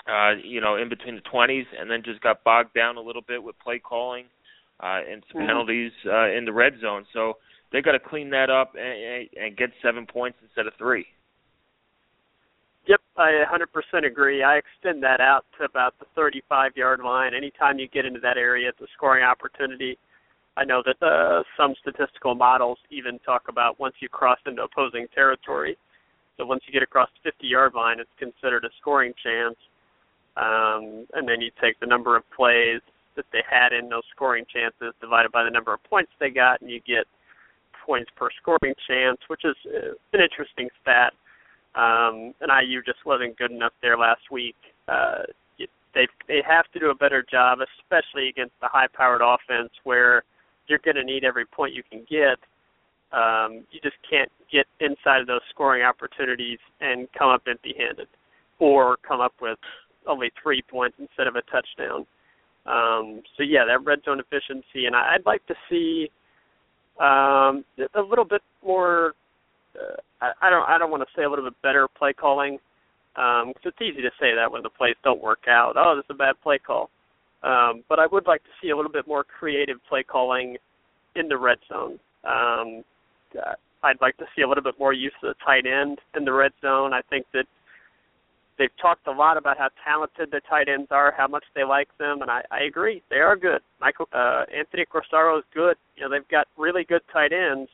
uh, 0.06 0.32
you 0.44 0.60
know, 0.60 0.76
in 0.76 0.88
between 0.88 1.14
the 1.16 1.22
20s, 1.22 1.64
and 1.78 1.90
then 1.90 2.02
just 2.04 2.20
got 2.20 2.44
bogged 2.44 2.74
down 2.74 2.96
a 2.96 3.00
little 3.00 3.22
bit 3.26 3.42
with 3.42 3.58
play 3.58 3.78
calling 3.78 4.26
uh, 4.80 5.00
and 5.10 5.24
some 5.32 5.40
Mhm. 5.40 5.46
penalties 5.46 5.92
uh, 6.06 6.28
in 6.28 6.44
the 6.44 6.52
red 6.52 6.78
zone. 6.80 7.06
So 7.12 7.38
they 7.72 7.82
got 7.82 7.92
to 7.92 7.98
clean 7.98 8.30
that 8.30 8.50
up 8.50 8.74
and, 8.74 9.28
and 9.36 9.56
get 9.56 9.70
seven 9.82 10.06
points 10.06 10.38
instead 10.42 10.66
of 10.66 10.72
three. 10.78 11.06
Yep, 12.86 13.00
I 13.16 13.42
100% 13.50 14.06
agree. 14.06 14.44
I 14.44 14.58
extend 14.58 15.02
that 15.02 15.20
out 15.20 15.44
to 15.58 15.64
about 15.64 15.98
the 15.98 16.06
35 16.14 16.76
yard 16.76 17.00
line. 17.00 17.34
Anytime 17.34 17.78
you 17.78 17.88
get 17.88 18.04
into 18.04 18.20
that 18.20 18.36
area, 18.36 18.68
it's 18.68 18.80
a 18.80 18.86
scoring 18.96 19.24
opportunity. 19.24 19.98
I 20.56 20.64
know 20.64 20.82
that 20.86 21.04
uh, 21.04 21.42
some 21.56 21.74
statistical 21.80 22.34
models 22.34 22.78
even 22.90 23.18
talk 23.20 23.48
about 23.48 23.80
once 23.80 23.96
you 24.00 24.08
cross 24.08 24.38
into 24.46 24.62
opposing 24.62 25.06
territory. 25.14 25.76
So 26.36 26.46
once 26.46 26.62
you 26.66 26.72
get 26.72 26.82
across 26.82 27.08
the 27.22 27.30
50 27.30 27.46
yard 27.46 27.74
line, 27.74 27.98
it's 27.98 28.10
considered 28.18 28.64
a 28.64 28.70
scoring 28.80 29.12
chance. 29.22 29.56
Um, 30.36 31.06
and 31.14 31.28
then 31.28 31.40
you 31.40 31.50
take 31.60 31.80
the 31.80 31.86
number 31.86 32.16
of 32.16 32.22
plays 32.30 32.80
that 33.16 33.24
they 33.32 33.42
had 33.50 33.72
in 33.72 33.88
those 33.88 34.04
scoring 34.14 34.44
chances 34.52 34.94
divided 35.00 35.32
by 35.32 35.42
the 35.42 35.50
number 35.50 35.74
of 35.74 35.82
points 35.84 36.12
they 36.20 36.30
got, 36.30 36.60
and 36.60 36.70
you 36.70 36.80
get 36.86 37.06
points 37.86 38.10
per 38.16 38.28
scoring 38.42 38.74
chance, 38.88 39.18
which 39.28 39.44
is 39.44 39.56
uh, 39.66 39.94
an 40.12 40.20
interesting 40.20 40.68
stat. 40.82 41.12
Um, 41.76 42.34
and 42.40 42.50
IU 42.50 42.82
just 42.82 43.04
wasn't 43.06 43.38
good 43.38 43.52
enough 43.52 43.72
there 43.82 43.96
last 43.98 44.30
week. 44.30 44.56
Uh, 44.88 45.22
they 45.96 46.06
they 46.28 46.42
have 46.46 46.70
to 46.72 46.78
do 46.78 46.90
a 46.90 46.94
better 46.94 47.24
job, 47.28 47.58
especially 47.80 48.28
against 48.28 48.52
the 48.60 48.68
high-powered 48.68 49.22
offense 49.24 49.70
where 49.84 50.22
you're 50.68 50.78
going 50.84 50.96
to 50.96 51.02
need 51.02 51.24
every 51.24 51.46
point 51.46 51.74
you 51.74 51.82
can 51.90 52.04
get. 52.08 52.38
Um, 53.16 53.64
you 53.70 53.80
just 53.82 53.96
can't 54.08 54.30
get 54.52 54.66
inside 54.78 55.22
of 55.22 55.26
those 55.26 55.40
scoring 55.50 55.82
opportunities 55.82 56.58
and 56.80 57.08
come 57.18 57.30
up 57.30 57.42
empty-handed, 57.48 58.08
or 58.58 58.98
come 59.08 59.20
up 59.20 59.32
with 59.40 59.58
only 60.06 60.30
three 60.40 60.62
points 60.62 60.96
instead 61.00 61.26
of 61.26 61.34
a 61.34 61.42
touchdown. 61.42 62.06
Um, 62.66 63.22
so 63.36 63.42
yeah, 63.42 63.64
that 63.64 63.84
red 63.84 64.00
zone 64.04 64.20
efficiency, 64.20 64.86
and 64.86 64.94
I'd 64.94 65.24
like 65.24 65.46
to 65.46 65.54
see 65.70 66.10
um, 67.00 67.64
a 67.94 68.00
little 68.00 68.24
bit 68.24 68.42
more. 68.64 69.14
Uh, 69.74 69.96
I, 70.20 70.46
I 70.46 70.50
don't. 70.50 70.68
I 70.68 70.78
don't 70.78 70.90
want 70.90 71.02
to 71.02 71.08
say 71.16 71.24
a 71.24 71.30
little 71.30 71.44
bit 71.44 71.54
better 71.62 71.88
play 71.98 72.12
calling, 72.12 72.58
because 73.14 73.44
um, 73.44 73.52
it's 73.64 73.80
easy 73.80 74.02
to 74.02 74.10
say 74.20 74.34
that 74.34 74.50
when 74.50 74.62
the 74.62 74.70
plays 74.70 74.96
don't 75.04 75.22
work 75.22 75.44
out. 75.48 75.74
Oh, 75.76 75.94
this 75.96 76.04
is 76.04 76.14
a 76.14 76.18
bad 76.18 76.34
play 76.42 76.58
call. 76.58 76.90
Um, 77.42 77.84
but 77.88 77.98
I 77.98 78.06
would 78.10 78.26
like 78.26 78.42
to 78.44 78.50
see 78.60 78.70
a 78.70 78.76
little 78.76 78.90
bit 78.90 79.06
more 79.06 79.24
creative 79.24 79.76
play 79.88 80.02
calling 80.02 80.56
in 81.14 81.28
the 81.28 81.36
red 81.36 81.58
zone. 81.68 81.98
Um, 82.24 82.82
I'd 83.82 84.00
like 84.00 84.16
to 84.16 84.24
see 84.34 84.42
a 84.42 84.48
little 84.48 84.64
bit 84.64 84.74
more 84.78 84.92
use 84.92 85.12
of 85.22 85.28
the 85.28 85.44
tight 85.44 85.66
end 85.66 85.98
in 86.16 86.24
the 86.24 86.32
red 86.32 86.52
zone. 86.60 86.92
I 86.92 87.02
think 87.08 87.26
that 87.34 87.46
they've 88.58 88.76
talked 88.80 89.06
a 89.06 89.12
lot 89.12 89.36
about 89.36 89.58
how 89.58 89.68
talented 89.84 90.30
the 90.30 90.40
tight 90.48 90.68
ends 90.68 90.88
are, 90.90 91.14
how 91.16 91.28
much 91.28 91.44
they 91.54 91.64
like 91.64 91.88
them, 91.98 92.22
and 92.22 92.30
I, 92.30 92.42
I 92.50 92.64
agree 92.64 93.02
they 93.10 93.16
are 93.16 93.36
good. 93.36 93.60
Michael 93.80 94.08
uh, 94.12 94.44
Anthony 94.54 94.84
Corsaro 94.84 95.38
is 95.38 95.44
good. 95.54 95.76
You 95.96 96.04
know 96.04 96.10
they've 96.10 96.28
got 96.28 96.46
really 96.56 96.84
good 96.84 97.02
tight 97.12 97.32
ends, 97.32 97.70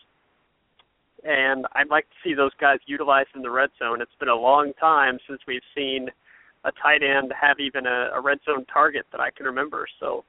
and 1.25 1.67
I'd 1.75 1.91
like 1.91 2.05
to 2.05 2.17
see 2.29 2.35
those 2.35 2.53
guys 2.61 2.79
utilized 2.87 3.31
in 3.35 3.43
the 3.43 3.51
red 3.51 3.71
zone. 3.79 4.01
It's 4.03 4.11
been 4.19 4.29
a 4.29 4.35
long 4.35 4.73
time 4.81 5.19
since 5.29 5.41
we've 5.47 5.63
seen 5.75 6.09
a 6.65 6.73
tight 6.83 7.03
end 7.03 7.33
have 7.41 7.59
even 7.59 7.87
a, 7.87 8.11
a 8.15 8.21
red 8.21 8.39
zone 8.45 8.65
target 8.73 9.07
that 9.13 9.21
I 9.21 9.31
can 9.31 9.47
remember. 9.47 9.87
So 10.01 10.25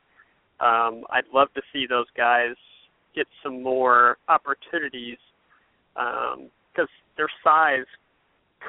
um, 0.60 1.04
I'd 1.12 1.28
love 1.34 1.50
to 1.56 1.62
see 1.72 1.86
those 1.88 2.08
guys 2.18 2.56
get 3.16 3.28
some 3.44 3.62
more 3.62 4.18
opportunities 4.28 5.18
because 5.94 6.40
um, 6.80 7.04
their 7.18 7.30
size 7.44 7.86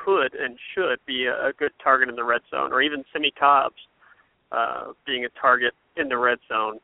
could 0.05 0.35
and 0.35 0.59
should 0.75 0.99
be 1.07 1.27
a, 1.27 1.49
a 1.49 1.53
good 1.53 1.73
target 1.83 2.09
in 2.09 2.17
the 2.17 2.25
red 2.25 2.41
zone, 2.51 2.73
or 2.73 2.83
even 2.83 3.05
Simmie 3.13 3.33
Cobbs 3.39 3.77
uh, 4.53 4.93
being 5.07 5.25
a 5.25 5.29
target 5.41 5.75
in 5.97 6.09
the 6.09 6.17
red 6.17 6.39
zone. 6.49 6.79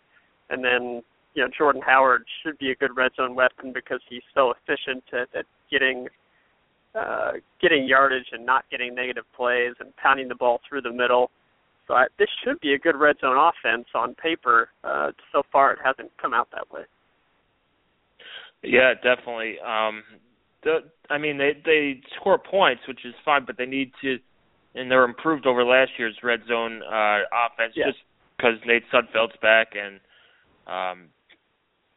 And 0.50 0.64
then, 0.64 1.02
you 1.34 1.42
know, 1.42 1.48
Jordan 1.56 1.82
Howard 1.84 2.24
should 2.42 2.58
be 2.58 2.70
a 2.70 2.74
good 2.74 2.96
red 2.96 3.12
zone 3.16 3.34
weapon 3.34 3.72
because 3.72 4.00
he's 4.08 4.22
so 4.34 4.52
efficient 4.52 5.04
at, 5.12 5.28
at 5.38 5.46
getting 5.70 6.08
uh, 6.94 7.32
getting 7.62 7.86
yardage 7.86 8.26
and 8.32 8.44
not 8.44 8.64
getting 8.68 8.94
negative 8.94 9.24
plays 9.36 9.74
and 9.78 9.94
pounding 9.96 10.26
the 10.26 10.34
ball 10.34 10.60
through 10.68 10.82
the 10.82 10.92
middle. 10.92 11.30
So 11.86 11.94
I, 11.94 12.06
this 12.18 12.28
should 12.42 12.60
be 12.60 12.74
a 12.74 12.78
good 12.78 12.96
red 12.96 13.16
zone 13.20 13.36
offense 13.36 13.86
on 13.94 14.14
paper. 14.16 14.70
Uh, 14.82 15.12
so 15.32 15.42
far, 15.52 15.72
it 15.72 15.78
hasn't 15.84 16.10
come 16.20 16.34
out 16.34 16.48
that 16.52 16.70
way. 16.72 16.82
Yeah, 18.62 18.94
definitely. 18.94 19.56
Um, 19.60 20.02
I 21.08 21.18
mean, 21.18 21.38
they 21.38 21.52
they 21.64 22.00
score 22.20 22.38
points, 22.38 22.82
which 22.86 23.04
is 23.04 23.14
fine, 23.24 23.44
but 23.46 23.56
they 23.56 23.66
need 23.66 23.92
to, 24.02 24.18
and 24.74 24.90
they're 24.90 25.04
improved 25.04 25.46
over 25.46 25.64
last 25.64 25.92
year's 25.98 26.16
red 26.22 26.40
zone 26.48 26.82
uh, 26.82 27.20
offense 27.32 27.74
yeah. 27.74 27.86
just 27.86 27.98
because 28.36 28.54
Nate 28.66 28.84
Sudfeld's 28.92 29.36
back 29.42 29.74
and 29.74 30.00
um, 30.66 31.08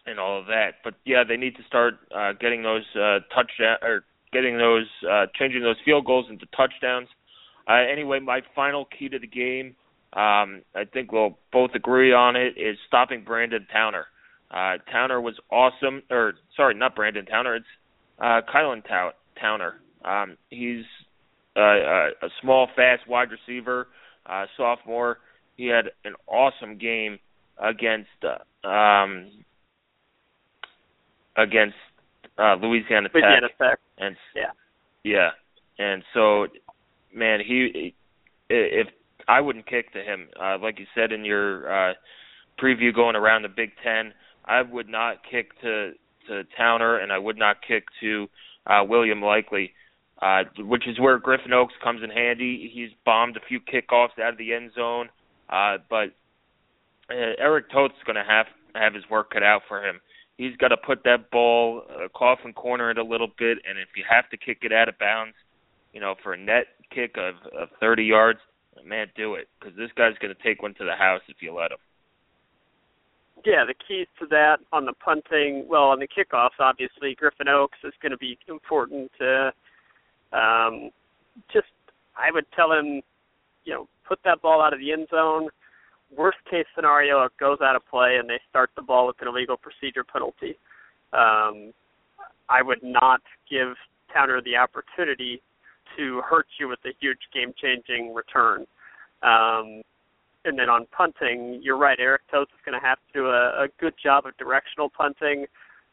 and 0.05 0.19
all 0.19 0.39
of 0.39 0.47
that. 0.47 0.75
But 0.83 0.95
yeah, 1.05 1.23
they 1.27 1.37
need 1.37 1.55
to 1.55 1.63
start 1.67 1.95
uh, 2.15 2.33
getting 2.39 2.63
those 2.63 2.85
uh, 2.95 3.19
touchdown 3.33 3.77
or 3.81 4.03
getting 4.31 4.57
those 4.57 4.87
uh, 5.09 5.25
changing 5.37 5.61
those 5.61 5.77
field 5.85 6.05
goals 6.05 6.25
into 6.29 6.45
touchdowns. 6.55 7.07
Uh, 7.67 7.83
anyway, 7.91 8.19
my 8.19 8.41
final 8.55 8.85
key 8.85 9.07
to 9.07 9.19
the 9.19 9.27
game, 9.27 9.75
um, 10.13 10.63
I 10.75 10.83
think 10.91 11.11
we'll 11.11 11.37
both 11.51 11.71
agree 11.75 12.11
on 12.11 12.35
it, 12.35 12.57
is 12.57 12.77
stopping 12.87 13.23
Brandon 13.23 13.65
Towner. 13.71 14.05
Uh, 14.51 14.77
Towner 14.91 15.21
was 15.21 15.35
awesome, 15.49 16.03
or 16.11 16.33
sorry, 16.55 16.75
not 16.75 16.95
Brandon 16.95 17.25
Towner. 17.25 17.55
It's 17.55 17.65
uh, 18.23 18.41
Kylen 18.53 18.81
Tow- 18.87 19.11
Towner. 19.39 19.75
Um, 20.05 20.37
he's 20.49 20.85
uh, 21.57 21.59
a, 21.59 22.09
a 22.21 22.29
small, 22.41 22.67
fast 22.75 23.07
wide 23.07 23.27
receiver, 23.31 23.87
uh, 24.25 24.45
sophomore. 24.55 25.17
He 25.57 25.67
had 25.67 25.91
an 26.05 26.13
awesome 26.27 26.77
game 26.77 27.19
against 27.61 28.09
uh, 28.23 28.67
um, 28.67 29.29
against 31.37 31.75
uh, 32.37 32.55
Louisiana, 32.55 33.09
Louisiana 33.13 33.47
Tech. 33.49 33.57
Tech. 33.59 33.79
And 33.99 34.15
yeah, 34.35 34.51
yeah, 35.03 35.29
and 35.77 36.03
so, 36.13 36.47
man, 37.13 37.39
he 37.45 37.93
if 38.49 38.87
I 39.27 39.41
wouldn't 39.41 39.67
kick 39.67 39.93
to 39.93 39.99
him, 39.99 40.29
uh, 40.41 40.57
like 40.59 40.79
you 40.79 40.85
said 40.95 41.11
in 41.11 41.23
your 41.25 41.91
uh, 41.91 41.93
preview 42.61 42.93
going 42.93 43.15
around 43.15 43.43
the 43.43 43.49
Big 43.49 43.71
Ten, 43.83 44.13
I 44.45 44.61
would 44.61 44.89
not 44.89 45.17
kick 45.29 45.59
to 45.61 45.91
to 46.27 46.43
Towner, 46.57 46.97
and 46.97 47.11
I 47.11 47.17
would 47.17 47.37
not 47.37 47.57
kick 47.65 47.85
to 48.01 48.27
uh, 48.67 48.83
William 48.87 49.21
Likely, 49.21 49.73
uh, 50.21 50.43
which 50.57 50.87
is 50.87 50.99
where 50.99 51.17
Griffin 51.17 51.53
Oakes 51.53 51.73
comes 51.83 52.01
in 52.03 52.09
handy. 52.09 52.71
He's 52.73 52.89
bombed 53.05 53.37
a 53.37 53.41
few 53.47 53.59
kickoffs 53.59 54.19
out 54.21 54.33
of 54.33 54.37
the 54.37 54.53
end 54.53 54.71
zone, 54.75 55.09
uh, 55.49 55.77
but 55.89 56.09
uh, 57.09 57.35
Eric 57.37 57.71
Toth's 57.71 57.95
going 58.05 58.15
to 58.15 58.23
have 58.23 58.47
have 58.75 58.93
his 58.93 59.03
work 59.09 59.31
cut 59.31 59.43
out 59.43 59.61
for 59.67 59.85
him. 59.85 59.99
He's 60.37 60.55
got 60.57 60.69
to 60.69 60.77
put 60.77 61.03
that 61.03 61.29
ball, 61.29 61.83
uh, 61.89 62.07
coffin 62.15 62.53
corner 62.53 62.89
it 62.89 62.97
a 62.97 63.03
little 63.03 63.27
bit, 63.37 63.59
and 63.69 63.77
if 63.77 63.89
you 63.95 64.03
have 64.09 64.29
to 64.31 64.37
kick 64.37 64.59
it 64.63 64.73
out 64.73 64.89
of 64.89 64.97
bounds, 64.97 65.35
you 65.93 66.01
know, 66.01 66.15
for 66.23 66.33
a 66.33 66.37
net 66.37 66.65
kick 66.89 67.15
of, 67.17 67.35
of 67.55 67.69
30 67.79 68.03
yards, 68.03 68.39
man, 68.83 69.07
do 69.15 69.35
it 69.35 69.47
because 69.59 69.77
this 69.77 69.91
guy's 69.95 70.17
going 70.19 70.33
to 70.33 70.43
take 70.43 70.61
one 70.61 70.73
to 70.75 70.83
the 70.83 70.95
house 70.95 71.21
if 71.27 71.37
you 71.41 71.53
let 71.53 71.71
him. 71.71 71.77
Yeah, 73.45 73.65
the 73.65 73.73
keys 73.73 74.07
to 74.19 74.25
that 74.27 74.57
on 74.71 74.85
the 74.85 74.93
punting, 74.93 75.65
well, 75.67 75.83
on 75.83 75.99
the 75.99 76.07
kickoffs, 76.07 76.59
obviously, 76.59 77.13
Griffin 77.15 77.49
Oakes 77.49 77.77
is 77.83 77.93
going 78.01 78.11
to 78.11 78.17
be 78.17 78.37
important 78.47 79.11
to 79.19 79.51
um, 80.31 80.91
just, 81.51 81.67
I 82.17 82.31
would 82.31 82.45
tell 82.55 82.71
him, 82.71 83.01
you 83.65 83.73
know, 83.73 83.87
put 84.07 84.19
that 84.23 84.41
ball 84.41 84.61
out 84.61 84.73
of 84.73 84.79
the 84.79 84.91
end 84.93 85.07
zone. 85.09 85.49
Worst 86.15 86.37
case 86.49 86.65
scenario, 86.75 87.23
it 87.23 87.31
goes 87.39 87.57
out 87.61 87.75
of 87.75 87.81
play 87.89 88.17
and 88.17 88.29
they 88.29 88.39
start 88.49 88.69
the 88.75 88.81
ball 88.81 89.07
with 89.07 89.21
an 89.21 89.27
illegal 89.27 89.57
procedure 89.57 90.03
penalty. 90.03 90.57
Um, 91.11 91.73
I 92.49 92.61
would 92.61 92.83
not 92.83 93.21
give 93.49 93.75
Towner 94.13 94.41
the 94.41 94.55
opportunity 94.55 95.41
to 95.97 96.21
hurt 96.21 96.45
you 96.59 96.69
with 96.69 96.79
a 96.85 96.93
huge 96.99 97.19
game 97.33 97.53
changing 97.59 98.13
return. 98.13 98.65
Um, 99.21 99.81
and 100.45 100.57
then 100.57 100.69
on 100.69 100.85
punting, 100.91 101.59
you're 101.63 101.77
right. 101.77 101.99
Eric 101.99 102.23
Toth 102.29 102.49
is 102.49 102.59
going 102.65 102.79
to 102.79 102.85
have 102.85 102.97
to 102.97 103.13
do 103.13 103.27
a, 103.27 103.63
a 103.63 103.67
good 103.79 103.93
job 104.01 104.25
of 104.25 104.35
directional 104.37 104.89
punting, 104.89 105.45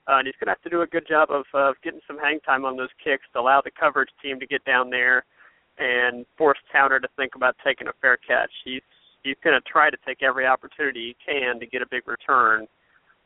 uh, 0.09 0.17
and 0.19 0.27
he's 0.27 0.35
going 0.41 0.47
to 0.47 0.53
have 0.53 0.63
to 0.63 0.71
do 0.71 0.83
a 0.83 0.87
good 0.87 1.07
job 1.07 1.31
of 1.31 1.45
uh, 1.55 1.73
getting 1.85 2.01
some 2.07 2.19
hang 2.19 2.41
time 2.41 2.65
on 2.65 2.77
those 2.77 2.89
kicks 3.03 3.25
to 3.33 3.41
allow 3.41 3.61
the 3.63 3.71
coverage 3.71 4.11
team 4.23 4.41
to 4.41 4.47
get 4.47 4.65
down 4.65 4.91
there 4.91 5.25
and 5.79 6.27
force 6.37 6.59
Towner 6.73 7.01
to 7.01 7.09
think 7.17 7.35
about 7.35 7.57
taking 7.65 7.89
a 7.89 7.93
fair 8.01 8.17
catch. 8.17 8.51
He's 8.65 8.83
he's 9.23 9.37
going 9.43 9.59
to 9.59 9.69
try 9.69 9.91
to 9.91 9.97
take 10.07 10.23
every 10.23 10.47
opportunity 10.47 11.17
he 11.27 11.33
can 11.33 11.61
to 11.61 11.67
get 11.67 11.83
a 11.83 11.87
big 11.91 12.07
return. 12.09 12.67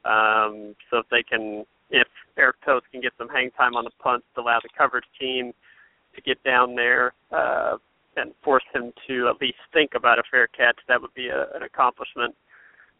Um, 0.04 0.74
so 0.90 0.98
if 0.98 1.06
they 1.10 1.22
can, 1.22 1.64
if 1.90 2.08
Eric 2.36 2.56
Toth 2.64 2.82
can 2.92 3.00
get 3.00 3.12
some 3.18 3.28
hang 3.28 3.50
time 3.52 3.74
on 3.76 3.84
the 3.84 3.90
punts 4.02 4.26
to 4.34 4.40
allow 4.40 4.58
the 4.62 4.68
coverage 4.76 5.04
team 5.20 5.52
to 6.14 6.20
get 6.22 6.42
down 6.44 6.74
there, 6.74 7.12
uh, 7.32 7.76
and 8.16 8.32
force 8.42 8.64
him 8.72 8.92
to 9.06 9.28
at 9.28 9.40
least 9.40 9.58
think 9.72 9.92
about 9.94 10.18
a 10.18 10.22
fair 10.30 10.46
catch, 10.46 10.78
that 10.88 11.00
would 11.00 11.14
be 11.14 11.28
a, 11.28 11.46
an 11.54 11.62
accomplishment. 11.62 12.34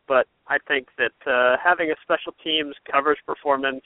But 0.07 0.27
I 0.49 0.59
think 0.69 0.89
that 0.99 1.31
uh, 1.31 1.57
having 1.63 1.91
a 1.91 1.95
special 2.03 2.35
teams 2.43 2.75
coverage 2.91 3.21
performance 3.27 3.83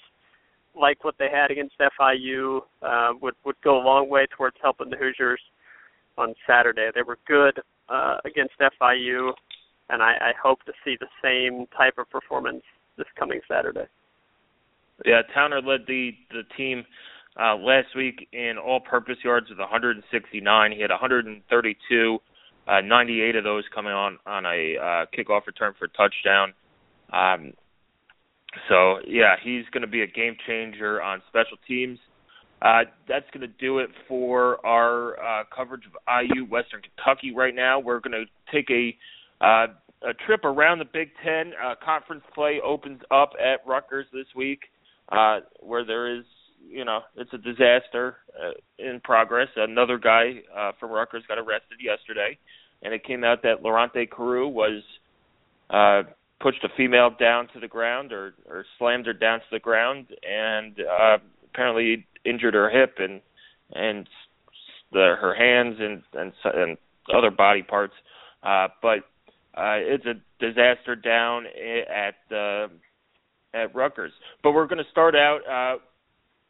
like 0.78 1.04
what 1.04 1.16
they 1.18 1.28
had 1.30 1.50
against 1.50 1.74
FIU 1.78 2.60
uh, 2.82 3.10
would 3.20 3.34
would 3.44 3.56
go 3.62 3.80
a 3.80 3.84
long 3.84 4.08
way 4.08 4.26
towards 4.36 4.56
helping 4.62 4.90
the 4.90 4.96
Hoosiers 4.96 5.40
on 6.16 6.34
Saturday. 6.46 6.90
They 6.94 7.02
were 7.02 7.18
good 7.26 7.60
uh, 7.88 8.18
against 8.24 8.54
FIU, 8.58 9.32
and 9.90 10.02
I, 10.02 10.12
I 10.20 10.32
hope 10.40 10.62
to 10.64 10.72
see 10.84 10.96
the 10.98 11.08
same 11.22 11.66
type 11.76 11.98
of 11.98 12.10
performance 12.10 12.62
this 12.96 13.06
coming 13.18 13.40
Saturday. 13.48 13.86
Yeah, 15.04 15.22
Towner 15.34 15.62
led 15.62 15.80
the 15.86 16.12
the 16.30 16.42
team 16.56 16.84
uh, 17.36 17.56
last 17.56 17.88
week 17.96 18.28
in 18.32 18.56
all-purpose 18.58 19.18
yards 19.24 19.48
with 19.50 19.58
169. 19.58 20.72
He 20.72 20.80
had 20.80 20.90
132, 20.90 22.18
uh, 22.66 22.80
98 22.80 23.36
of 23.36 23.44
those 23.44 23.64
coming 23.74 23.92
on 23.92 24.18
on 24.26 24.46
a 24.46 24.76
uh, 24.76 25.06
kickoff 25.16 25.46
return 25.46 25.74
for 25.78 25.86
a 25.86 25.88
touchdown. 25.88 26.52
Um, 27.12 27.52
So 28.68 29.00
yeah, 29.06 29.36
he's 29.42 29.64
going 29.72 29.82
to 29.82 29.88
be 29.88 30.02
a 30.02 30.06
game 30.06 30.36
changer 30.46 31.02
on 31.02 31.22
special 31.28 31.58
teams. 31.66 31.98
Uh, 32.60 32.82
that's 33.08 33.26
going 33.32 33.42
to 33.48 33.54
do 33.60 33.78
it 33.78 33.88
for 34.08 34.64
our 34.66 35.20
uh, 35.22 35.44
coverage 35.54 35.84
of 35.86 35.92
IU 36.08 36.44
Western 36.44 36.82
Kentucky 36.82 37.32
right 37.32 37.54
now. 37.54 37.78
We're 37.78 38.00
going 38.00 38.12
to 38.12 38.52
take 38.52 38.68
a 38.70 38.96
uh, 39.44 39.66
a 40.02 40.14
trip 40.26 40.44
around 40.44 40.78
the 40.78 40.84
Big 40.84 41.10
Ten. 41.24 41.52
Uh, 41.62 41.74
conference 41.84 42.22
play 42.34 42.60
opens 42.64 43.00
up 43.10 43.30
at 43.40 43.60
Rutgers 43.66 44.06
this 44.12 44.26
week, 44.34 44.60
uh, 45.10 45.40
where 45.60 45.84
there 45.84 46.16
is, 46.16 46.24
you 46.66 46.84
know, 46.84 47.00
it's 47.16 47.32
a 47.32 47.38
disaster 47.38 48.16
uh, 48.38 48.52
in 48.78 49.00
progress. 49.00 49.48
Another 49.56 49.98
guy 49.98 50.42
uh, 50.56 50.72
from 50.78 50.90
Rutgers 50.90 51.24
got 51.28 51.38
arrested 51.38 51.78
yesterday, 51.80 52.38
and 52.82 52.92
it 52.94 53.04
came 53.04 53.24
out 53.24 53.42
that 53.42 53.62
Leonte 53.62 54.10
Carroo 54.10 54.48
was 54.48 54.82
uh, 55.70 56.02
pushed 56.40 56.62
a 56.64 56.68
female 56.76 57.10
down 57.18 57.48
to 57.54 57.60
the 57.60 57.68
ground 57.68 58.12
or, 58.12 58.34
or 58.48 58.64
slammed 58.78 59.06
her 59.06 59.12
down 59.12 59.40
to 59.40 59.46
the 59.50 59.58
ground, 59.58 60.06
and 60.28 60.78
uh, 60.80 61.18
apparently 61.52 62.06
injured 62.24 62.54
her 62.54 62.70
hip 62.70 62.96
and 62.98 63.20
and 63.74 64.08
the, 64.92 65.14
her 65.20 65.34
hands 65.34 65.76
and 65.80 66.02
and 66.14 66.32
and 66.44 66.76
other 67.14 67.30
body 67.30 67.62
parts. 67.62 67.94
Uh, 68.42 68.68
but 68.80 68.98
uh, 69.54 69.76
it's 69.78 70.06
a 70.06 70.14
disaster 70.38 70.94
down 70.94 71.44
at 71.46 72.34
uh, 72.34 72.68
at 73.54 73.74
Rutgers. 73.74 74.12
But 74.42 74.52
we're 74.52 74.66
going 74.66 74.82
to 74.82 74.90
start 74.90 75.14
out 75.14 75.40
uh, 75.48 75.78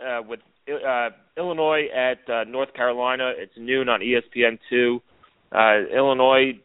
uh, 0.06 0.20
with 0.26 0.40
uh, 0.68 1.10
Illinois 1.36 1.86
at 1.94 2.28
uh, 2.30 2.44
North 2.44 2.72
Carolina. 2.74 3.32
It's 3.36 3.52
noon 3.56 3.88
on 3.88 4.00
ESPN 4.00 4.58
two. 4.70 5.00
Uh, 5.52 5.86
Illinois 5.94 6.58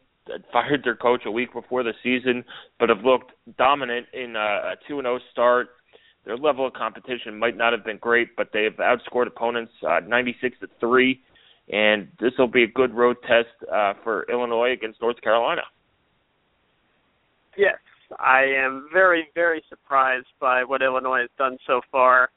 fired 0.52 0.82
their 0.84 0.96
coach 0.96 1.22
a 1.26 1.30
week 1.30 1.52
before 1.52 1.82
the 1.82 1.92
season, 2.02 2.44
but 2.78 2.88
have 2.88 3.04
looked 3.04 3.32
dominant 3.58 4.06
in 4.12 4.36
uh, 4.36 4.38
a 4.38 4.74
two 4.88 4.98
and 4.98 5.06
zero 5.06 5.18
start. 5.32 5.68
Their 6.24 6.36
level 6.38 6.66
of 6.66 6.72
competition 6.72 7.38
might 7.38 7.56
not 7.56 7.72
have 7.72 7.84
been 7.84 7.98
great, 7.98 8.34
but 8.36 8.48
they 8.52 8.64
have 8.64 8.76
outscored 8.76 9.26
opponents 9.26 9.72
uh, 9.86 10.00
96 10.06 10.56
to 10.60 10.68
three, 10.80 11.20
and 11.70 12.08
this 12.18 12.32
will 12.38 12.48
be 12.48 12.62
a 12.62 12.66
good 12.68 12.94
road 12.94 13.16
test 13.22 13.48
uh, 13.70 13.92
for 14.02 14.24
Illinois 14.30 14.72
against 14.72 15.02
North 15.02 15.20
Carolina. 15.20 15.62
Yes, 17.58 17.76
I 18.18 18.44
am 18.56 18.88
very, 18.92 19.28
very 19.34 19.62
surprised 19.68 20.26
by 20.40 20.64
what 20.64 20.80
Illinois 20.82 21.20
has 21.20 21.30
done 21.36 21.58
so 21.66 21.82
far. 21.92 22.30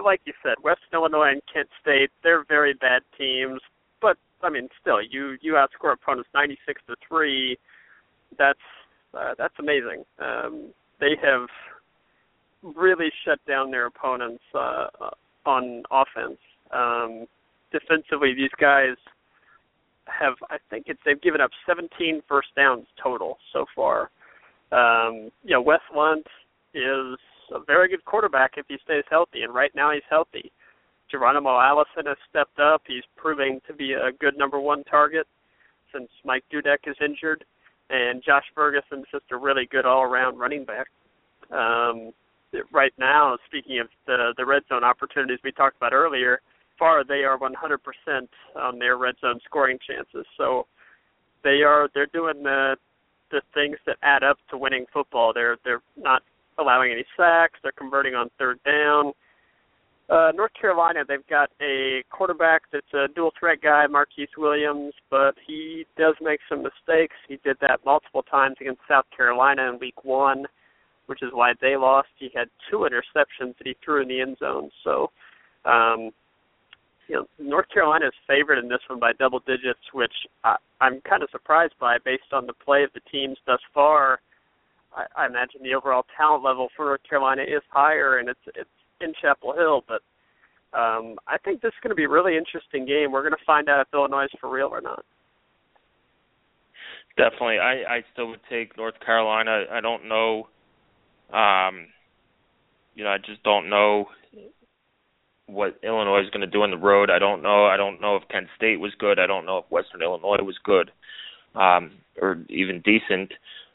Like 0.00 0.20
you 0.24 0.32
said, 0.42 0.54
Western 0.62 0.88
Illinois 0.94 1.32
and 1.32 1.42
Kent 1.52 1.68
State, 1.80 2.10
they're 2.22 2.44
very 2.44 2.72
bad 2.74 3.02
teams, 3.18 3.60
but 4.00 4.16
I 4.42 4.50
mean, 4.50 4.68
still, 4.80 5.00
you 5.02 5.36
you 5.40 5.54
outscore 5.54 5.92
opponents 5.92 6.30
96 6.34 6.80
to 6.88 6.96
three. 7.06 7.58
That's 8.38 8.58
uh, 9.14 9.34
that's 9.36 9.54
amazing. 9.58 10.04
Um, 10.18 10.72
they 11.00 11.16
have 11.22 11.48
really 12.62 13.10
shut 13.24 13.38
down 13.46 13.70
their 13.70 13.86
opponents 13.86 14.42
uh, 14.54 14.86
on 15.44 15.82
offense. 15.90 16.38
Um, 16.70 17.26
defensively, 17.70 18.34
these 18.34 18.50
guys 18.58 18.96
have 20.06 20.34
I 20.50 20.56
think 20.70 20.86
it's 20.88 21.00
they've 21.04 21.20
given 21.20 21.40
up 21.40 21.50
17 21.66 22.22
first 22.28 22.48
downs 22.56 22.86
total 23.02 23.38
so 23.52 23.66
far. 23.74 24.10
Um, 24.72 25.30
you 25.44 25.54
know, 25.54 25.60
Wes 25.60 25.80
Lunt 25.94 26.26
is 26.74 27.18
a 27.54 27.64
very 27.66 27.88
good 27.88 28.04
quarterback 28.04 28.52
if 28.56 28.66
he 28.68 28.76
stays 28.84 29.04
healthy, 29.10 29.42
and 29.42 29.54
right 29.54 29.72
now 29.74 29.92
he's 29.92 30.02
healthy. 30.08 30.52
Geronimo 31.10 31.60
Allison 31.60 32.06
has 32.06 32.16
stepped 32.28 32.58
up. 32.58 32.82
He's 32.86 33.04
proving 33.16 33.60
to 33.66 33.74
be 33.74 33.92
a 33.92 34.12
good 34.18 34.36
number 34.36 34.58
one 34.58 34.82
target 34.84 35.26
since 35.92 36.08
Mike 36.24 36.44
Dudek 36.52 36.78
is 36.86 36.96
injured, 37.04 37.44
and 37.90 38.22
Josh 38.24 38.44
Ferguson's 38.54 39.06
just 39.12 39.24
a 39.30 39.36
really 39.36 39.66
good 39.70 39.84
all-around 39.84 40.38
running 40.38 40.64
back. 40.64 40.86
Um, 41.50 42.12
right 42.72 42.92
now, 42.98 43.36
speaking 43.46 43.78
of 43.78 43.88
the 44.06 44.32
the 44.36 44.44
red 44.44 44.62
zone 44.68 44.84
opportunities 44.84 45.38
we 45.44 45.52
talked 45.52 45.76
about 45.76 45.92
earlier, 45.92 46.40
far 46.78 47.04
they 47.04 47.24
are 47.24 47.38
100% 47.38 48.28
on 48.56 48.78
their 48.78 48.96
red 48.96 49.14
zone 49.20 49.38
scoring 49.44 49.78
chances. 49.86 50.26
So 50.36 50.66
they 51.44 51.62
are 51.62 51.88
they're 51.94 52.06
doing 52.06 52.42
the 52.42 52.76
the 53.30 53.42
things 53.54 53.76
that 53.86 53.96
add 54.02 54.22
up 54.22 54.38
to 54.50 54.58
winning 54.58 54.86
football. 54.92 55.32
They're 55.34 55.56
they're 55.64 55.82
not 55.96 56.22
allowing 56.58 56.92
any 56.92 57.04
sacks. 57.16 57.58
They're 57.62 57.72
converting 57.72 58.14
on 58.14 58.30
third 58.38 58.58
down. 58.64 59.12
Uh, 60.10 60.30
North 60.34 60.52
Carolina, 60.60 61.00
they've 61.06 61.26
got 61.28 61.50
a 61.62 62.02
quarterback 62.10 62.62
that's 62.72 62.92
a 62.92 63.06
dual 63.14 63.30
threat 63.38 63.62
guy, 63.62 63.86
Marquise 63.86 64.28
Williams, 64.36 64.92
but 65.10 65.34
he 65.46 65.86
does 65.96 66.14
make 66.20 66.40
some 66.48 66.62
mistakes. 66.62 67.14
He 67.28 67.38
did 67.42 67.56
that 67.60 67.80
multiple 67.86 68.22
times 68.22 68.56
against 68.60 68.80
South 68.86 69.06
Carolina 69.16 69.70
in 69.72 69.78
Week 69.78 70.04
One, 70.04 70.44
which 71.06 71.22
is 71.22 71.30
why 71.32 71.52
they 71.60 71.76
lost. 71.76 72.08
He 72.18 72.30
had 72.34 72.48
two 72.70 72.78
interceptions 72.78 73.56
that 73.56 73.66
he 73.66 73.76
threw 73.82 74.02
in 74.02 74.08
the 74.08 74.20
end 74.20 74.36
zone. 74.38 74.70
So, 74.84 75.10
um, 75.64 76.10
you 77.08 77.14
know, 77.14 77.26
North 77.38 77.68
Carolina 77.72 78.06
is 78.06 78.12
favored 78.26 78.58
in 78.58 78.68
this 78.68 78.80
one 78.88 79.00
by 79.00 79.12
double 79.14 79.40
digits, 79.40 79.80
which 79.94 80.12
I, 80.44 80.56
I'm 80.80 81.00
kind 81.08 81.22
of 81.22 81.30
surprised 81.30 81.74
by 81.80 81.96
based 82.04 82.32
on 82.32 82.46
the 82.46 82.52
play 82.52 82.82
of 82.82 82.90
the 82.92 83.00
teams 83.10 83.38
thus 83.46 83.60
far. 83.72 84.20
I, 84.94 85.24
I 85.24 85.26
imagine 85.26 85.62
the 85.62 85.74
overall 85.74 86.04
talent 86.16 86.44
level 86.44 86.68
for 86.76 86.86
North 86.86 87.00
Carolina 87.08 87.42
is 87.42 87.62
higher, 87.70 88.18
and 88.18 88.28
it's 88.28 88.40
it's 88.54 88.70
in 89.00 89.12
Chapel 89.20 89.54
Hill. 89.54 89.84
But 89.86 90.02
um, 90.78 91.16
I 91.26 91.38
think 91.38 91.60
this 91.60 91.70
is 91.70 91.80
going 91.82 91.90
to 91.90 91.96
be 91.96 92.04
a 92.04 92.08
really 92.08 92.36
interesting 92.36 92.86
game. 92.86 93.12
We're 93.12 93.22
going 93.22 93.32
to 93.32 93.44
find 93.46 93.68
out 93.68 93.80
if 93.80 93.88
Illinois 93.92 94.24
is 94.24 94.30
for 94.40 94.50
real 94.50 94.68
or 94.68 94.80
not. 94.80 95.04
Definitely, 97.16 97.58
I 97.58 97.96
I 97.96 98.04
still 98.12 98.28
would 98.28 98.40
take 98.48 98.76
North 98.76 98.98
Carolina. 99.04 99.64
I 99.70 99.80
don't 99.80 100.08
know. 100.08 100.48
Um, 101.32 101.88
you 102.94 103.04
know, 103.04 103.10
I 103.10 103.18
just 103.18 103.42
don't 103.42 103.68
know 103.68 104.06
what 105.46 105.78
Illinois 105.82 106.22
is 106.22 106.30
going 106.30 106.40
to 106.40 106.46
do 106.46 106.62
on 106.62 106.70
the 106.70 106.76
road. 106.76 107.10
I 107.10 107.18
don't 107.18 107.42
know. 107.42 107.66
I 107.66 107.76
don't 107.76 108.00
know 108.00 108.16
if 108.16 108.28
Kent 108.28 108.46
State 108.56 108.80
was 108.80 108.92
good. 108.98 109.18
I 109.18 109.26
don't 109.26 109.44
know 109.44 109.58
if 109.58 109.70
Western 109.70 110.02
Illinois 110.02 110.42
was 110.42 110.58
good, 110.64 110.90
um, 111.54 111.92
or 112.20 112.38
even 112.48 112.80
decent. 112.80 113.32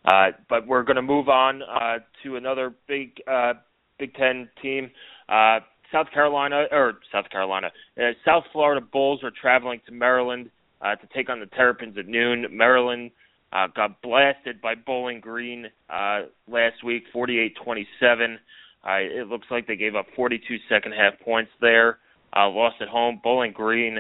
Uh, 0.08 0.32
but 0.50 0.66
we're 0.66 0.84
going 0.84 0.96
to 0.96 1.02
move 1.02 1.28
on 1.28 1.62
uh, 1.62 1.98
to 2.24 2.38
another 2.38 2.74
big 2.88 3.22
uh, 3.30 3.54
Big 4.00 4.14
Ten 4.16 4.50
team. 4.62 4.90
Uh, 5.28 5.60
South 5.92 6.08
Carolina 6.14 6.66
or 6.72 6.94
South 7.12 7.30
Carolina, 7.30 7.72
uh, 7.98 8.12
South 8.26 8.44
Florida 8.52 8.86
Bulls 8.92 9.24
are 9.24 9.32
traveling 9.32 9.82
to 9.88 9.94
Maryland 9.94 10.50
uh, 10.82 10.96
to 10.96 11.08
take 11.16 11.30
on 11.30 11.40
the 11.40 11.46
Terrapins 11.48 11.98
at 11.98 12.08
noon. 12.08 12.46
Maryland 12.52 13.12
uh, 13.54 13.68
got 13.76 14.02
blasted 14.02 14.62
by 14.62 14.76
Bowling 14.76 15.20
Green 15.20 15.68
uh, 15.90 16.24
last 16.48 16.84
week, 16.84 17.04
48-27. 17.16 18.36
Uh, 18.84 18.90
it 19.00 19.28
looks 19.28 19.48
like 19.50 19.68
they 19.68 19.76
gave 19.76 19.96
up 19.96 20.06
42 20.16 20.58
second 20.70 20.94
half 20.94 21.20
points 21.24 21.52
there. 21.62 22.00
Uh, 22.36 22.50
lost 22.50 22.76
at 22.82 22.88
home. 22.88 23.20
Bowling 23.24 23.54
Green, 23.54 23.98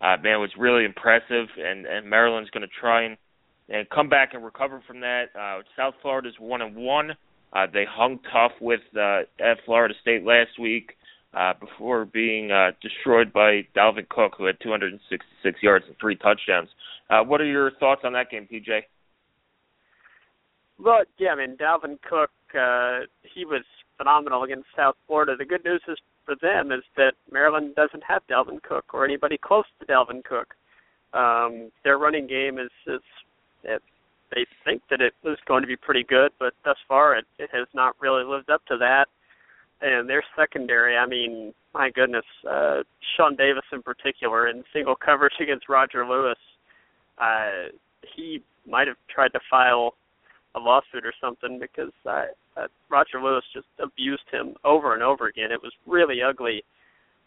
uh, 0.00 0.16
man, 0.22 0.40
was 0.40 0.50
really 0.58 0.84
impressive, 0.84 1.48
and 1.58 1.86
and 1.86 2.08
Maryland's 2.08 2.50
going 2.50 2.62
to 2.62 2.80
try 2.80 3.04
and 3.04 3.16
and 3.70 3.88
come 3.90 4.08
back 4.08 4.34
and 4.34 4.44
recover 4.44 4.82
from 4.86 5.00
that. 5.00 5.26
Uh, 5.38 5.62
South 5.76 5.94
Florida's 6.02 6.34
one 6.38 6.60
and 6.62 6.76
one. 6.76 7.12
Uh, 7.52 7.66
they 7.72 7.84
hung 7.88 8.18
tough 8.32 8.52
with 8.60 8.80
uh, 8.96 9.20
at 9.40 9.58
Florida 9.64 9.94
State 10.02 10.24
last 10.24 10.58
week 10.60 10.92
uh, 11.34 11.52
before 11.58 12.04
being 12.04 12.50
uh, 12.50 12.70
destroyed 12.82 13.32
by 13.32 13.62
Dalvin 13.76 14.08
Cook, 14.08 14.34
who 14.38 14.44
had 14.46 14.56
266 14.62 15.62
yards 15.62 15.84
and 15.88 15.96
three 16.00 16.16
touchdowns. 16.16 16.68
Uh, 17.08 17.22
what 17.22 17.40
are 17.40 17.46
your 17.46 17.70
thoughts 17.72 18.02
on 18.04 18.12
that 18.12 18.30
game, 18.30 18.46
TJ? 18.52 18.82
Well, 20.78 21.02
yeah, 21.18 21.30
I 21.30 21.36
mean 21.36 21.56
Dalvin 21.56 21.98
Cook, 22.08 22.30
uh, 22.58 23.00
he 23.22 23.44
was 23.44 23.64
phenomenal 23.98 24.44
against 24.44 24.66
South 24.76 24.94
Florida. 25.06 25.36
The 25.36 25.44
good 25.44 25.64
news 25.64 25.82
is 25.88 25.98
for 26.24 26.34
them 26.40 26.72
is 26.72 26.82
that 26.96 27.12
Maryland 27.30 27.74
doesn't 27.74 28.02
have 28.06 28.22
Dalvin 28.30 28.62
Cook 28.62 28.94
or 28.94 29.04
anybody 29.04 29.38
close 29.42 29.64
to 29.78 29.86
Dalvin 29.86 30.24
Cook. 30.24 30.54
Um, 31.12 31.70
their 31.84 31.98
running 31.98 32.26
game 32.26 32.58
is 32.58 32.70
is 32.86 33.02
it, 33.64 33.82
they 34.34 34.46
think 34.64 34.82
that 34.90 35.00
it 35.00 35.14
was 35.24 35.38
going 35.46 35.62
to 35.62 35.66
be 35.66 35.76
pretty 35.76 36.04
good, 36.04 36.32
but 36.38 36.54
thus 36.64 36.76
far 36.88 37.16
it, 37.16 37.24
it 37.38 37.50
has 37.52 37.66
not 37.74 37.96
really 38.00 38.24
lived 38.24 38.50
up 38.50 38.64
to 38.66 38.76
that. 38.78 39.06
And 39.82 40.08
their 40.08 40.22
secondary, 40.36 40.96
I 40.96 41.06
mean, 41.06 41.54
my 41.72 41.90
goodness, 41.90 42.24
uh, 42.48 42.82
Sean 43.16 43.34
Davis 43.34 43.64
in 43.72 43.82
particular 43.82 44.48
in 44.48 44.62
single 44.72 44.94
coverage 44.94 45.34
against 45.40 45.68
Roger 45.68 46.06
Lewis, 46.06 46.38
uh, 47.18 47.70
he 48.14 48.42
might 48.68 48.88
have 48.88 48.96
tried 49.12 49.32
to 49.32 49.40
file 49.50 49.94
a 50.54 50.60
lawsuit 50.60 51.04
or 51.04 51.12
something 51.20 51.58
because 51.58 51.92
uh, 52.06 52.24
uh, 52.56 52.66
Roger 52.88 53.22
Lewis 53.22 53.44
just 53.54 53.66
abused 53.78 54.24
him 54.30 54.54
over 54.64 54.94
and 54.94 55.02
over 55.02 55.26
again. 55.26 55.52
It 55.52 55.62
was 55.62 55.72
really 55.86 56.22
ugly. 56.22 56.64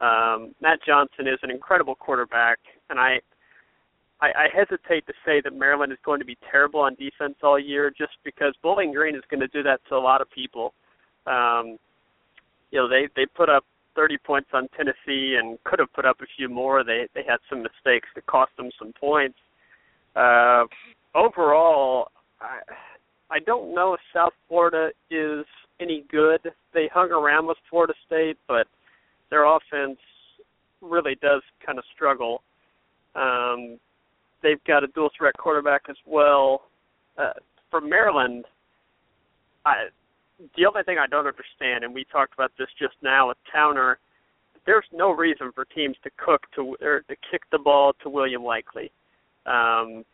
Um, 0.01 0.53
Matt 0.61 0.79
Johnson 0.85 1.27
is 1.27 1.39
an 1.43 1.51
incredible 1.51 1.95
quarterback, 1.95 2.59
and 2.89 2.99
I, 2.99 3.21
I 4.23 4.45
I 4.45 4.47
hesitate 4.55 5.05
to 5.07 5.13
say 5.25 5.41
that 5.41 5.53
Maryland 5.53 5.91
is 5.91 5.99
going 6.05 6.19
to 6.19 6.25
be 6.25 6.37
terrible 6.49 6.79
on 6.79 6.95
defense 6.95 7.35
all 7.43 7.59
year, 7.59 7.89
just 7.89 8.13
because 8.23 8.53
Bowling 8.61 8.93
Green 8.93 9.15
is 9.15 9.23
going 9.29 9.41
to 9.41 9.47
do 9.47 9.63
that 9.63 9.81
to 9.89 9.95
a 9.95 9.97
lot 10.09 10.21
of 10.21 10.31
people. 10.31 10.73
Um, 11.27 11.77
you 12.71 12.79
know, 12.79 12.87
they 12.87 13.09
they 13.15 13.25
put 13.25 13.49
up 13.49 13.65
30 13.95 14.17
points 14.25 14.49
on 14.53 14.67
Tennessee 14.75 15.37
and 15.39 15.61
could 15.65 15.79
have 15.79 15.93
put 15.93 16.05
up 16.05 16.17
a 16.21 16.25
few 16.37 16.47
more. 16.49 16.83
They 16.83 17.07
they 17.13 17.23
had 17.23 17.37
some 17.49 17.61
mistakes 17.61 18.07
that 18.15 18.25
cost 18.25 18.51
them 18.57 18.69
some 18.79 18.93
points. 18.99 19.37
Uh, 20.15 20.65
overall, 21.13 22.09
I 22.39 22.59
I 23.29 23.39
don't 23.39 23.75
know 23.75 23.93
if 23.93 23.99
South 24.13 24.33
Florida 24.47 24.91
is 25.11 25.45
any 25.79 26.05
good. 26.09 26.41
They 26.73 26.89
hung 26.93 27.11
around 27.11 27.47
with 27.47 27.57
Florida 27.69 27.93
State, 28.05 28.37
but 28.47 28.67
their 29.29 29.45
offense 29.45 29.99
really 30.81 31.15
does 31.21 31.41
kind 31.65 31.77
of 31.77 31.83
struggle. 31.93 32.41
Um, 33.15 33.79
they've 34.43 34.63
got 34.65 34.83
a 34.83 34.87
dual 34.87 35.09
threat 35.17 35.35
quarterback 35.37 35.83
as 35.89 35.95
well. 36.05 36.63
Uh, 37.17 37.33
for 37.71 37.81
Maryland, 37.81 38.45
I, 39.65 39.87
the 40.57 40.65
only 40.65 40.83
thing 40.83 40.97
I 40.99 41.07
don't 41.07 41.25
understand, 41.25 41.83
and 41.83 41.93
we 41.93 42.05
talked 42.11 42.33
about 42.33 42.51
this 42.57 42.67
just 42.77 42.95
now 43.01 43.29
with 43.29 43.37
Towner, 43.51 43.97
there's 44.65 44.85
no 44.93 45.11
reason 45.11 45.51
for 45.53 45.65
teams 45.65 45.95
to 46.03 46.09
cook 46.17 46.41
to 46.55 46.75
or 46.81 47.01
to 47.09 47.15
kick 47.31 47.41
the 47.51 47.57
ball 47.57 47.93
to 48.03 48.09
William 48.09 48.43
Likely. 48.43 48.91
Um, 49.45 50.05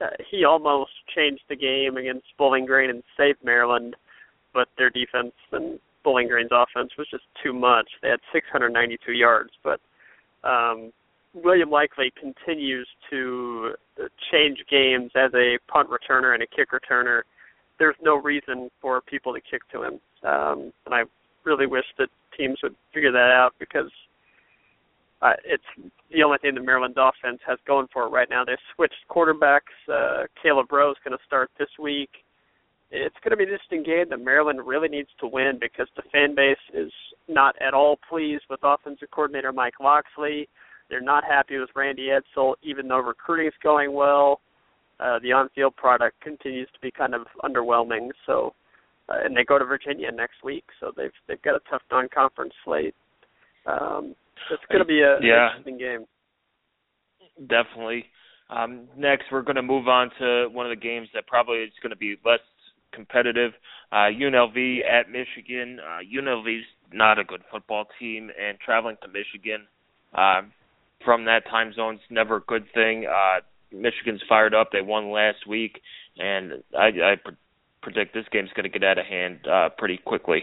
uh, 0.00 0.06
he 0.30 0.44
almost 0.44 0.92
changed 1.14 1.42
the 1.48 1.56
game 1.56 1.96
against 1.96 2.26
Bowling 2.38 2.64
Green 2.64 2.90
and 2.90 3.02
saved 3.16 3.38
Maryland, 3.42 3.96
but 4.54 4.68
their 4.78 4.90
defense 4.90 5.32
and 5.52 5.78
Bowling 6.04 6.28
Green's 6.28 6.50
offense 6.52 6.90
was 6.96 7.08
just 7.10 7.24
too 7.42 7.52
much. 7.52 7.88
They 8.00 8.08
had 8.08 8.20
692 8.32 9.12
yards, 9.12 9.50
but 9.62 9.80
um, 10.44 10.92
William 11.42 11.70
Likely 11.70 12.12
continues 12.18 12.88
to 13.10 13.72
change 14.30 14.58
games 14.70 15.10
as 15.14 15.32
a 15.34 15.58
punt 15.70 15.88
returner 15.90 16.34
and 16.34 16.42
a 16.42 16.46
kick 16.46 16.70
returner. 16.70 17.22
There's 17.78 17.96
no 18.02 18.16
reason 18.16 18.70
for 18.80 19.00
people 19.02 19.32
to 19.34 19.40
kick 19.40 19.62
to 19.72 19.82
him, 19.82 20.00
um, 20.24 20.72
and 20.86 20.94
I 20.94 21.02
really 21.44 21.66
wish 21.66 21.84
that 21.98 22.08
teams 22.36 22.58
would 22.62 22.74
figure 22.92 23.12
that 23.12 23.30
out 23.30 23.54
because 23.58 23.90
uh, 25.22 25.32
it's 25.44 25.64
the 26.12 26.22
only 26.22 26.38
thing 26.38 26.54
the 26.54 26.62
Maryland 26.62 26.96
offense 26.96 27.40
has 27.46 27.58
going 27.66 27.86
for 27.92 28.04
it 28.04 28.10
right 28.10 28.28
now. 28.30 28.44
They've 28.44 28.56
switched 28.74 28.94
quarterbacks. 29.10 29.74
Uh, 29.92 30.24
Caleb 30.40 30.70
Rowe 30.70 30.90
is 30.90 30.96
going 31.04 31.16
to 31.16 31.24
start 31.26 31.50
this 31.58 31.68
week. 31.80 32.10
It's 32.90 33.16
going 33.22 33.32
to 33.32 33.36
be 33.36 33.44
an 33.44 33.50
interesting 33.50 33.82
game 33.82 34.06
that 34.10 34.24
Maryland 34.24 34.60
really 34.64 34.88
needs 34.88 35.10
to 35.20 35.26
win 35.26 35.58
because 35.60 35.88
the 35.96 36.02
fan 36.10 36.34
base 36.34 36.56
is 36.72 36.90
not 37.28 37.54
at 37.60 37.74
all 37.74 37.98
pleased 38.08 38.44
with 38.48 38.60
offensive 38.62 39.10
coordinator 39.10 39.52
Mike 39.52 39.78
Locksley. 39.80 40.48
They're 40.90 41.00
not 41.00 41.24
happy 41.24 41.58
with 41.58 41.70
Randy 41.74 42.08
Edsall, 42.08 42.54
even 42.62 42.88
though 42.88 42.98
recruiting 42.98 43.46
is 43.46 43.52
going 43.62 43.92
well. 43.92 44.40
Uh, 45.00 45.18
the 45.22 45.32
on-field 45.32 45.76
product 45.76 46.20
continues 46.20 46.68
to 46.72 46.80
be 46.80 46.90
kind 46.90 47.14
of 47.14 47.26
underwhelming. 47.44 48.08
So, 48.26 48.54
uh, 49.08 49.24
and 49.24 49.36
they 49.36 49.44
go 49.44 49.58
to 49.58 49.64
Virginia 49.64 50.10
next 50.10 50.42
week, 50.42 50.64
so 50.80 50.92
they've 50.96 51.12
they've 51.28 51.42
got 51.42 51.54
a 51.54 51.60
tough 51.70 51.82
non-conference 51.90 52.52
slate. 52.64 52.94
Um, 53.66 54.14
it's 54.50 54.62
going 54.70 54.80
to 54.80 54.86
be 54.86 55.00
a 55.00 55.18
yeah, 55.22 55.50
interesting 55.50 55.78
game. 55.78 56.06
Definitely. 57.48 58.06
Um, 58.50 58.88
next, 58.96 59.26
we're 59.30 59.42
going 59.42 59.56
to 59.56 59.62
move 59.62 59.88
on 59.88 60.10
to 60.18 60.48
one 60.50 60.66
of 60.66 60.70
the 60.70 60.80
games 60.80 61.08
that 61.14 61.26
probably 61.26 61.58
is 61.58 61.72
going 61.82 61.90
to 61.90 61.96
be 61.96 62.16
less 62.24 62.40
competitive. 62.92 63.52
Uh, 63.92 64.08
UNLV 64.10 64.78
at 64.84 65.10
Michigan. 65.10 65.78
Uh, 65.80 66.00
UNLV's 66.02 66.64
not 66.92 67.18
a 67.18 67.24
good 67.24 67.42
football 67.52 67.86
team, 68.00 68.30
and 68.40 68.58
traveling 68.58 68.96
to 69.02 69.08
Michigan 69.08 69.66
uh, 70.14 70.42
from 71.04 71.24
that 71.26 71.46
time 71.50 71.72
zone 71.74 71.96
is 71.96 72.00
never 72.10 72.36
a 72.36 72.40
good 72.40 72.66
thing. 72.74 73.06
Uh, 73.06 73.40
Michigan's 73.72 74.22
fired 74.28 74.54
up. 74.54 74.70
They 74.72 74.80
won 74.80 75.10
last 75.10 75.46
week, 75.46 75.80
and 76.18 76.62
I, 76.76 76.86
I 76.86 77.14
pre- 77.22 77.36
predict 77.82 78.14
this 78.14 78.24
game's 78.32 78.50
going 78.54 78.64
to 78.64 78.78
get 78.78 78.84
out 78.84 78.98
of 78.98 79.06
hand 79.06 79.46
uh, 79.46 79.68
pretty 79.76 79.98
quickly. 79.98 80.42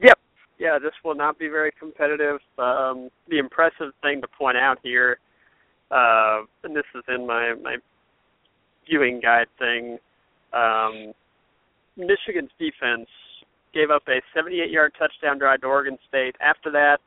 Yep. 0.00 0.18
Yeah, 0.58 0.78
this 0.78 0.92
will 1.04 1.14
not 1.14 1.38
be 1.38 1.48
very 1.48 1.72
competitive. 1.78 2.40
Um, 2.58 3.10
the 3.28 3.38
impressive 3.38 3.92
thing 4.02 4.20
to 4.20 4.28
point 4.28 4.56
out 4.56 4.78
here, 4.82 5.18
uh, 5.90 6.42
and 6.62 6.74
this 6.74 6.84
is 6.94 7.02
in 7.08 7.26
my 7.26 7.54
my 7.62 7.76
viewing 8.88 9.20
guide 9.20 9.46
thing, 9.58 9.98
um, 10.52 11.12
Michigan's 11.96 12.50
defense 12.58 13.08
gave 13.72 13.90
up 13.90 14.02
a 14.08 14.20
78-yard 14.38 14.92
touchdown 14.98 15.38
drive 15.38 15.60
to 15.62 15.66
Oregon 15.66 15.98
State. 16.08 16.36
After 16.40 16.70
that, 16.70 16.98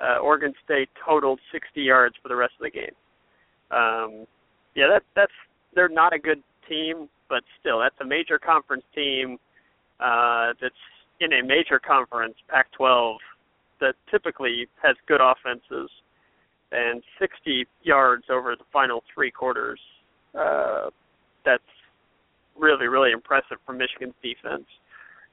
uh, 0.00 0.18
Oregon 0.18 0.52
State 0.64 0.88
totaled 1.04 1.40
60 1.52 1.80
yards 1.80 2.14
for 2.22 2.28
the 2.28 2.36
rest 2.36 2.54
of 2.58 2.64
the 2.64 2.70
game. 2.70 2.94
Um, 3.70 4.26
yeah, 4.74 4.86
that 4.92 5.02
that's 5.14 5.32
they're 5.74 5.88
not 5.88 6.12
a 6.12 6.18
good 6.18 6.42
team, 6.68 7.08
but 7.28 7.42
still, 7.60 7.80
that's 7.80 7.94
a 8.00 8.04
major 8.04 8.38
conference 8.38 8.84
team 8.94 9.38
uh, 10.00 10.52
that's 10.60 10.74
in 11.20 11.32
a 11.34 11.42
major 11.42 11.78
conference, 11.78 12.34
Pac-12, 12.48 13.16
that 13.80 13.94
typically 14.10 14.66
has 14.82 14.96
good 15.06 15.20
offenses, 15.20 15.90
and 16.72 17.02
60 17.18 17.66
yards 17.82 18.24
over 18.30 18.56
the 18.56 18.64
final 18.72 19.02
three 19.14 19.30
quarters. 19.30 19.80
Uh, 20.38 20.90
that's 21.44 21.62
really, 22.58 22.86
really 22.86 23.10
impressive 23.10 23.58
from 23.66 23.78
Michigan's 23.78 24.14
defense. 24.22 24.66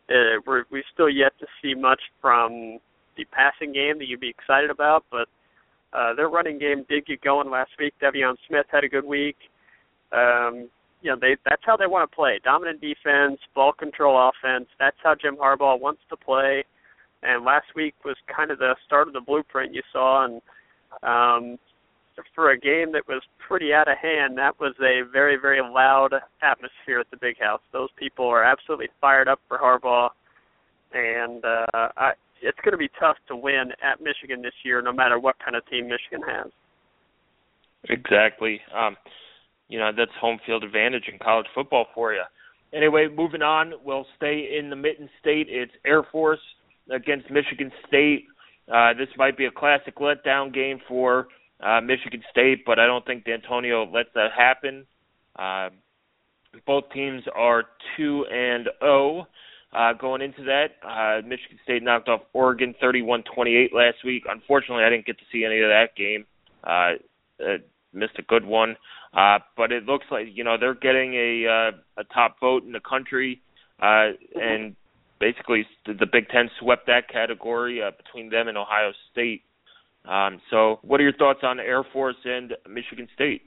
Uh, 0.09 0.39
we're 0.45 0.63
we 0.71 0.83
still 0.93 1.09
yet 1.09 1.33
to 1.39 1.45
see 1.61 1.73
much 1.73 1.99
from 2.21 2.79
the 3.17 3.25
passing 3.25 3.73
game 3.73 3.97
that 3.99 4.07
you'd 4.07 4.19
be 4.19 4.29
excited 4.29 4.69
about, 4.69 5.03
but 5.11 5.27
uh, 5.93 6.13
their 6.13 6.29
running 6.29 6.59
game 6.59 6.85
did 6.89 7.05
get 7.05 7.21
going 7.21 7.49
last 7.49 7.71
week. 7.79 7.93
De'Veon 8.01 8.35
Smith 8.47 8.65
had 8.71 8.83
a 8.83 8.89
good 8.89 9.05
week. 9.05 9.37
Um, 10.11 10.69
you 11.01 11.11
know, 11.11 11.17
they 11.19 11.37
that's 11.45 11.61
how 11.65 11.77
they 11.77 11.87
want 11.87 12.09
to 12.09 12.15
play. 12.15 12.39
Dominant 12.43 12.81
defense, 12.81 13.39
ball 13.53 13.71
control 13.71 14.29
offense. 14.29 14.67
That's 14.79 14.97
how 15.03 15.15
Jim 15.15 15.35
Harbaugh 15.37 15.79
wants 15.79 16.01
to 16.09 16.17
play. 16.17 16.63
And 17.23 17.45
last 17.45 17.67
week 17.75 17.95
was 18.05 18.15
kind 18.33 18.51
of 18.51 18.59
the 18.59 18.75
start 18.85 19.07
of 19.07 19.13
the 19.13 19.21
blueprint 19.21 19.73
you 19.73 19.81
saw. 19.91 20.25
And 20.25 20.41
um, 21.03 21.59
for 22.35 22.51
a 22.51 22.59
game 22.59 22.91
that 22.93 23.07
was 23.07 23.21
pretty 23.47 23.73
out 23.73 23.87
of 23.87 23.97
hand, 23.97 24.37
that 24.37 24.59
was 24.59 24.73
a 24.79 25.01
very, 25.11 25.37
very 25.37 25.61
loud 25.61 26.13
atmosphere 26.41 26.99
at 26.99 27.09
the 27.11 27.17
Big 27.17 27.39
House. 27.39 27.61
Those 27.73 27.89
people 27.97 28.25
are 28.27 28.43
absolutely 28.43 28.89
fired 29.01 29.27
up 29.27 29.39
for 29.47 29.57
Harbaugh. 29.57 30.09
And 30.93 31.43
uh, 31.43 31.89
I, 31.97 32.11
it's 32.41 32.57
going 32.63 32.71
to 32.71 32.77
be 32.77 32.89
tough 32.99 33.17
to 33.27 33.35
win 33.35 33.71
at 33.83 34.01
Michigan 34.01 34.41
this 34.41 34.53
year, 34.63 34.81
no 34.81 34.93
matter 34.93 35.19
what 35.19 35.35
kind 35.43 35.55
of 35.55 35.67
team 35.67 35.87
Michigan 35.87 36.21
has. 36.27 36.51
Exactly. 37.89 38.59
Um, 38.75 38.97
you 39.69 39.79
know 39.79 39.91
that's 39.95 40.11
home 40.19 40.39
field 40.45 40.63
advantage 40.63 41.03
in 41.11 41.19
college 41.19 41.47
football 41.53 41.87
for 41.93 42.13
you. 42.13 42.23
Anyway, 42.73 43.07
moving 43.13 43.41
on, 43.41 43.73
we'll 43.83 44.05
stay 44.17 44.57
in 44.59 44.69
the 44.69 44.75
Mitten 44.75 45.09
State. 45.19 45.47
It's 45.49 45.71
Air 45.85 46.03
Force 46.11 46.39
against 46.91 47.29
Michigan 47.29 47.71
State. 47.87 48.25
Uh, 48.73 48.93
this 48.93 49.07
might 49.17 49.37
be 49.37 49.45
a 49.45 49.51
classic 49.51 49.95
letdown 49.97 50.53
game 50.53 50.79
for 50.87 51.27
uh, 51.61 51.79
Michigan 51.81 52.21
State, 52.29 52.63
but 52.65 52.77
I 52.79 52.85
don't 52.85 53.05
think 53.05 53.23
D'Antonio 53.23 53.89
lets 53.89 54.09
that 54.15 54.29
happen. 54.37 54.85
Uh, 55.37 55.69
both 56.65 56.85
teams 56.93 57.23
are 57.33 57.63
two 57.95 58.25
and 58.31 58.67
zero. 58.81 59.27
Uh, 59.73 59.93
going 59.93 60.21
into 60.21 60.43
that, 60.43 60.77
uh, 60.81 61.21
Michigan 61.27 61.59
State 61.63 61.83
knocked 61.83 62.07
off 62.07 62.21
Oregon 62.33 62.73
31-28 62.81 63.73
last 63.73 63.97
week. 64.05 64.23
Unfortunately, 64.29 64.83
I 64.83 64.89
didn't 64.89 65.05
get 65.05 65.17
to 65.19 65.25
see 65.31 65.43
any 65.43 65.59
of 65.59 65.69
that 65.69 65.89
game. 65.95 66.25
Uh, 66.63 66.93
uh, 67.43 67.57
missed 67.93 68.17
a 68.17 68.21
good 68.21 68.45
one, 68.45 68.77
uh, 69.13 69.39
but 69.55 69.71
it 69.71 69.85
looks 69.85 70.05
like 70.11 70.27
you 70.33 70.43
know 70.43 70.57
they're 70.59 70.73
getting 70.73 71.13
a 71.13 71.45
uh, 71.47 72.01
a 72.01 72.03
top 72.13 72.39
vote 72.39 72.63
in 72.63 72.71
the 72.71 72.79
country, 72.79 73.41
uh, 73.81 74.09
and 74.35 74.75
basically 75.19 75.65
the 75.85 76.05
Big 76.11 76.29
Ten 76.29 76.49
swept 76.59 76.87
that 76.87 77.09
category 77.09 77.81
uh, 77.81 77.91
between 77.91 78.29
them 78.29 78.47
and 78.47 78.57
Ohio 78.57 78.91
State. 79.11 79.43
Um, 80.05 80.39
so, 80.49 80.79
what 80.83 80.99
are 80.99 81.03
your 81.03 81.13
thoughts 81.13 81.39
on 81.43 81.59
Air 81.59 81.83
Force 81.91 82.15
and 82.23 82.53
Michigan 82.69 83.07
State? 83.13 83.41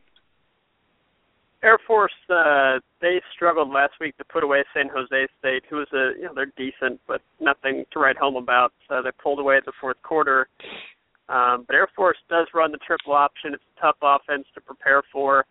Air 1.63 1.79
Force, 1.87 2.13
uh, 2.31 2.79
they 3.01 3.21
struggled 3.35 3.71
last 3.71 3.93
week 4.01 4.17
to 4.17 4.25
put 4.25 4.43
away 4.43 4.65
San 4.73 4.89
Jose 4.89 5.29
State, 5.39 5.65
who 5.69 5.83
is 5.83 5.89
a 5.93 6.13
you 6.17 6.25
know 6.25 6.33
they're 6.35 6.53
decent 6.57 7.01
but 7.07 7.21
nothing 7.39 7.85
to 7.93 7.99
write 7.99 8.17
home 8.17 8.37
about. 8.37 8.73
So 8.89 9.03
they 9.03 9.11
pulled 9.23 9.39
away 9.39 9.59
at 9.59 9.67
the 9.67 9.73
fourth 9.81 10.01
quarter. 10.03 10.49
Um, 11.29 11.65
but 11.67 11.77
Air 11.77 11.89
Force 11.95 12.17
does 12.29 12.49
run 12.55 12.73
the 12.73 12.79
triple 12.79 13.13
option. 13.13 13.55
It's 13.55 13.63
a 13.79 13.81
tough 13.81 13.97
offense 14.03 14.47
to 14.55 14.61
prepare 14.61 15.03
for. 15.13 15.45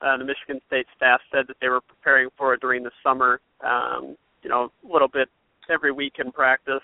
Uh, 0.00 0.16
the 0.16 0.24
Michigan 0.24 0.60
State 0.66 0.86
staff 0.96 1.20
said 1.30 1.44
that 1.48 1.56
they 1.60 1.68
were 1.68 1.82
preparing 1.82 2.30
for 2.38 2.54
it 2.54 2.60
during 2.60 2.82
the 2.82 2.90
summer. 3.04 3.40
Um, 3.62 4.16
you 4.42 4.48
know, 4.48 4.72
a 4.88 4.92
little 4.92 5.08
bit 5.08 5.28
every 5.70 5.92
week 5.92 6.14
in 6.18 6.32
practice. 6.32 6.82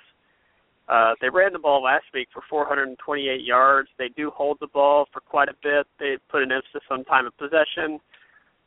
Uh, 0.88 1.14
they 1.20 1.28
ran 1.28 1.52
the 1.52 1.58
ball 1.58 1.82
last 1.82 2.04
week 2.14 2.28
for 2.32 2.42
428 2.48 3.42
yards. 3.42 3.88
They 3.98 4.08
do 4.16 4.30
hold 4.30 4.58
the 4.60 4.68
ball 4.68 5.06
for 5.12 5.20
quite 5.20 5.48
a 5.48 5.54
bit. 5.62 5.86
They 5.98 6.16
put 6.30 6.42
an 6.42 6.52
emphasis 6.52 6.82
on 6.90 7.04
time 7.04 7.26
of 7.26 7.36
possession. 7.38 7.98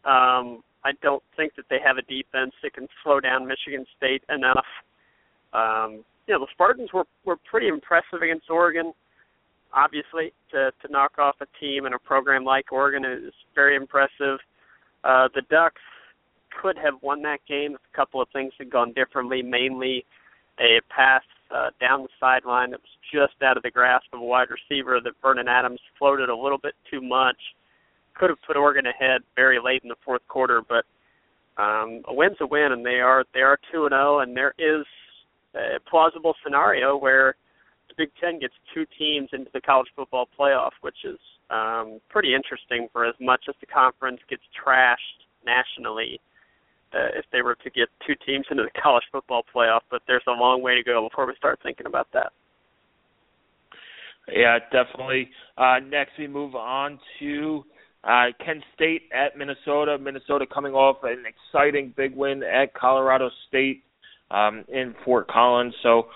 Um, 0.05 0.63
I 0.83 0.91
don't 1.01 1.23
think 1.35 1.55
that 1.55 1.65
they 1.69 1.79
have 1.83 1.97
a 1.97 2.01
defense 2.03 2.53
that 2.63 2.73
can 2.73 2.87
slow 3.03 3.19
down 3.19 3.47
Michigan 3.47 3.85
State 3.97 4.23
enough. 4.29 4.65
Um, 5.53 6.03
you 6.27 6.33
know, 6.33 6.39
the 6.39 6.47
Spartans 6.53 6.93
were 6.93 7.05
were 7.25 7.37
pretty 7.49 7.67
impressive 7.67 8.21
against 8.21 8.49
Oregon. 8.49 8.93
Obviously, 9.73 10.31
to 10.51 10.71
to 10.81 10.91
knock 10.91 11.17
off 11.17 11.35
a 11.41 11.47
team 11.59 11.85
and 11.85 11.93
a 11.93 11.99
program 11.99 12.43
like 12.43 12.71
Oregon 12.71 13.03
is 13.03 13.33
very 13.55 13.75
impressive. 13.75 14.39
Uh, 15.03 15.27
the 15.35 15.41
Ducks 15.49 15.81
could 16.61 16.77
have 16.77 16.95
won 17.01 17.21
that 17.23 17.39
game 17.47 17.73
if 17.73 17.81
a 17.93 17.95
couple 17.95 18.21
of 18.21 18.27
things 18.29 18.53
had 18.57 18.69
gone 18.69 18.93
differently. 18.93 19.41
Mainly, 19.41 20.05
a 20.59 20.79
pass 20.89 21.23
uh, 21.53 21.69
down 21.79 22.03
the 22.03 22.09
sideline 22.19 22.71
that 22.71 22.79
was 22.79 22.89
just 23.11 23.41
out 23.43 23.57
of 23.57 23.63
the 23.63 23.71
grasp 23.71 24.05
of 24.13 24.21
a 24.21 24.23
wide 24.23 24.47
receiver 24.49 24.99
that 25.03 25.13
Vernon 25.21 25.47
Adams 25.47 25.79
floated 25.97 26.29
a 26.29 26.35
little 26.35 26.57
bit 26.57 26.73
too 26.89 27.01
much 27.01 27.37
could 28.19 28.29
have 28.29 28.41
put 28.45 28.57
Oregon 28.57 28.85
ahead 28.85 29.21
very 29.35 29.59
late 29.63 29.81
in 29.83 29.89
the 29.89 29.95
fourth 30.03 30.21
quarter, 30.27 30.61
but 30.67 30.85
um, 31.61 32.01
a 32.07 32.13
win's 32.13 32.37
a 32.41 32.45
win, 32.45 32.71
and 32.71 32.85
they 32.85 32.99
are 32.99 33.23
they 33.33 33.41
are 33.41 33.57
two 33.71 33.83
and 33.85 33.91
zero, 33.91 34.17
oh, 34.17 34.19
and 34.19 34.35
there 34.35 34.53
is 34.59 34.85
a 35.55 35.79
plausible 35.89 36.35
scenario 36.43 36.95
where 36.97 37.35
the 37.87 37.95
Big 37.97 38.09
Ten 38.21 38.39
gets 38.39 38.53
two 38.73 38.85
teams 38.97 39.29
into 39.33 39.49
the 39.53 39.61
college 39.61 39.87
football 39.95 40.27
playoff, 40.37 40.71
which 40.81 40.97
is 41.03 41.17
um, 41.49 41.99
pretty 42.09 42.35
interesting 42.35 42.87
for 42.93 43.05
as 43.05 43.15
much 43.19 43.45
as 43.49 43.55
the 43.59 43.65
conference 43.65 44.19
gets 44.29 44.43
trashed 44.53 45.25
nationally. 45.45 46.19
Uh, 46.91 47.13
if 47.13 47.25
they 47.31 47.43
were 47.43 47.53
to 47.53 47.69
get 47.69 47.87
two 48.07 48.15
teams 48.25 48.43
into 48.49 48.63
the 48.63 48.81
college 48.81 49.03
football 49.11 49.43
playoff, 49.55 49.81
but 49.91 50.01
there's 50.07 50.23
a 50.27 50.31
long 50.31 50.59
way 50.59 50.73
to 50.73 50.81
go 50.81 51.07
before 51.07 51.27
we 51.27 51.35
start 51.35 51.59
thinking 51.61 51.85
about 51.85 52.07
that. 52.13 52.31
Yeah, 54.31 54.57
definitely. 54.71 55.29
Uh, 55.55 55.77
next, 55.87 56.13
we 56.17 56.27
move 56.27 56.55
on 56.55 56.99
to 57.19 57.63
uh, 58.03 58.27
Kent 58.43 58.63
State 58.75 59.03
at 59.13 59.37
Minnesota. 59.37 59.97
Minnesota 59.97 60.45
coming 60.51 60.73
off 60.73 60.97
an 61.03 61.23
exciting 61.25 61.93
big 61.95 62.15
win 62.15 62.43
at 62.43 62.73
Colorado 62.73 63.29
State 63.47 63.83
um, 64.31 64.63
in 64.69 64.95
Fort 65.03 65.27
Collins. 65.27 65.73
So 65.83 66.07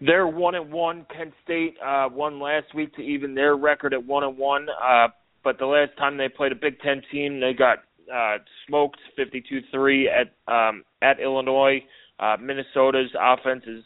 they're 0.00 0.26
one 0.26 0.54
and 0.54 0.72
one. 0.72 1.06
Kent 1.14 1.34
State 1.44 1.76
uh, 1.84 2.08
won 2.10 2.40
last 2.40 2.74
week 2.74 2.94
to 2.96 3.02
even 3.02 3.34
their 3.34 3.56
record 3.56 3.92
at 3.92 4.04
one 4.04 4.24
and 4.24 4.36
one. 4.38 4.68
Uh, 4.70 5.08
but 5.44 5.58
the 5.58 5.66
last 5.66 5.96
time 5.98 6.16
they 6.16 6.28
played 6.28 6.52
a 6.52 6.56
Big 6.56 6.80
Ten 6.80 7.02
team, 7.12 7.40
they 7.40 7.52
got 7.52 7.78
uh, 8.12 8.38
smoked 8.66 8.98
52-3 9.18 10.06
at 10.08 10.52
um, 10.52 10.82
at 11.02 11.20
Illinois. 11.20 11.84
Uh, 12.18 12.36
Minnesota's 12.40 13.10
offense 13.20 13.64
is 13.66 13.84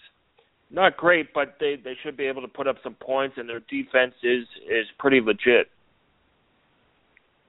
not 0.71 0.97
great, 0.97 1.35
but 1.35 1.57
they 1.59 1.77
they 1.83 1.95
should 2.03 2.17
be 2.17 2.27
able 2.27 2.43
to 2.43 2.49
put 2.49 2.67
up 2.67 2.77
some 2.83 2.95
points, 2.95 3.37
and 3.39 3.49
their 3.49 3.61
defense 3.61 4.15
is 4.23 4.47
is 4.69 4.87
pretty 4.99 5.21
legit. 5.21 5.69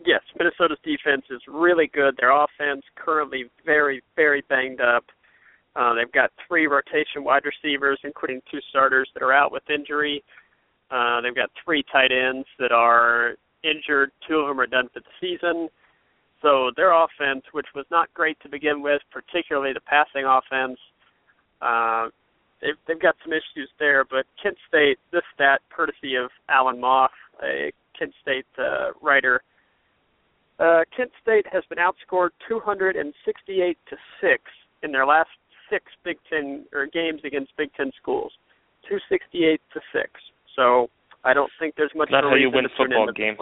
Yes, 0.05 0.21
Minnesota's 0.37 0.79
defense 0.83 1.25
is 1.29 1.41
really 1.47 1.87
good. 1.93 2.15
Their 2.17 2.31
offense 2.31 2.83
currently 2.95 3.45
very 3.65 4.01
very 4.15 4.43
banged 4.49 4.81
up. 4.81 5.05
Uh, 5.75 5.93
they've 5.93 6.11
got 6.11 6.31
three 6.47 6.67
rotation 6.67 7.23
wide 7.23 7.43
receivers, 7.45 7.99
including 8.03 8.41
two 8.51 8.59
starters 8.69 9.09
that 9.13 9.23
are 9.23 9.33
out 9.33 9.51
with 9.51 9.63
injury. 9.69 10.23
Uh, 10.89 11.21
they've 11.21 11.35
got 11.35 11.49
three 11.63 11.83
tight 11.91 12.11
ends 12.11 12.47
that 12.59 12.71
are 12.71 13.35
injured. 13.63 14.11
Two 14.27 14.37
of 14.37 14.47
them 14.47 14.59
are 14.59 14.67
done 14.67 14.89
for 14.93 14.99
the 14.99 15.05
season. 15.21 15.69
So 16.41 16.71
their 16.75 16.91
offense, 16.91 17.43
which 17.51 17.67
was 17.75 17.85
not 17.91 18.13
great 18.13 18.37
to 18.41 18.49
begin 18.49 18.81
with, 18.81 19.01
particularly 19.11 19.73
the 19.73 19.81
passing 19.81 20.25
offense, 20.25 20.79
uh, 21.61 22.09
they've 22.61 22.75
they've 22.87 23.01
got 23.01 23.15
some 23.23 23.31
issues 23.31 23.69
there. 23.79 24.03
But 24.03 24.25
Kent 24.41 24.57
State, 24.67 24.97
this 25.11 25.21
stat 25.35 25.61
courtesy 25.69 26.15
of 26.15 26.31
Alan 26.49 26.77
Moff, 26.77 27.09
a 27.43 27.71
Kent 27.97 28.13
State 28.21 28.47
uh, 28.57 28.91
writer. 29.01 29.41
Uh, 30.61 30.81
Kent 30.95 31.09
State 31.21 31.47
has 31.51 31.63
been 31.69 31.79
outscored 31.79 32.29
268 32.47 33.77
to 33.89 33.95
six 34.21 34.43
in 34.83 34.91
their 34.91 35.07
last 35.07 35.29
six 35.71 35.85
Big 36.03 36.17
Ten 36.29 36.65
or 36.71 36.85
games 36.85 37.21
against 37.25 37.51
Big 37.57 37.73
Ten 37.73 37.91
schools, 37.99 38.31
268 38.87 39.59
to 39.73 39.79
six. 39.91 40.11
So 40.55 40.89
I 41.23 41.33
don't 41.33 41.49
think 41.59 41.73
there's 41.77 41.91
much. 41.95 42.09
Not 42.11 42.25
how 42.25 42.35
you 42.35 42.51
win 42.53 42.65
football 42.77 43.11
games. 43.11 43.39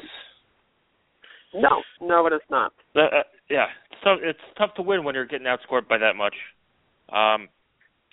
No, 1.54 1.82
no, 2.02 2.26
it 2.28 2.34
is 2.34 2.42
not. 2.50 2.72
Uh, 2.96 3.00
uh, 3.00 3.24
yeah, 3.50 3.66
so 4.04 4.12
it's 4.22 4.40
tough 4.58 4.74
to 4.76 4.82
win 4.82 5.04
when 5.04 5.16
you're 5.16 5.26
getting 5.26 5.48
outscored 5.48 5.88
by 5.90 5.98
that 5.98 6.16
much. 6.16 6.36
Um, 7.12 7.50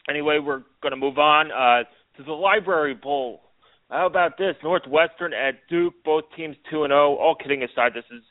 anyway, 0.09 0.39
we're 0.45 0.63
going 0.83 0.93
to 0.93 0.97
move 0.97 1.19
on 1.19 1.53
uh, 1.53 1.85
to 2.17 2.25
the 2.25 2.33
Library 2.33 2.95
Bowl. 2.95 3.43
How 3.91 4.07
about 4.07 4.39
this? 4.39 4.57
Northwestern 4.65 5.33
at 5.33 5.55
Duke, 5.69 5.95
both 6.05 6.25
teams 6.37 6.57
two 6.71 6.83
and 6.83 6.91
zero. 6.91 7.13
Oh. 7.13 7.23
All 7.23 7.37
kidding 7.37 7.63
aside, 7.63 7.93
this 7.95 8.05
is 8.11 8.23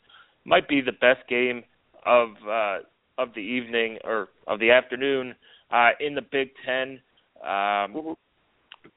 might 0.46 0.68
be 0.68 0.82
the 0.82 0.92
best 0.92 1.28
game 1.28 1.64
of 2.06 2.30
uh, 2.48 2.78
of 3.18 3.34
the 3.34 3.42
evening 3.42 3.98
or 4.04 4.30
of 4.48 4.60
the 4.60 4.72
afternoon 4.72 5.36
uh, 5.72 5.90
in 6.00 6.16
the 6.16 6.22
Big 6.22 6.50
Ten. 6.66 7.00
Um, 7.46 8.16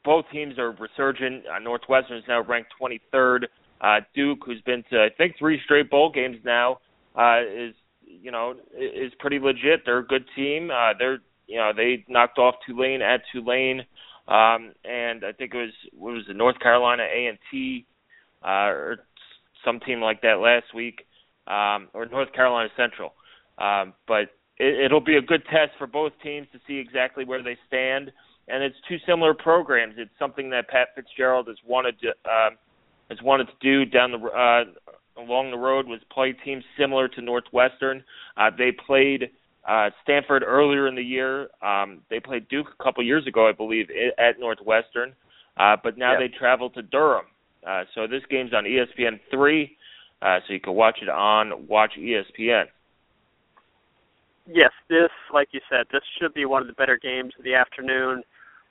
both 0.05 0.25
teams 0.33 0.59
are 0.59 0.73
resurgent. 0.73 1.45
Uh, 1.47 1.59
Northwestern 1.59 2.19
is 2.19 2.25
now 2.29 2.43
ranked 2.43 2.71
23rd. 2.81 3.45
Uh, 3.81 4.01
Duke, 4.15 4.41
who's 4.45 4.61
been 4.63 4.85
to 4.91 4.99
I 4.99 5.09
think 5.17 5.37
three 5.39 5.61
straight 5.65 5.91
bowl 5.91 6.11
games 6.13 6.39
now, 6.45 6.79
uh, 7.17 7.41
is 7.41 7.75
you 8.05 8.31
know 8.31 8.55
is 8.77 9.13
pretty 9.19 9.39
legit. 9.39 9.83
They're 9.85 9.99
a 9.99 10.07
good 10.07 10.25
team. 10.35 10.71
Uh, 10.71 10.93
they're 10.99 11.19
you 11.47 11.57
know 11.57 11.73
they 11.77 12.05
knocked 12.09 12.39
off 12.39 12.57
Tulane 12.67 13.03
at 13.03 13.23
Tulane, 13.33 13.81
um, 14.27 14.73
and 14.85 15.25
I 15.25 15.33
think 15.37 15.55
it 15.55 15.59
was 15.59 15.73
what 15.97 16.15
was 16.15 16.25
it 16.29 16.37
North 16.37 16.59
Carolina 16.59 17.05
A 17.05 17.27
and 17.27 17.39
T, 17.51 17.87
uh, 18.45 18.69
or 18.69 18.97
some 19.65 19.79
team 19.81 20.01
like 20.01 20.23
that 20.23 20.41
last 20.41 20.75
week, 20.75 21.07
um, 21.49 21.89
or 21.95 22.07
North 22.07 22.33
Carolina 22.33 22.69
Central. 22.77 23.15
Um, 23.59 23.95
but 24.07 24.31
it, 24.59 24.85
it'll 24.85 25.01
be 25.01 25.17
a 25.17 25.23
good 25.23 25.45
test 25.47 25.73
for 25.79 25.87
both 25.87 26.13
teams 26.23 26.47
to 26.53 26.61
see 26.67 26.77
exactly 26.77 27.25
where 27.25 27.43
they 27.43 27.57
stand. 27.67 28.13
And 28.49 28.63
it's 28.63 28.77
two 28.89 28.97
similar 29.07 29.35
programs. 29.35 29.95
It's 29.99 30.11
something 30.19 30.51
that 30.51 30.69
Pat 30.69 30.89
Fitzgerald 30.95 31.49
has 31.49 31.59
wanted 31.67 32.01
to 32.01 32.09
uh, 32.25 32.51
has 33.11 33.19
wanted 33.23 33.49
to 33.49 33.53
do 33.61 33.85
down 33.85 34.13
the 34.13 34.19
uh, 34.19 34.65
along 35.21 35.51
the 35.51 35.59
road 35.59 35.87
was 35.87 36.01
play 36.11 36.33
teams 36.33 36.65
similar 36.79 37.09
to 37.09 37.21
Northwestern. 37.21 38.03
Uh, 38.37 38.51
they 38.57 38.73
played 38.73 39.31
uh, 39.69 39.91
Stanford 40.03 40.43
earlier 40.47 40.87
in 40.87 40.95
the 40.95 41.03
year. 41.03 41.49
Um, 41.63 42.01
they 42.09 42.21
played 42.21 42.49
Duke 42.49 42.69
a 42.79 42.83
couple 42.83 43.05
years 43.05 43.27
ago, 43.27 43.49
I 43.49 43.53
believe, 43.53 43.89
at 44.19 44.39
Northwestern. 44.39 45.15
Uh, 45.59 45.77
but 45.83 45.99
now 45.99 46.13
yep. 46.13 46.21
they 46.21 46.39
travel 46.39 46.71
to 46.71 46.83
Durham. 46.83 47.27
Uh, 47.67 47.83
so 47.95 48.07
this 48.07 48.23
game's 48.31 48.55
on 48.55 48.65
ESPN 48.65 49.19
three, 49.31 49.77
uh, 50.23 50.39
so 50.47 50.53
you 50.53 50.61
can 50.61 50.75
watch 50.75 50.99
it 51.03 51.09
on 51.09 51.67
Watch 51.69 51.93
ESPN 51.99 52.67
yes, 54.53 54.71
this, 54.89 55.11
like 55.33 55.49
you 55.53 55.61
said, 55.71 55.87
this 55.93 56.03
should 56.19 56.35
be 56.35 56.45
one 56.45 56.63
of 56.63 56.69
the 56.69 56.75
better 56.75 56.99
games 57.01 57.33
of 57.39 57.45
the 57.45 57.55
afternoon. 57.55 58.23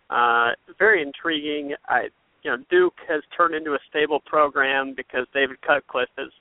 Uh, 0.09 0.51
very 0.79 1.01
intriguing. 1.01 1.75
I, 1.87 2.07
you 2.43 2.51
know, 2.51 2.57
Duke 2.69 2.95
has 3.07 3.21
turned 3.35 3.55
into 3.55 3.73
a 3.73 3.79
stable 3.89 4.19
program 4.25 4.93
because 4.95 5.27
David 5.33 5.61
Cutcliffe 5.61 6.09
is 6.17 6.31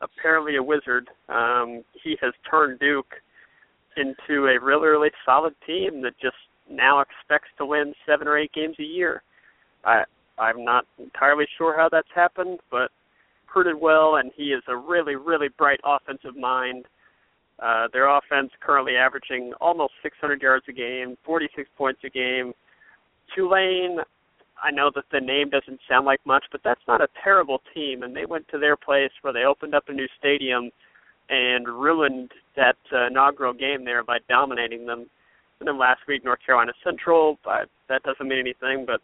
apparently 0.00 0.56
a 0.56 0.62
wizard. 0.62 1.08
Um, 1.28 1.84
he 2.02 2.16
has 2.20 2.32
turned 2.50 2.78
Duke 2.78 3.14
into 3.96 4.46
a 4.46 4.60
really, 4.60 4.88
really 4.88 5.10
solid 5.24 5.54
team 5.66 6.02
that 6.02 6.18
just 6.20 6.36
now 6.70 7.00
expects 7.00 7.48
to 7.58 7.66
win 7.66 7.94
seven 8.06 8.28
or 8.28 8.38
eight 8.38 8.52
games 8.52 8.76
a 8.78 8.84
year. 8.84 9.22
I, 9.84 10.04
I'm 10.38 10.64
not 10.64 10.86
entirely 10.98 11.46
sure 11.56 11.76
how 11.76 11.88
that's 11.90 12.08
happened, 12.14 12.60
but 12.70 12.90
recruited 13.48 13.80
well, 13.80 14.16
and 14.16 14.30
he 14.36 14.52
is 14.52 14.62
a 14.68 14.76
really, 14.76 15.16
really 15.16 15.48
bright 15.56 15.80
offensive 15.84 16.36
mind 16.36 16.86
uh, 17.60 17.88
their 17.92 18.08
offense 18.08 18.50
currently 18.60 18.94
averaging 18.94 19.52
almost 19.60 19.92
600 20.02 20.40
yards 20.40 20.64
a 20.68 20.72
game, 20.72 21.16
46 21.24 21.68
points 21.76 22.00
a 22.04 22.10
game. 22.10 22.52
Tulane, 23.34 23.98
I 24.62 24.70
know 24.70 24.92
that 24.94 25.04
the 25.10 25.20
name 25.20 25.50
doesn't 25.50 25.80
sound 25.88 26.06
like 26.06 26.20
much, 26.24 26.44
but 26.52 26.60
that's 26.62 26.80
not 26.86 27.00
a 27.00 27.08
terrible 27.22 27.60
team. 27.74 28.04
And 28.04 28.14
they 28.14 28.26
went 28.26 28.46
to 28.48 28.58
their 28.58 28.76
place 28.76 29.10
where 29.22 29.32
they 29.32 29.42
opened 29.42 29.74
up 29.74 29.88
a 29.88 29.92
new 29.92 30.06
stadium 30.18 30.70
and 31.30 31.66
ruined 31.66 32.30
that 32.54 32.76
uh, 32.92 33.08
inaugural 33.08 33.52
game 33.52 33.84
there 33.84 34.04
by 34.04 34.18
dominating 34.28 34.86
them. 34.86 35.06
And 35.58 35.66
then 35.66 35.78
last 35.78 36.02
week, 36.06 36.24
North 36.24 36.38
Carolina 36.46 36.72
Central, 36.84 37.38
but 37.44 37.68
that 37.88 38.04
doesn't 38.04 38.28
mean 38.28 38.38
anything, 38.38 38.84
but 38.86 39.00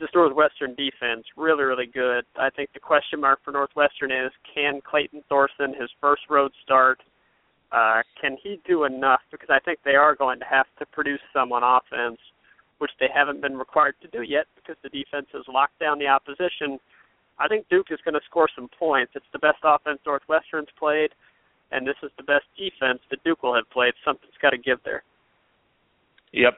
this 0.00 0.08
Northwestern 0.14 0.74
defense 0.74 1.24
really, 1.36 1.64
really 1.64 1.86
good. 1.86 2.24
I 2.36 2.50
think 2.50 2.70
the 2.74 2.80
question 2.80 3.20
mark 3.20 3.40
for 3.44 3.52
Northwestern 3.52 4.10
is 4.10 4.32
can 4.52 4.80
Clayton 4.80 5.22
Thorson, 5.28 5.74
his 5.78 5.90
first 6.00 6.22
road 6.28 6.50
start, 6.64 7.00
uh, 7.74 8.02
can 8.20 8.36
he 8.42 8.60
do 8.66 8.84
enough? 8.84 9.20
Because 9.30 9.48
I 9.50 9.58
think 9.58 9.80
they 9.84 9.96
are 9.96 10.14
going 10.14 10.38
to 10.38 10.44
have 10.44 10.66
to 10.78 10.86
produce 10.86 11.20
some 11.32 11.52
on 11.52 11.62
offense, 11.62 12.18
which 12.78 12.92
they 13.00 13.08
haven't 13.12 13.40
been 13.40 13.56
required 13.56 13.94
to 14.02 14.08
do 14.08 14.22
yet 14.22 14.46
because 14.54 14.76
the 14.82 14.88
defense 14.90 15.26
has 15.32 15.42
locked 15.48 15.78
down 15.80 15.98
the 15.98 16.06
opposition. 16.06 16.78
I 17.38 17.48
think 17.48 17.66
Duke 17.68 17.88
is 17.90 17.98
going 18.04 18.14
to 18.14 18.20
score 18.30 18.48
some 18.54 18.68
points. 18.78 19.12
It's 19.16 19.26
the 19.32 19.40
best 19.40 19.58
offense 19.64 19.98
Northwestern's 20.06 20.68
played, 20.78 21.10
and 21.72 21.86
this 21.86 21.96
is 22.02 22.10
the 22.16 22.22
best 22.22 22.44
defense 22.56 23.00
that 23.10 23.24
Duke 23.24 23.42
will 23.42 23.54
have 23.54 23.68
played. 23.70 23.94
Something's 24.04 24.38
got 24.40 24.50
to 24.50 24.58
give 24.58 24.78
there. 24.84 25.02
Yep. 26.32 26.54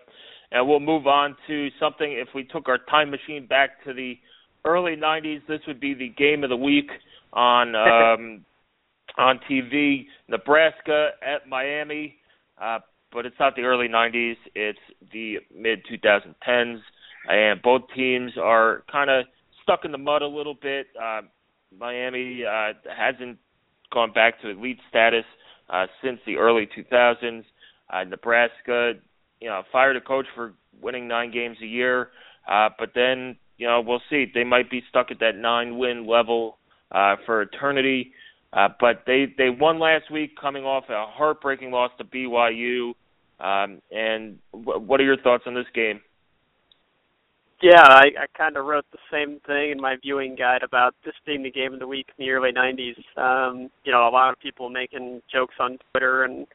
And 0.57 0.67
we'll 0.67 0.81
move 0.81 1.07
on 1.07 1.37
to 1.49 1.69
something. 1.79 2.11
If 2.11 2.29
we 2.35 2.43
took 2.43 2.67
our 2.67 2.79
time 2.79 3.11
machine 3.11 3.47
back 3.47 3.85
to 3.85 3.93
the 3.93 4.15
early 4.65 4.97
90s, 4.97 5.43
this 5.47 5.61
would 5.67 5.79
be 5.79 5.93
the 5.93 6.09
game 6.09 6.45
of 6.45 6.49
the 6.49 6.57
week 6.57 6.89
on 7.35 7.75
um, 7.77 8.45
on 9.19 9.39
TV. 9.51 10.07
Nebraska 10.29 11.11
at 11.21 11.47
Miami, 11.47 12.17
uh, 12.59 12.79
but 13.13 13.27
it's 13.27 13.37
not 13.39 13.55
the 13.55 13.65
early 13.65 13.87
90s. 13.87 14.37
It's 14.55 14.79
the 15.13 15.41
mid 15.55 15.81
2010s, 15.93 16.81
and 17.29 17.61
both 17.61 17.83
teams 17.95 18.33
are 18.43 18.83
kind 18.91 19.11
of 19.11 19.27
stuck 19.63 19.85
in 19.85 19.93
the 19.93 19.99
mud 19.99 20.23
a 20.23 20.27
little 20.27 20.55
bit. 20.55 20.87
Uh, 20.99 21.21
Miami 21.79 22.45
uh, 22.47 22.73
hasn't 22.97 23.37
gone 23.93 24.11
back 24.15 24.41
to 24.41 24.49
elite 24.49 24.81
status 24.89 25.27
uh, 25.69 25.85
since 26.03 26.19
the 26.25 26.37
early 26.37 26.67
2000s. 26.67 27.45
Uh, 27.93 28.05
Nebraska, 28.05 28.95
you 29.41 29.49
know, 29.49 29.63
fired 29.73 29.97
a 29.97 30.01
coach 30.01 30.27
for 30.35 30.53
winning 30.81 31.09
nine 31.09 31.31
games 31.33 31.57
a 31.63 31.67
year, 31.67 32.11
uh, 32.51 32.69
but 32.79 32.91
then 32.95 33.37
you 33.59 33.67
know 33.67 33.81
we'll 33.81 34.03
see. 34.11 34.27
They 34.33 34.45
might 34.45 34.71
be 34.71 34.83
stuck 34.89 35.11
at 35.11 35.21
that 35.21 35.37
nine 35.37 35.79
win 35.79 36.07
level 36.07 36.59
uh, 36.93 37.17
for 37.25 37.43
eternity. 37.43 38.13
Uh, 38.53 38.69
but 38.81 39.03
they 39.07 39.27
they 39.37 39.51
won 39.51 39.79
last 39.79 40.11
week, 40.11 40.37
coming 40.41 40.65
off 40.65 40.85
a 40.89 41.07
heartbreaking 41.07 41.71
loss 41.71 41.91
to 41.99 42.05
BYU. 42.05 42.93
Um, 43.39 43.83
and 43.91 44.39
w- 44.53 44.81
what 44.81 45.01
are 45.01 45.05
your 45.05 45.19
thoughts 45.19 45.45
on 45.47 45.55
this 45.55 45.67
game? 45.75 46.01
Yeah, 47.63 47.83
I, 47.83 48.05
I 48.21 48.27
kind 48.37 48.57
of 48.57 48.67
wrote 48.67 48.85
the 48.93 48.99
same 49.11 49.41
thing 49.47 49.73
in 49.73 49.81
my 49.81 49.97
viewing 50.01 50.37
guide 50.37 50.63
about 50.63 50.95
this 51.05 51.15
being 51.27 51.43
the 51.43 51.51
game 51.51 51.73
of 51.73 51.81
the 51.81 51.87
week 51.87 52.07
in 52.17 52.25
the 52.25 52.31
early 52.31 52.51
'90s. 52.53 52.97
Um, 53.19 53.71
you 53.85 53.93
know, 53.93 54.09
a 54.09 54.11
lot 54.11 54.31
of 54.31 54.39
people 54.41 54.71
making 54.71 55.23
jokes 55.33 55.55
on 55.59 55.79
Twitter 55.91 56.25
and 56.25 56.47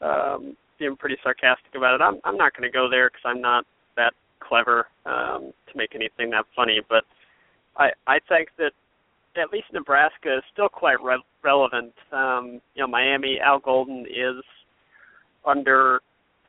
um, 0.00 0.56
being 0.78 0.96
pretty 0.96 1.16
sarcastic 1.22 1.74
about 1.76 1.94
it. 1.94 2.02
I'm 2.02 2.20
I'm 2.24 2.36
not 2.36 2.56
going 2.56 2.70
to 2.70 2.72
go 2.72 2.88
there 2.88 3.08
because 3.08 3.24
I'm 3.24 3.40
not 3.40 3.64
that 3.96 4.12
clever 4.40 4.86
um, 5.06 5.52
to 5.70 5.76
make 5.76 5.94
anything 5.94 6.30
that 6.30 6.44
funny. 6.54 6.80
But 6.88 7.04
I 7.76 7.90
I 8.06 8.18
think 8.28 8.48
that 8.58 8.72
at 9.36 9.52
least 9.52 9.66
Nebraska 9.72 10.36
is 10.38 10.44
still 10.52 10.68
quite 10.68 11.02
re- 11.02 11.22
relevant. 11.42 11.92
Um, 12.12 12.60
you 12.74 12.82
know, 12.82 12.86
Miami 12.86 13.38
Al 13.44 13.58
Golden 13.58 14.06
is 14.06 14.42
under 15.46 16.00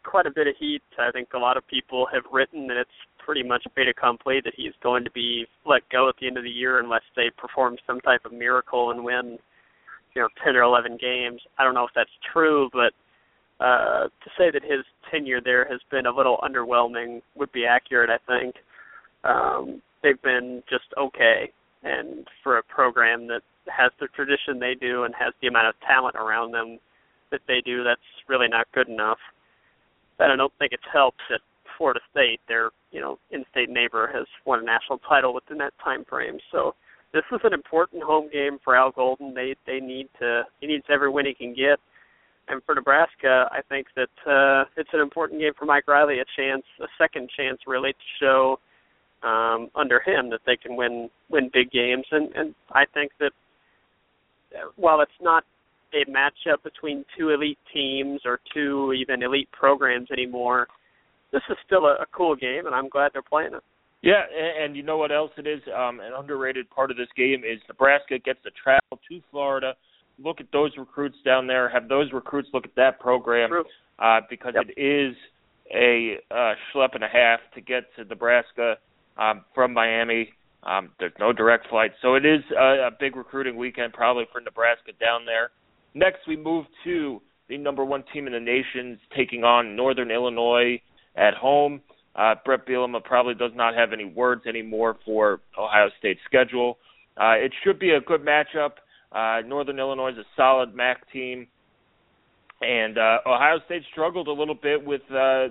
quite 0.04 0.26
a 0.26 0.32
bit 0.32 0.48
of 0.48 0.56
heat. 0.60 0.84
I 1.00 1.12
think 1.12 1.30
a 1.34 1.40
lot 1.40 1.58
of 1.58 1.68
people 1.68 2.08
have 2.14 2.24
written 2.32 2.68
that 2.68 2.78
it's 2.78 2.90
pretty 3.26 3.42
much 3.42 3.64
fait 3.74 3.88
accompli 3.88 4.40
that 4.46 4.54
he's 4.56 4.74
going 4.84 5.04
to 5.04 5.12
be 5.12 5.46
let 5.66 5.82
go 5.90 6.08
at 6.08 6.16
the 6.22 6.28
end 6.28 6.38
of 6.38 6.44
the 6.44 6.50
year 6.50 6.80
unless 6.80 7.02
they 7.16 7.32
perform 7.38 7.76
some 7.88 8.00
type 8.02 8.22
of 8.24 8.32
miracle 8.32 8.92
and 8.92 9.04
win, 9.04 9.40
you 10.14 10.22
know, 10.22 10.28
ten 10.44 10.56
or 10.56 10.62
eleven 10.62 10.98
games. 11.02 11.42
I 11.58 11.64
don't 11.64 11.74
know 11.74 11.86
if 11.86 11.92
that's 11.96 12.10
true, 12.32 12.70
but 12.72 12.94
uh 13.60 14.04
to 14.04 14.30
say 14.38 14.52
that 14.52 14.64
his 14.64 14.86
tenure 15.10 15.42
there 15.42 15.66
has 15.70 15.80
been 15.92 16.06
a 16.06 16.12
little 16.12 16.38
underwhelming 16.44 17.22
would 17.36 17.52
be 17.52 17.66
accurate, 17.66 18.10
I 18.10 18.20
think. 18.28 18.56
Um 19.24 19.82
they've 20.04 20.22
been 20.22 20.62
just 20.70 20.86
okay 20.98 21.52
and 21.84 22.28
for 22.44 22.58
a 22.58 22.64
program 22.64 23.28
that 23.28 23.42
has 23.68 23.92
the 24.00 24.08
tradition 24.08 24.60
they 24.60 24.74
do 24.74 25.04
and 25.04 25.14
has 25.16 25.34
the 25.42 25.48
amount 25.48 25.68
of 25.68 25.76
talent 25.88 26.16
around 26.16 26.52
them 26.52 26.80
that 27.32 27.42
they 27.48 27.62
do, 27.62 27.84
that's 27.84 28.02
really 28.28 28.48
not 28.48 28.68
good 28.74 28.88
enough. 28.88 29.18
And 30.20 30.32
I 30.32 30.36
don't 30.36 30.54
think 30.60 30.72
it's 30.72 30.84
helped 30.92 31.22
that 31.30 31.42
Florida 31.78 32.00
State, 32.12 32.40
their 32.48 32.72
you 32.92 33.02
know 33.02 33.20
in-state 33.32 33.70
neighbor, 33.70 34.10
has 34.14 34.26
won 34.46 34.60
a 34.60 34.64
national 34.64 35.00
title 35.00 35.34
within 35.34 35.58
that 35.60 35.74
time 35.84 36.06
frame. 36.06 36.38
So 36.52 36.74
this 37.14 37.24
is 37.32 37.40
an 37.44 37.54
important 37.54 38.04
home 38.04 38.30
game 38.32 38.58
for 38.64 38.76
Al 38.76 38.92
Golden. 38.92 39.34
They 39.34 39.56
they 39.68 39.80
need 39.80 40.08
to 40.20 40.44
he 40.62 40.68
needs 40.68 40.86
every 40.90 41.10
win 41.10 41.26
he 41.26 41.34
can 41.34 41.54
get. 41.54 41.80
And 42.48 42.62
for 42.64 42.76
Nebraska, 42.76 43.50
I 43.52 43.62
think 43.70 43.88
that 43.96 44.32
uh, 44.32 44.66
it's 44.78 44.90
an 44.94 45.00
important 45.00 45.40
game 45.40 45.54
for 45.58 45.66
Mike 45.66 45.88
Riley, 45.88 46.20
a 46.20 46.26
chance, 46.40 46.64
a 46.80 46.88
second 46.98 47.30
chance, 47.36 47.60
really 47.66 47.94
to 47.94 47.98
show 48.20 48.60
um, 49.24 49.70
under 49.76 50.00
him 50.00 50.30
that 50.30 50.42
they 50.46 50.56
can 50.56 50.76
win 50.76 51.10
win 51.30 51.50
big 51.52 51.72
games. 51.72 52.06
And 52.12 52.32
and 52.36 52.54
I 52.72 52.86
think 52.94 53.12
that 53.20 53.32
uh, 54.56 54.70
while 54.76 55.02
it's 55.02 55.12
not 55.22 55.44
a 55.94 56.10
matchup 56.10 56.62
between 56.64 57.06
two 57.18 57.30
elite 57.30 57.58
teams 57.74 58.22
or 58.26 58.40
two 58.54 58.94
even 58.94 59.24
elite 59.24 59.50
programs 59.52 60.12
anymore, 60.12 60.68
this 61.32 61.42
is 61.50 61.58
still 61.66 61.86
a, 61.86 61.96
a 62.02 62.06
cool 62.16 62.36
game, 62.36 62.68
and 62.68 62.76
I'm 62.76 62.90
glad 62.90 63.12
they're 63.14 63.22
playing 63.22 63.54
it. 63.54 63.64
Yeah, 64.02 64.22
and, 64.32 64.66
and 64.66 64.76
you 64.78 64.84
know 64.84 64.98
what 64.98 65.12
else 65.12 65.32
it 65.38 65.48
is? 65.48 65.62
Um, 65.76 66.00
an 66.00 66.12
underrated 66.16 66.70
part 66.70 66.92
of 66.92 66.98
this 66.98 67.08
game 67.18 67.44
is 67.44 67.60
Nebraska 67.68 68.20
gets 68.20 68.40
to 68.44 68.52
travel 68.52 69.00
to 69.10 69.22
Florida, 69.32 69.74
look 70.24 70.40
at 70.40 70.48
those 70.52 70.72
recruits 70.78 71.18
down 71.26 71.48
there, 71.48 71.70
have 71.70 71.88
those 71.88 72.12
recruits 72.14 72.50
look 72.54 72.66
at 72.66 72.76
that 72.76 73.00
program, 73.00 73.50
uh, 74.00 74.22
because 74.30 74.54
yep. 74.56 74.66
it 74.76 74.82
is 74.82 75.16
a 75.74 76.18
uh, 76.32 76.54
schlep 76.74 76.90
and 76.94 77.04
a 77.04 77.08
half 77.08 77.40
to 77.54 77.62
get 77.62 77.84
to 77.96 78.04
Nebraska 78.06 78.76
um, 79.18 79.44
from 79.54 79.74
Miami. 79.74 80.30
Um, 80.64 80.90
there's 81.00 81.14
no 81.20 81.32
direct 81.32 81.68
flight, 81.70 81.92
so 82.02 82.16
it 82.16 82.26
is 82.26 82.42
a, 82.58 82.88
a 82.88 82.92
big 83.00 83.16
recruiting 83.16 83.56
weekend 83.56 83.94
probably 83.94 84.26
for 84.32 84.42
Nebraska 84.42 84.92
down 85.00 85.26
there. 85.26 85.52
Next, 85.94 86.28
we 86.28 86.36
move 86.36 86.66
to 86.84 87.22
the 87.48 87.58
number 87.58 87.86
one 87.86 88.04
team 88.12 88.28
in 88.28 88.34
the 88.34 88.40
nation 88.40 89.00
taking 89.16 89.44
on 89.44 89.76
Northern 89.76 90.10
Illinois 90.10 90.82
at 91.16 91.36
home. 91.36 91.82
Uh, 92.16 92.36
Bret 92.44 92.66
Bielema 92.66 93.04
probably 93.04 93.36
does 93.36 93.52
not 93.56 93.76
have 93.76 93.94
any 93.94 94.06
words 94.06 94.48
anymore 94.48 94.98
for 95.06 95.42
Ohio 95.58 95.90
State's 96.00 96.20
schedule. 96.26 96.78
Uh, 97.18 97.34
it 97.34 97.54
should 97.64 97.78
be 97.78 97.92
a 97.92 98.02
good 98.02 98.26
matchup. 98.26 98.72
Uh, 99.12 99.42
Northern 99.46 99.80
Illinois 99.80 100.12
is 100.12 100.18
a 100.18 100.26
solid 100.36 100.76
MAC 100.76 101.10
team, 101.12 101.48
and 102.62 102.98
uh, 102.98 103.18
Ohio 103.26 103.60
State 103.66 103.84
struggled 103.92 104.28
a 104.28 104.34
little 104.34 104.56
bit 104.56 104.86
with. 104.86 105.02
Uh, 105.10 105.50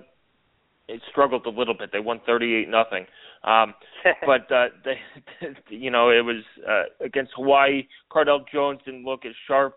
it 0.86 1.00
struggled 1.10 1.46
a 1.46 1.50
little 1.50 1.74
bit. 1.74 1.90
They 1.92 2.00
won 2.00 2.20
thirty-eight 2.26 2.68
nothing, 2.68 3.06
um, 3.42 3.74
but 4.26 4.52
uh, 4.54 4.66
they, 4.84 4.98
you 5.70 5.90
know, 5.90 6.10
it 6.10 6.24
was 6.24 6.42
uh, 6.68 7.04
against 7.04 7.32
Hawaii. 7.36 7.86
Cardale 8.12 8.44
Jones 8.52 8.80
didn't 8.84 9.04
look 9.04 9.24
as 9.24 9.32
sharp, 9.46 9.76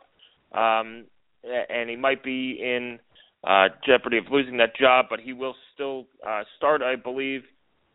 um, 0.53 1.05
and 1.43 1.89
he 1.89 1.95
might 1.95 2.23
be 2.23 2.59
in 2.61 2.99
uh, 3.43 3.69
jeopardy 3.85 4.17
of 4.17 4.25
losing 4.31 4.57
that 4.57 4.75
job, 4.75 5.05
but 5.09 5.19
he 5.19 5.33
will 5.33 5.55
still 5.73 6.07
uh, 6.27 6.43
start, 6.57 6.81
I 6.81 6.95
believe. 6.95 7.43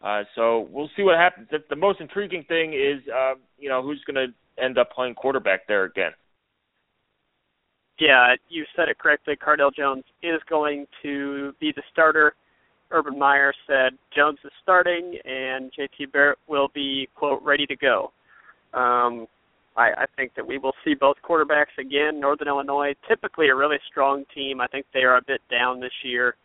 Uh, 0.03 0.23
so 0.35 0.69
we'll 0.71 0.91
see 0.97 1.03
what 1.03 1.17
happens. 1.17 1.49
The, 1.51 1.59
the 1.71 1.77
most 1.77 2.01
intriguing 2.01 2.45
thing 2.49 2.73
is, 2.73 3.03
uh, 3.09 3.35
you 3.59 3.69
know, 3.69 3.83
who's 3.83 4.03
going 4.05 4.17
to 4.17 4.35
end 4.59 4.79
up 4.79 4.91
playing 4.93 5.15
quarterback 5.15 5.67
there 5.67 5.85
again. 5.85 6.13
Yeah, 7.99 8.35
you 8.49 8.65
said 8.75 8.89
it 8.89 8.99
correctly. 8.99 9.37
Cardale 9.37 9.75
Jones 9.75 10.05
is 10.23 10.41
going 10.49 10.87
to 11.03 11.53
be 11.61 11.73
the 11.75 11.83
starter. 11.93 12.35
Urban 12.91 13.19
Meyer 13.19 13.53
said 13.67 13.93
Jones 14.15 14.39
is 14.45 14.51
starting, 14.63 15.19
and 15.25 15.71
JT 15.73 16.13
Barrett 16.13 16.39
will 16.49 16.69
be 16.75 17.09
quote 17.15 17.43
ready 17.43 17.67
to 17.67 17.77
go. 17.77 18.13
Um, 18.75 19.27
I, 19.77 19.91
I 19.97 20.07
think 20.17 20.35
that 20.35 20.47
we 20.47 20.59
will 20.59 20.75
see 20.85 20.95
both 20.95 21.17
quarterbacks 21.27 21.79
again. 21.79 22.21
Northern 22.21 22.49
Illinois, 22.49 22.95
typically 23.09 23.49
a 23.49 23.55
really 23.55 23.79
strong 23.91 24.25
team. 24.35 24.61
I 24.61 24.67
think 24.67 24.87
they 24.93 25.01
are 25.01 25.17
a 25.17 25.23
bit 25.27 25.41
down 25.51 25.81
this 25.81 25.93
year. 26.03 26.37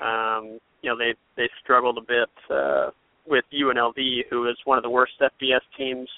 Um, 0.00 0.58
you 0.82 0.90
know, 0.90 0.96
they 0.98 1.14
they 1.36 1.48
struggled 1.62 1.98
a 1.98 2.02
bit 2.02 2.28
uh, 2.50 2.90
with 3.26 3.44
UNLV, 3.52 4.24
who 4.30 4.48
is 4.48 4.56
one 4.64 4.76
of 4.76 4.84
the 4.84 4.90
worst 4.90 5.14
FBS 5.20 5.60
teams 5.76 6.08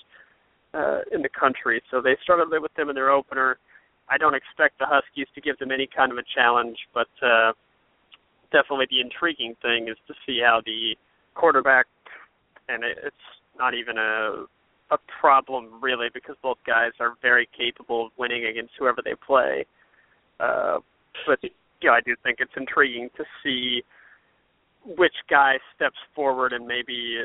uh, 0.75 1.01
in 1.13 1.23
the 1.23 1.29
country. 1.29 1.83
So 1.91 2.01
they 2.01 2.17
struggled 2.23 2.51
with 2.51 2.75
them 2.75 2.89
in 2.89 2.95
their 2.95 3.11
opener. 3.11 3.59
I 4.09 4.19
don't 4.19 4.35
expect 4.35 4.79
the 4.79 4.87
Huskies 4.87 5.27
to 5.35 5.41
give 5.41 5.59
them 5.59 5.71
any 5.71 5.89
kind 5.95 6.13
of 6.13 6.19
a 6.19 6.25
challenge, 6.35 6.79
but 6.95 7.09
uh, 7.23 7.53
definitely 8.53 8.87
the 8.91 9.01
intriguing 9.01 9.55
thing 9.61 9.89
is 9.89 9.97
to 10.07 10.15
see 10.27 10.41
how 10.45 10.63
the 10.65 10.97
quarterback, 11.35 11.87
and 12.69 12.85
it, 12.85 12.99
it's 13.05 13.17
not 13.59 13.75
even 13.75 13.99
a 13.99 14.47
a 14.91 14.99
problem 15.21 15.69
really 15.83 16.09
because 16.15 16.35
both 16.43 16.57
guys 16.67 16.93
are 16.99 17.13
very 17.21 17.47
capable 17.57 18.07
of 18.07 18.13
winning 18.17 18.47
against 18.47 18.73
whoever 18.79 19.03
they 19.05 19.15
play. 19.27 19.67
Uh, 20.41 20.79
but 21.27 21.39
you 21.43 21.51
know, 21.85 21.93
I 21.93 22.01
do 22.01 22.15
think 22.23 22.39
it's 22.41 22.53
intriguing 22.57 23.11
to 23.17 23.25
see 23.43 23.83
which 24.97 25.13
guy 25.29 25.59
steps 25.77 25.99
forward 26.15 26.53
and 26.53 26.67
maybe 26.67 27.21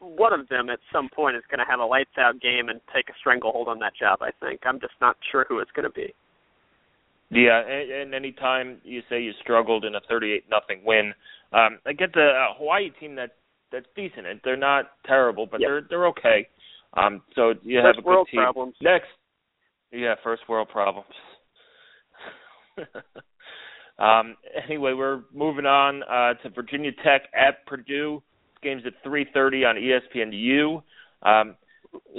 one 0.00 0.32
of 0.32 0.48
them 0.48 0.70
at 0.70 0.78
some 0.92 1.08
point 1.14 1.36
is 1.36 1.42
going 1.50 1.58
to 1.58 1.70
have 1.70 1.80
a 1.80 1.84
lights 1.84 2.16
out 2.18 2.40
game 2.40 2.68
and 2.68 2.80
take 2.94 3.08
a 3.08 3.18
stranglehold 3.18 3.68
on 3.68 3.78
that 3.80 3.92
job. 3.98 4.20
I 4.22 4.30
think 4.40 4.60
I'm 4.64 4.80
just 4.80 4.94
not 5.00 5.16
sure 5.30 5.44
who 5.48 5.58
it's 5.58 5.70
going 5.72 5.84
to 5.88 5.94
be. 5.94 6.14
Yeah, 7.30 7.60
and, 7.60 7.90
and 7.90 8.14
any 8.14 8.32
time 8.32 8.78
you 8.84 9.02
say 9.10 9.20
you 9.20 9.32
struggled 9.42 9.84
in 9.84 9.94
a 9.94 10.00
38 10.08 10.44
nothing 10.50 10.80
win, 10.84 11.12
um, 11.52 11.78
I 11.86 11.92
get 11.92 12.12
the 12.14 12.20
uh, 12.20 12.54
Hawaii 12.56 12.90
team 12.98 13.16
that 13.16 13.32
that's 13.70 13.86
decent. 13.94 14.26
They're 14.44 14.56
not 14.56 14.92
terrible, 15.04 15.46
but 15.46 15.60
yep. 15.60 15.68
they're 15.68 15.82
they're 15.88 16.06
okay. 16.08 16.48
Um, 16.94 17.22
so 17.34 17.52
you 17.62 17.80
first 17.82 17.96
have 17.96 18.04
a 18.04 18.06
world 18.06 18.28
good 18.30 18.38
team. 18.38 18.44
Problems. 18.44 18.74
Next, 18.80 19.08
yeah, 19.92 20.14
first 20.24 20.42
world 20.48 20.68
problems. 20.70 21.12
um, 23.98 24.36
anyway, 24.66 24.94
we're 24.94 25.20
moving 25.34 25.66
on 25.66 26.02
uh, 26.04 26.34
to 26.42 26.50
Virginia 26.50 26.92
Tech 27.04 27.22
at 27.34 27.66
Purdue. 27.66 28.22
Game's 28.62 28.82
at 28.86 28.94
3:30 29.04 29.64
on 29.64 29.76
ESPNU. 29.76 30.82
Um, 31.22 31.56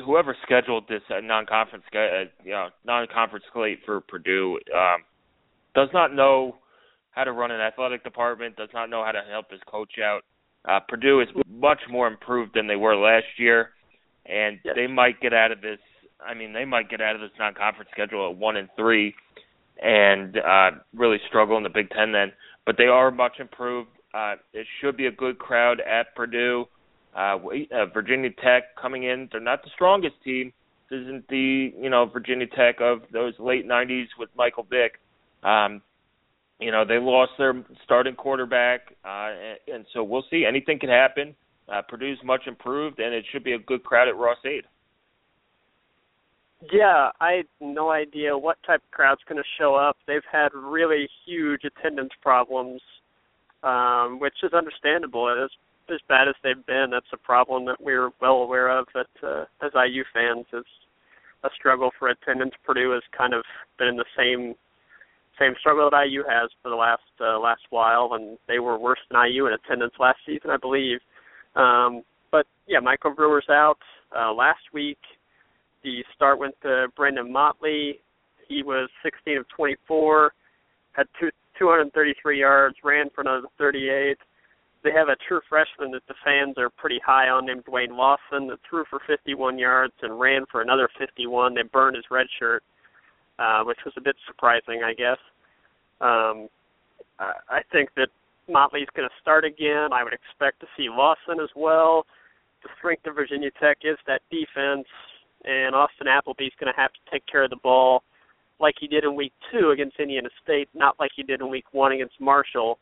whoever 0.04 0.36
scheduled 0.44 0.88
this 0.88 1.02
uh, 1.10 1.20
non-conference, 1.22 1.86
uh, 1.96 2.26
you 2.44 2.52
know, 2.52 2.70
non-conference 2.86 3.46
slate 3.54 3.80
for 3.86 4.02
Purdue 4.02 4.60
um, 4.76 5.04
does 5.76 5.90
not 5.94 6.14
know 6.14 6.58
how 7.12 7.24
to 7.24 7.32
run 7.32 7.52
an 7.52 7.62
athletic 7.62 8.04
department. 8.04 8.56
Does 8.56 8.70
not 8.74 8.90
know 8.90 9.04
how 9.04 9.12
to 9.12 9.22
help 9.30 9.52
his 9.52 9.62
coach 9.68 9.94
out. 10.04 10.22
Uh, 10.68 10.80
Purdue 10.88 11.22
is 11.22 11.28
much 11.48 11.80
more 11.90 12.08
improved 12.08 12.52
than 12.54 12.68
they 12.68 12.76
were 12.76 12.96
last 12.96 13.28
year 13.38 13.70
and 14.30 14.60
yes. 14.64 14.76
they 14.76 14.88
might 14.88 15.20
get 15.20 15.34
out 15.34 15.52
of 15.52 15.62
this. 15.62 15.80
I 16.26 16.34
mean, 16.34 16.54
they 16.54 16.66
might 16.66 16.90
get 16.90 17.02
out 17.02 17.16
of 17.16 17.22
this 17.22 17.32
non-conference 17.40 17.90
schedule 17.92 18.30
at 18.30 18.38
one 18.38 18.58
and 18.58 18.70
three, 18.78 19.16
and 19.82 20.38
uh, 20.38 20.72
really 20.94 21.18
struggle 21.28 21.58
in 21.58 21.64
the 21.64 21.70
Big 21.70 21.90
Ten 21.90 22.12
then. 22.12 22.32
But 22.66 22.76
they 22.78 22.86
are 22.86 23.10
much 23.12 23.40
improved. 23.40 23.90
Uh, 24.14 24.36
it 24.53 24.66
should 24.80 24.97
be 24.97 25.05
a 25.05 25.12
good 25.12 25.38
crowd 25.38 25.82
at 25.82 26.16
Purdue. 26.16 26.66
Uh, 27.16 27.38
uh, 27.72 27.86
Virginia 27.93 28.30
Tech 28.43 28.76
coming 28.80 29.03
in. 29.03 29.30
They're 29.32 29.41
not 29.41 29.64
the 29.64 29.70
strongest 29.74 30.16
team. 30.24 30.53
This 30.89 31.01
isn't 31.01 31.28
the 31.28 31.74
you 31.80 31.89
know 31.89 32.05
Virginia 32.05 32.47
Tech 32.47 32.82
of 32.82 33.01
those 33.12 33.34
late 33.39 33.68
'90s 33.68 34.07
with 34.18 34.30
Michael 34.36 34.66
Vick. 34.70 34.99
Um, 35.43 35.82
you 36.60 36.72
know 36.72 36.86
they 36.86 36.97
lost 36.97 37.32
their 37.38 37.64
starting 37.84 38.16
quarterback, 38.16 38.95
uh, 39.05 39.30
and, 39.32 39.76
and 39.76 39.86
so 39.93 40.03
we'll 40.03 40.26
see. 40.30 40.45
Anything 40.47 40.80
can 40.80 40.89
happen. 40.89 41.36
Uh, 41.72 41.82
Purdue's 41.88 42.20
much 42.24 42.41
improved, 42.47 42.99
and 42.99 43.14
it 43.14 43.26
should 43.32 43.43
be 43.43 43.53
a 43.53 43.60
good 43.60 43.84
crowd 43.84 44.07
at 44.07 44.16
Ross-Ade. 44.16 44.66
Yeah, 46.74 47.12
I 47.22 47.34
had 47.34 47.45
no 47.62 47.91
idea 47.91 48.38
what 48.38 48.57
type 48.66 48.82
of 48.84 48.91
crowd's 48.91 49.22
going 49.30 49.41
to 49.41 49.47
show 49.57 49.76
up. 49.76 49.97
They've 50.07 50.22
had 50.30 50.49
really 50.53 51.07
huge 51.26 51.62
attendance 51.64 52.12
problems, 52.22 52.82
um, 53.64 54.20
which 54.20 54.36
is 54.43 54.53
understandable. 54.53 55.28
Is 55.43 55.51
as 55.93 55.99
bad 56.07 56.28
as 56.28 56.36
they've 56.43 56.66
been, 56.66 56.89
that's 56.91 57.12
a 57.14 57.18
problem 57.18 57.66
that 57.66 57.82
we're 57.82 58.12
well 58.22 58.38
aware 58.38 58.70
of. 58.70 58.88
That 58.93 59.28
uh, 59.28 59.45
as 59.66 59.72
IU 59.74 60.03
fans, 60.14 60.45
is 60.53 60.66
a 61.43 61.49
struggle 61.55 61.91
for 61.97 62.10
attendance. 62.10 62.53
Purdue 62.66 62.91
has 62.91 63.03
kind 63.18 63.34
of 63.34 63.43
been 63.78 63.88
in 63.88 63.97
the 63.97 64.05
same 64.18 64.55
same 65.39 65.53
struggle 65.60 65.89
that 65.89 66.05
IU 66.05 66.24
has 66.30 66.49
for 66.62 66.70
the 66.70 66.76
last 66.76 67.01
uh, 67.22 67.39
last 67.39 67.62
while, 67.70 68.12
and 68.14 68.38
they 68.47 68.60
were 68.60 68.78
worse 68.78 68.99
than 69.10 69.22
IU 69.26 69.47
in 69.47 69.53
attendance 69.53 69.93
last 69.99 70.20
season, 70.26 70.49
I 70.49 70.57
believe. 70.57 70.99
Um, 71.55 72.03
but 72.32 72.45
yeah, 72.68 72.80
Michael 72.80 73.14
Brewer's 73.14 73.49
out. 73.49 73.80
Uh, 74.16 74.34
last 74.34 74.62
week, 74.74 74.97
the 75.84 76.03
start 76.16 76.39
went 76.39 76.55
to 76.64 76.88
Brandon 76.95 77.32
Motley. 77.32 77.99
He 78.47 78.64
was 78.64 78.89
16 79.03 79.38
of 79.38 79.45
24, 79.55 80.34
had 80.93 81.07
two, 81.20 81.30
233 81.60 82.39
yards, 82.39 82.76
ran 82.84 83.10
for 83.14 83.22
another 83.22 83.47
38. 83.57 84.18
They 84.82 84.91
have 84.91 85.10
a 85.10 85.18
true 85.28 85.41
freshman 85.49 85.91
that 85.91 86.07
the 86.07 86.16
fans 86.24 86.55
are 86.57 86.70
pretty 86.70 86.99
high 87.05 87.28
on 87.28 87.45
named 87.45 87.66
Dwayne 87.66 87.97
Lawson 87.97 88.47
that 88.47 88.60
threw 88.68 88.86
for 88.89 88.99
51 89.05 89.60
yards 89.60 89.93
and 90.01 90.20
ran 90.20 90.45
for 90.49 90.62
another 90.62 90.88
51. 90.97 91.53
They 91.53 91.64
burned 91.64 91.97
his 91.97 92.05
red 92.10 92.28
shirt, 92.39 92.64
uh, 93.38 93.64
which 93.64 93.80
was 93.84 93.93
a 93.97 94.01
bit 94.01 94.16
surprising, 94.26 94.82
I 94.86 94.93
guess. 94.93 95.18
Um, 95.99 96.47
I 97.20 97.62
think 97.74 97.89
that 97.97 98.07
Motley's 98.47 98.88
going 98.95 99.07
to 99.07 99.16
start 99.22 99.43
again. 99.43 99.91
I 99.91 100.03
would 100.05 100.14
expect 100.14 100.62
to 100.62 100.68
see 100.78 100.88
Lawson 100.89 101.43
as 101.43 101.49
well. 101.55 102.05
The 102.64 102.70
strength 102.78 103.05
of 103.05 103.16
Virginia 103.16 103.51
Tech 103.62 103.80
is 103.84 103.97
that 104.07 104.22
defense, 104.32 104.88
and 105.43 105.76
Austin 105.76 106.07
Appleby's 106.07 106.53
going 106.57 106.72
to 106.74 106.80
have 106.80 106.91
to 106.93 106.99
take 107.12 107.26
care 107.28 107.43
of 107.43 107.49
the 107.49 107.57
ball 107.57 108.03
like 108.60 108.76
he 108.80 108.88
did 108.88 109.03
in 109.03 109.16
week 109.16 109.34
two 109.51 109.72
against 109.72 109.99
Indiana 109.99 110.30
State, 110.43 110.70
not 110.74 110.95
like 110.99 111.12
he 111.16 111.24
did 111.24 111.41
in 111.41 111.49
week 111.49 111.66
one 111.72 111.91
against 111.91 112.20
Marshall, 112.20 112.80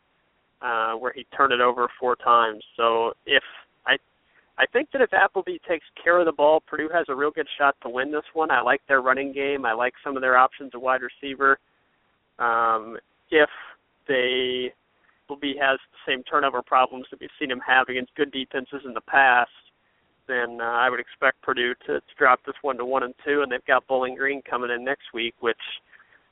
uh, 0.61 0.93
where 0.93 1.13
he 1.13 1.25
turned 1.35 1.53
it 1.53 1.61
over 1.61 1.87
four 1.99 2.15
times. 2.15 2.63
So 2.75 3.13
if 3.25 3.43
I 3.85 3.97
I 4.57 4.65
think 4.65 4.89
that 4.91 5.01
if 5.01 5.13
Appleby 5.13 5.57
takes 5.67 5.85
care 6.03 6.19
of 6.19 6.25
the 6.25 6.31
ball, 6.31 6.61
Purdue 6.61 6.89
has 6.93 7.05
a 7.09 7.15
real 7.15 7.31
good 7.31 7.47
shot 7.57 7.75
to 7.83 7.89
win 7.89 8.11
this 8.11 8.23
one. 8.33 8.49
I 8.49 8.61
like 8.61 8.81
their 8.87 9.01
running 9.01 9.31
game. 9.31 9.65
I 9.65 9.73
like 9.73 9.93
some 10.03 10.15
of 10.15 10.21
their 10.21 10.37
options 10.37 10.71
at 10.73 10.81
wide 10.81 11.01
receiver. 11.01 11.59
Um, 12.39 12.97
if 13.29 13.49
they 14.07 14.73
Appleby 15.25 15.55
has 15.59 15.77
the 15.91 16.11
same 16.11 16.23
turnover 16.23 16.61
problems 16.61 17.05
that 17.11 17.19
we've 17.19 17.29
seen 17.37 17.51
him 17.51 17.59
have 17.67 17.89
against 17.89 18.15
good 18.15 18.31
defenses 18.31 18.81
in 18.85 18.93
the 18.93 19.01
past, 19.01 19.51
then 20.27 20.59
uh, 20.61 20.65
I 20.65 20.89
would 20.89 20.99
expect 20.99 21.41
Purdue 21.41 21.73
to, 21.87 21.99
to 21.99 22.13
drop 22.17 22.39
this 22.45 22.55
one 22.61 22.77
to 22.77 22.85
one 22.85 23.03
and 23.03 23.13
two, 23.25 23.41
and 23.41 23.51
they've 23.51 23.65
got 23.65 23.87
Bowling 23.87 24.15
Green 24.15 24.41
coming 24.47 24.71
in 24.71 24.83
next 24.83 25.13
week, 25.13 25.35
which 25.39 25.57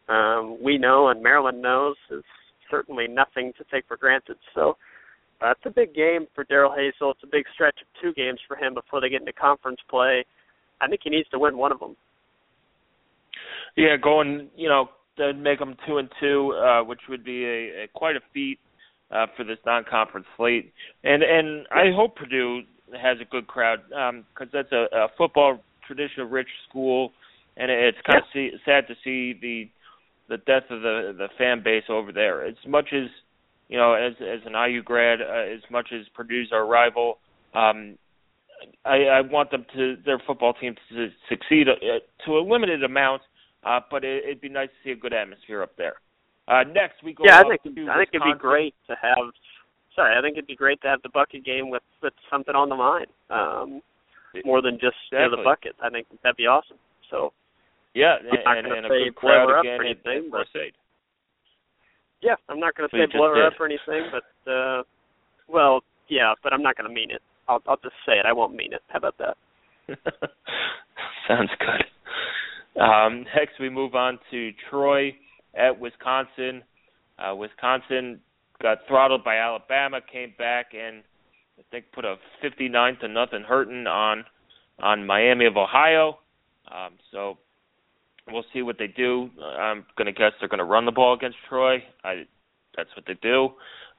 um, 0.09 0.57
we 0.61 0.77
know 0.77 1.09
and 1.09 1.21
Maryland 1.21 1.61
knows 1.61 1.95
is 2.11 2.23
certainly 2.69 3.07
nothing 3.07 3.53
to 3.57 3.65
take 3.71 3.87
for 3.87 3.97
granted. 3.97 4.37
So 4.53 4.77
uh, 5.41 5.53
a 5.65 5.69
big 5.69 5.93
game 5.93 6.27
for 6.33 6.43
Darrell 6.45 6.71
Hazell. 6.71 7.11
It's 7.11 7.23
a 7.23 7.27
big 7.27 7.45
stretch 7.53 7.79
of 7.81 7.87
two 8.01 8.13
games 8.13 8.39
for 8.47 8.55
him 8.55 8.73
before 8.73 9.01
they 9.01 9.09
get 9.09 9.21
into 9.21 9.33
conference 9.33 9.79
play. 9.89 10.25
I 10.81 10.87
think 10.87 11.01
he 11.03 11.09
needs 11.09 11.29
to 11.29 11.39
win 11.39 11.57
one 11.57 11.71
of 11.71 11.79
them. 11.79 11.95
Yeah, 13.75 13.97
going 14.01 14.49
you 14.55 14.69
know 14.69 14.89
to 15.17 15.33
make 15.33 15.59
them 15.59 15.75
two 15.87 15.97
and 15.97 16.09
two, 16.19 16.53
uh, 16.53 16.83
which 16.83 17.01
would 17.09 17.23
be 17.23 17.45
a, 17.45 17.83
a 17.83 17.87
quite 17.93 18.15
a 18.15 18.21
feat 18.33 18.59
uh, 19.11 19.25
for 19.35 19.43
this 19.43 19.57
non-conference 19.65 20.27
slate. 20.37 20.71
And 21.03 21.23
and 21.23 21.65
I 21.71 21.91
hope 21.95 22.15
Purdue 22.15 22.61
has 22.93 23.17
a 23.21 23.25
good 23.25 23.47
crowd 23.47 23.79
because 23.89 24.13
um, 24.43 24.49
that's 24.53 24.71
a, 24.71 24.87
a 24.91 25.07
football 25.17 25.59
tradition-rich 25.87 26.47
school, 26.69 27.11
and 27.57 27.71
it's 27.71 27.97
kind 28.05 28.21
yeah. 28.35 28.49
of 28.49 28.51
see, 28.53 28.57
sad 28.65 28.87
to 28.87 28.95
see 29.03 29.37
the 29.39 29.69
the 30.27 30.37
death 30.37 30.63
of 30.69 30.81
the 30.81 31.13
the 31.17 31.27
fan 31.37 31.61
base 31.63 31.83
over 31.89 32.11
there. 32.11 32.45
As 32.45 32.55
much 32.67 32.89
as 32.93 33.09
you 33.69 33.77
know, 33.77 33.93
as 33.93 34.13
as 34.21 34.41
an 34.45 34.53
IU 34.53 34.83
grad, 34.83 35.21
uh, 35.21 35.53
as 35.53 35.61
much 35.71 35.89
as 35.93 36.05
Purdue's 36.13 36.49
our 36.51 36.65
rival, 36.65 37.19
um, 37.53 37.97
I, 38.85 39.05
I 39.05 39.21
want 39.21 39.51
them 39.51 39.65
to 39.75 39.95
their 40.05 40.21
football 40.25 40.53
team 40.53 40.75
to 40.89 41.09
succeed 41.29 41.67
uh, 41.69 41.99
to 42.25 42.37
a 42.37 42.41
limited 42.41 42.83
amount, 42.83 43.21
uh, 43.63 43.79
but 43.89 44.03
it, 44.03 44.23
it'd 44.23 44.41
be 44.41 44.49
nice 44.49 44.69
to 44.69 44.75
see 44.83 44.91
a 44.91 44.95
good 44.95 45.13
atmosphere 45.13 45.63
up 45.63 45.75
there. 45.77 45.95
Uh, 46.47 46.63
next 46.63 47.03
we 47.03 47.13
go. 47.13 47.23
Yeah, 47.25 47.39
I 47.39 47.43
think 47.43 47.61
I 47.89 47.97
think 47.97 48.09
it'd 48.13 48.23
be 48.23 48.39
great 48.39 48.75
to 48.87 48.95
have. 49.01 49.33
Sorry, 49.95 50.17
I 50.17 50.21
think 50.21 50.37
it'd 50.37 50.47
be 50.47 50.55
great 50.55 50.81
to 50.81 50.87
have 50.87 51.01
the 51.01 51.09
bucket 51.09 51.45
game 51.45 51.69
with 51.69 51.83
with 52.03 52.13
something 52.29 52.55
on 52.55 52.69
the 52.69 52.75
line, 52.75 53.07
um, 53.29 53.81
more 54.43 54.61
than 54.61 54.75
just 54.75 54.97
you 55.11 55.19
know, 55.19 55.31
the 55.31 55.43
bucket. 55.43 55.75
I 55.81 55.89
think 55.89 56.07
that'd 56.21 56.35
be 56.35 56.47
awesome. 56.47 56.77
So 57.09 57.31
yeah, 57.93 58.17
and, 58.19 58.65
and, 58.67 58.73
and 58.73 58.85
a 58.85 58.89
good 58.89 59.15
crowd 59.15 59.59
again 59.59 59.79
anything, 59.79 60.29
but, 60.29 60.47
yeah, 62.21 62.35
I'm 62.49 62.59
not 62.59 62.75
going 62.75 62.89
to 62.89 62.95
So 62.95 62.99
say 62.99 63.17
blow 63.17 63.33
her 63.33 63.47
up 63.47 63.53
or 63.59 63.65
anything, 63.65 64.11
but 64.11 64.51
uh, 64.51 64.83
well, 65.47 65.81
yeah, 66.09 66.33
but 66.43 66.51
I'm 66.51 66.61
not 66.61 66.75
going 66.75 66.89
to 66.89 66.93
mean 66.93 67.11
it. 67.11 67.21
I'll 67.47 67.61
I'll 67.67 67.77
just 67.77 67.95
say 68.05 68.13
it. 68.13 68.25
I 68.25 68.33
won't 68.33 68.55
mean 68.55 68.73
it. 68.73 68.81
How 68.87 68.97
about 68.97 69.15
that? 69.19 69.37
Sounds 71.27 71.49
good. 71.59 72.81
Um, 72.81 73.25
next, 73.35 73.59
we 73.59 73.69
move 73.69 73.95
on 73.95 74.19
to 74.31 74.51
Troy 74.69 75.15
at 75.53 75.79
Wisconsin. 75.79 76.63
Uh, 77.17 77.33
Wisconsin 77.35 78.19
got 78.61 78.79
throttled 78.87 79.23
by 79.23 79.37
Alabama, 79.37 79.99
came 80.11 80.33
back 80.37 80.67
and 80.73 81.03
I 81.57 81.63
think 81.71 81.85
put 81.93 82.05
a 82.05 82.15
59 82.41 82.97
to 83.01 83.07
nothing 83.07 83.43
hurting 83.47 83.87
on 83.87 84.25
on 84.79 85.05
Miami 85.05 85.45
of 85.45 85.55
Ohio. 85.55 86.19
Um, 86.69 86.93
so 87.11 87.37
we'll 88.29 88.43
see 88.53 88.61
what 88.61 88.77
they 88.77 88.87
do. 88.87 89.29
I'm 89.41 89.85
going 89.97 90.07
to 90.07 90.11
guess 90.11 90.31
they're 90.39 90.49
going 90.49 90.59
to 90.59 90.65
run 90.65 90.85
the 90.85 90.91
ball 90.91 91.13
against 91.13 91.37
Troy. 91.47 91.83
I, 92.03 92.23
that's 92.75 92.89
what 92.95 93.05
they 93.07 93.15
do. 93.21 93.49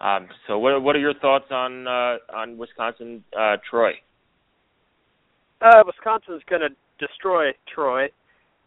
Um, 0.01 0.29
so 0.47 0.59
what 0.59 0.83
what 0.83 0.95
are 0.95 1.01
your 1.01 1.15
thoughts 1.15 1.47
on 1.51 1.87
uh, 1.87 2.17
on 2.35 2.59
Wisconsin 2.59 3.25
uh, 3.39 3.57
Troy? 3.69 3.93
Uh, 5.63 5.83
Wisconsin's 5.87 6.43
going 6.49 6.61
to 6.61 6.69
destroy 7.07 7.53
Troy. 7.73 8.05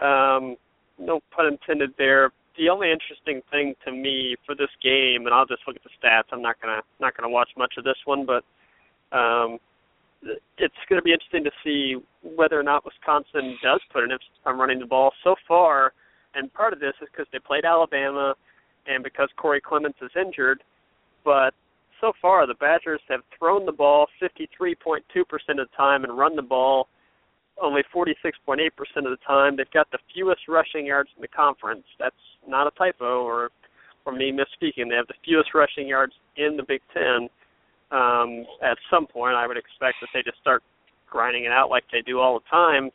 Um, 0.02 0.56
no 0.98 1.20
pun 1.32 1.46
intended 1.46 1.94
there. 1.98 2.32
The 2.60 2.68
only 2.68 2.92
interesting 2.92 3.42
thing 3.50 3.74
to 3.86 3.92
me 3.92 4.36
for 4.46 4.54
this 4.54 4.70
game, 4.84 5.26
and 5.26 5.34
I'll 5.34 5.46
just 5.46 5.62
look 5.66 5.78
at 5.78 5.84
the 5.84 5.96
stats. 5.96 6.28
I'm 6.34 6.42
not 6.42 6.62
gonna 6.62 6.82
not 7.00 7.16
gonna 7.16 7.30
watch 7.30 7.50
much 7.58 7.76
of 7.78 7.86
this 7.86 7.96
one, 8.04 8.26
but 8.26 8.44
um, 9.18 9.60
it's 10.58 10.76
going 10.90 11.00
to 11.00 11.04
be 11.04 11.14
interesting 11.14 11.46
to 11.46 11.52
see 11.64 11.96
whether 12.22 12.60
or 12.60 12.64
not 12.64 12.84
Wisconsin 12.84 13.58
does 13.64 13.80
put 13.94 14.04
an 14.04 14.12
emphasis 14.12 14.36
on 14.46 14.58
running 14.58 14.80
the 14.80 14.86
ball. 14.86 15.14
So 15.24 15.36
far, 15.48 15.94
and 16.36 16.54
part 16.54 16.74
of 16.74 16.82
this 16.82 16.94
is 17.02 17.08
because 17.10 17.28
they 17.32 17.40
played 17.40 17.64
Alabama, 17.64 18.36
and 18.86 19.04
because 19.04 19.30
Corey 19.38 19.62
Clements 19.62 19.98
is 20.02 20.12
injured. 20.20 20.62
But 21.24 21.54
so 22.02 22.12
far, 22.22 22.46
the 22.46 22.56
Badgers 22.56 23.02
have 23.08 23.22
thrown 23.38 23.66
the 23.66 23.72
ball 23.72 24.08
53.2% 24.22 25.00
of 25.00 25.56
the 25.56 25.66
time 25.78 26.04
and 26.04 26.18
run 26.18 26.36
the 26.36 26.42
ball 26.42 26.90
only 27.62 27.82
46.8% 27.94 28.68
of 28.98 29.04
the 29.04 29.18
time. 29.26 29.58
They've 29.58 29.70
got 29.72 29.92
the 29.92 30.00
fewest 30.14 30.42
rushing 30.48 30.86
yards 30.86 31.10
in 31.16 31.22
the 31.22 31.28
conference. 31.28 31.84
That's 32.00 32.16
not 32.48 32.68
a 32.68 32.72
typo 32.72 33.24
or 33.24 33.50
or 34.06 34.14
me 34.14 34.32
misspeaking. 34.32 34.90
They 34.90 34.96
have 34.96 35.08
the 35.08 35.20
fewest 35.26 35.54
rushing 35.54 35.88
yards 35.88 36.14
in 36.38 36.58
the 36.58 36.64
Big 36.64 36.82
Ten. 36.94 37.30
Um, 37.92 38.46
at 38.64 38.78
some 38.90 39.08
point, 39.08 39.36
I 39.36 39.48
would 39.48 39.58
expect 39.58 39.98
that 40.02 40.10
they 40.14 40.22
just 40.24 40.40
start 40.40 40.64
grinding 41.10 41.46
it 41.46 41.52
out 41.52 41.70
like 41.70 41.84
they 41.92 42.02
do 42.02 42.20
all 42.20 42.40
the 42.40 42.46
time 42.50 42.92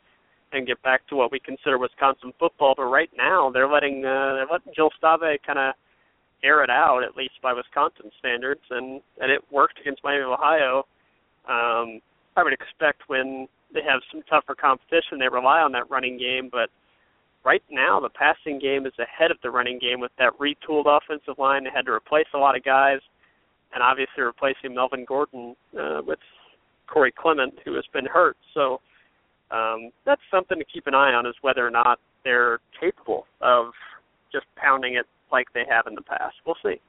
and 0.51 0.65
get 0.65 0.81
back 0.83 1.05
to 1.07 1.15
what 1.15 1.31
we 1.31 1.39
consider 1.39 1.77
Wisconsin 1.77 2.33
football. 2.39 2.73
But 2.75 2.85
right 2.85 3.09
now, 3.15 3.51
they're 3.51 3.69
letting 3.69 4.05
uh, 4.05 4.35
they're 4.35 4.47
letting 4.51 4.73
Joel 4.75 4.91
Stave 4.97 5.39
kind 5.45 5.59
of 5.59 5.73
air 6.43 6.63
it 6.63 6.69
out, 6.69 7.03
at 7.03 7.15
least 7.15 7.33
by 7.41 7.53
Wisconsin 7.53 8.11
standards, 8.19 8.61
and 8.69 9.01
and 9.21 9.31
it 9.31 9.41
worked 9.51 9.79
against 9.79 10.03
Miami 10.03 10.23
of 10.23 10.31
Ohio. 10.31 10.85
Um, 11.47 12.01
I 12.35 12.43
would 12.43 12.53
expect 12.53 13.03
when 13.07 13.47
they 13.73 13.81
have 13.81 14.01
some 14.11 14.21
tougher 14.29 14.55
competition, 14.55 15.19
they 15.19 15.27
rely 15.27 15.59
on 15.59 15.71
that 15.73 15.89
running 15.89 16.17
game. 16.17 16.49
But 16.51 16.69
right 17.45 17.63
now, 17.69 17.99
the 17.99 18.09
passing 18.09 18.59
game 18.59 18.85
is 18.85 18.93
ahead 18.99 19.31
of 19.31 19.37
the 19.43 19.51
running 19.51 19.79
game 19.79 19.99
with 19.99 20.11
that 20.17 20.33
retooled 20.39 20.85
offensive 20.87 21.37
line. 21.37 21.63
They 21.63 21.69
had 21.73 21.85
to 21.85 21.91
replace 21.91 22.25
a 22.33 22.37
lot 22.37 22.57
of 22.57 22.63
guys, 22.63 22.99
and 23.73 23.83
obviously 23.83 24.23
replacing 24.23 24.73
Melvin 24.73 25.05
Gordon 25.07 25.55
uh, 25.79 26.01
with 26.05 26.19
Corey 26.87 27.13
Clement, 27.17 27.53
who 27.63 27.75
has 27.75 27.85
been 27.93 28.05
hurt. 28.05 28.37
So 28.53 28.81
um, 29.51 29.91
that's 30.05 30.21
something 30.31 30.57
to 30.57 30.65
keep 30.65 30.87
an 30.87 30.95
eye 30.95 31.13
on, 31.13 31.25
is 31.25 31.35
whether 31.41 31.65
or 31.65 31.71
not 31.71 31.99
they're 32.23 32.59
capable 32.79 33.27
of 33.41 33.67
just 34.31 34.45
pounding 34.55 34.95
it 34.95 35.05
like 35.31 35.47
they 35.53 35.63
have 35.69 35.85
in 35.87 35.95
the 35.95 36.01
past. 36.01 36.35
We'll 36.45 36.57
see. 36.63 36.81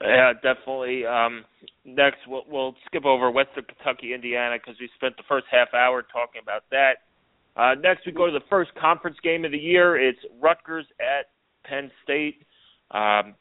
Yeah, 0.00 0.34
definitely. 0.34 1.06
Um, 1.06 1.44
next, 1.86 2.18
we'll, 2.28 2.44
we'll 2.50 2.74
skip 2.86 3.06
over 3.06 3.30
Western 3.30 3.64
Kentucky, 3.64 4.12
Indiana, 4.12 4.56
because 4.58 4.78
we 4.78 4.90
spent 4.96 5.16
the 5.16 5.22
first 5.28 5.46
half 5.50 5.68
hour 5.72 6.02
talking 6.02 6.42
about 6.42 6.64
that. 6.70 7.05
Uh, 7.56 7.74
next, 7.80 8.04
we 8.06 8.12
go 8.12 8.26
to 8.26 8.32
the 8.32 8.44
first 8.50 8.70
conference 8.74 9.16
game 9.22 9.44
of 9.44 9.52
the 9.52 9.58
year. 9.58 9.96
It's 9.96 10.18
Rutgers 10.40 10.84
at 11.00 11.30
Penn 11.68 11.90
State. 12.04 12.42
Um, 12.90 13.34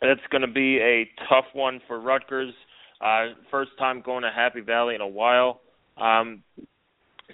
that's 0.00 0.20
going 0.30 0.42
to 0.42 0.48
be 0.48 0.78
a 0.78 1.08
tough 1.28 1.46
one 1.52 1.80
for 1.88 2.00
Rutgers. 2.00 2.54
Uh, 3.00 3.34
first 3.50 3.70
time 3.78 4.02
going 4.04 4.22
to 4.22 4.30
Happy 4.30 4.60
Valley 4.60 4.94
in 4.94 5.00
a 5.00 5.06
while. 5.06 5.60
Um, 5.96 6.42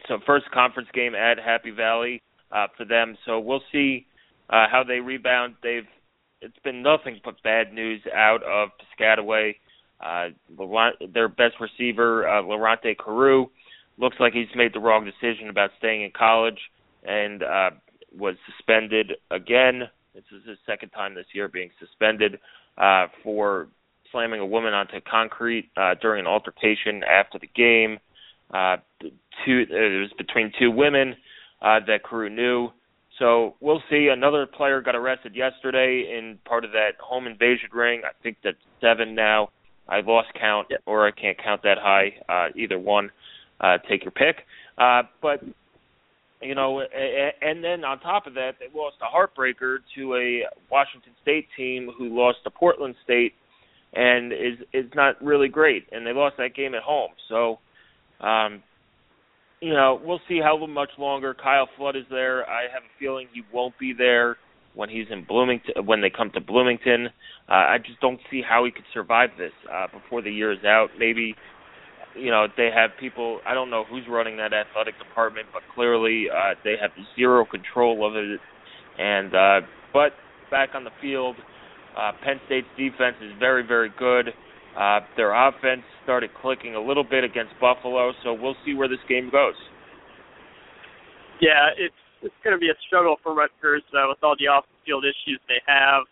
so 0.09 0.18
first 0.26 0.46
conference 0.53 0.88
game 0.94 1.14
at 1.14 1.38
Happy 1.38 1.70
Valley 1.70 2.22
uh, 2.51 2.66
for 2.76 2.84
them. 2.84 3.16
So 3.26 3.38
we'll 3.38 3.62
see 3.72 4.07
uh, 4.48 4.66
how 4.70 4.82
they 4.86 5.01
rebound. 5.01 5.55
They've 5.62 5.86
it's 6.42 6.59
been 6.64 6.82
nothing 6.82 7.20
but 7.22 7.42
bad 7.42 7.72
news 7.74 8.01
out 8.14 8.42
of 8.42 8.70
Piscataway. 8.80 9.57
Uh, 10.01 10.28
their 11.12 11.28
best 11.28 11.57
receiver, 11.61 12.26
uh, 12.26 12.42
Carroo, 12.42 13.51
looks 14.01 14.16
like 14.18 14.32
he's 14.32 14.48
made 14.55 14.72
the 14.74 14.80
wrong 14.80 15.05
decision 15.05 15.48
about 15.48 15.70
staying 15.78 16.03
in 16.03 16.11
college 16.11 16.59
and 17.05 17.42
uh, 17.42 17.70
was 18.16 18.34
suspended 18.46 19.12
again. 19.30 19.82
This 20.14 20.24
is 20.32 20.48
his 20.48 20.59
second 20.66 20.90
time 20.90 21.14
this 21.14 21.26
year 21.32 21.48
being 21.48 21.70
suspended 21.78 22.40
uh, 22.78 23.07
for 23.22 23.68
slamming 24.11 24.40
a 24.40 24.46
woman 24.46 24.74
onto 24.74 25.01
concrete 25.09 25.70
uh, 25.76 25.94
during 26.01 26.20
an 26.20 26.26
altercation 26.26 27.03
after 27.05 27.38
the 27.38 27.48
game. 27.55 27.98
Uh, 28.53 28.76
two, 29.44 29.64
it 29.70 30.01
was 30.01 30.11
between 30.18 30.53
two 30.59 30.70
women 30.70 31.14
uh, 31.62 31.78
that 31.86 32.03
Carroo 32.03 32.30
knew. 32.30 32.70
So 33.18 33.55
we'll 33.61 33.82
see. 33.90 34.09
Another 34.11 34.46
player 34.46 34.80
got 34.80 34.96
arrested 34.96 35.36
yesterday 35.36 36.16
in 36.18 36.38
part 36.44 36.64
of 36.64 36.72
that 36.72 36.92
home 36.98 37.26
invasion 37.26 37.68
ring. 37.72 38.03
I 38.05 38.11
think 38.22 38.38
that's 38.42 38.57
seven 38.80 39.14
now. 39.14 39.51
I 39.88 40.01
lost 40.01 40.28
count, 40.38 40.68
or 40.86 41.07
I 41.07 41.11
can't 41.11 41.36
count 41.42 41.62
that 41.64 41.78
high. 41.78 42.14
Uh, 42.28 42.48
either 42.57 42.78
one, 42.78 43.11
uh, 43.61 43.79
take 43.89 44.05
your 44.05 44.13
pick. 44.13 44.45
Uh, 44.79 45.03
but 45.21 45.43
you 46.43 46.55
know, 46.55 46.81
and 46.81 47.63
then 47.63 47.85
on 47.85 48.01
top 48.01 48.27
of 48.27 48.35
that, 48.35 48.53
they 48.59 48.67
lost 48.75 48.97
a 49.03 49.05
heartbreaker 49.05 49.79
to 49.95 50.15
a 50.15 50.47
Washington 50.71 51.13
State 51.21 51.47
team 51.57 51.91
who 51.97 52.17
lost 52.17 52.39
to 52.45 52.51
Portland 52.51 52.95
State, 53.05 53.35
and 53.93 54.33
is 54.33 54.59
is 54.73 54.87
not 54.95 55.23
really 55.23 55.49
great. 55.49 55.85
And 55.93 56.07
they 56.07 56.13
lost 56.13 56.37
that 56.39 56.55
game 56.55 56.75
at 56.75 56.83
home. 56.83 57.11
So, 57.29 57.59
um, 58.25 58.63
you 59.61 59.75
know, 59.75 60.01
we'll 60.03 60.21
see 60.29 60.41
how 60.43 60.65
much 60.67 60.91
longer 60.99 61.35
Kyle 61.35 61.69
Flood 61.77 61.95
is 61.95 62.07
there. 62.11 62.49
I 62.49 62.63
have 62.73 62.85
a 62.85 62.99
feeling 62.99 63.29
he 63.35 63.43
won't 63.53 63.79
be 63.79 63.93
there 63.93 64.39
when 64.75 64.89
he's 64.89 65.07
in 65.11 65.25
Bloomington 65.25 65.85
when 65.85 66.01
they 66.01 66.11
come 66.11 66.31
to 66.33 66.41
Bloomington. 66.41 67.09
Uh, 67.51 67.53
I 67.53 67.77
just 67.85 68.01
don't 68.01 68.21
see 68.31 68.41
how 68.41 68.65
he 68.65 68.71
could 68.71 68.85
survive 68.95 69.31
this 69.37 69.53
uh, 69.71 69.89
before 69.93 70.23
the 70.23 70.31
year 70.31 70.53
is 70.53 70.65
out. 70.65 70.89
Maybe 70.99 71.35
you 72.17 72.31
know 72.31 72.47
they 72.57 72.71
have 72.75 72.91
people. 72.99 73.41
I 73.47 73.55
don't 73.55 73.71
know 73.71 73.85
who's 73.89 74.05
running 74.09 74.37
that 74.39 74.53
athletic 74.53 74.99
department, 74.99 75.47
but 75.53 75.63
clearly 75.75 76.27
uh, 76.31 76.55
they 76.65 76.75
have 76.81 76.91
zero 77.17 77.45
control 77.45 78.07
of 78.07 78.17
it. 78.17 78.41
And 78.99 79.35
uh, 79.35 79.67
but 79.93 80.13
back 80.51 80.71
on 80.75 80.85
the 80.85 80.91
field, 81.01 81.37
uh, 81.97 82.13
Penn 82.25 82.41
State's 82.47 82.67
defense 82.77 83.17
is 83.23 83.33
very 83.39 83.67
very 83.67 83.91
good. 83.99 84.29
Uh, 84.79 85.01
their 85.17 85.35
offense 85.35 85.83
started 86.05 86.31
clicking 86.41 86.77
a 86.77 86.81
little 86.81 87.03
bit 87.03 87.25
against 87.25 87.53
Buffalo, 87.61 88.13
so 88.23 88.33
we'll 88.33 88.55
see 88.65 88.75
where 88.75 88.89
this 88.89 89.03
game 89.09 89.29
goes. 89.31 89.55
Yeah, 91.41 91.71
it's 91.77 91.95
it's 92.23 92.35
going 92.45 92.55
to 92.55 92.61
be 92.61 92.69
a 92.69 92.79
struggle 92.87 93.17
for 93.23 93.35
Rutgers 93.35 93.83
uh, 93.95 94.05
with 94.09 94.19
all 94.23 94.37
the 94.39 94.47
off-field 94.47 95.05
issues 95.05 95.41
they 95.49 95.61
have. 95.67 96.05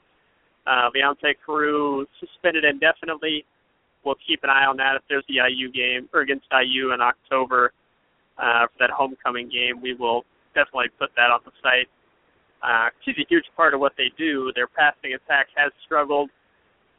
Uh, 0.67 0.89
Leonte 0.97 1.35
Carroo 1.45 2.07
suspended 2.19 2.65
indefinitely. 2.65 3.45
We'll 4.05 4.17
keep 4.27 4.41
an 4.43 4.51
eye 4.51 4.65
on 4.65 4.77
that 4.79 4.97
if 4.97 5.03
there's 5.09 5.25
the 5.29 5.41
IU 5.49 5.71
game 5.73 6.09
or 6.15 6.21
against 6.21 6.47
IU 6.53 6.93
in 6.93 7.01
October 7.01 7.73
uh, 8.39 8.67
for 8.67 8.79
that 8.79 8.91
homecoming 8.91 9.49
game. 9.49 9.81
We 9.83 9.95
will 9.95 10.25
definitely 10.55 10.89
put 10.99 11.11
that 11.17 11.31
on 11.31 11.41
the 11.45 11.53
site. 11.63 11.89
Uh, 12.63 12.91
she's 13.05 13.17
a 13.19 13.27
huge 13.29 13.45
part 13.57 13.75
of 13.75 13.81
what 13.81 13.93
they 13.97 14.11
do. 14.17 14.53
Their 14.55 14.67
passing 14.67 15.15
attack 15.15 15.49
has 15.57 15.73
struggled. 15.85 16.31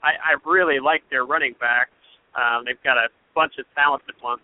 I, 0.04 0.36
I 0.36 0.50
really 0.50 0.80
like 0.80 1.04
their 1.10 1.26
running 1.26 1.56
backs. 1.60 1.92
Um, 2.36 2.64
they've 2.66 2.82
got 2.84 2.98
a 2.98 3.10
bunch 3.36 3.54
of 3.60 3.66
talented 3.76 4.16
ones. 4.24 4.42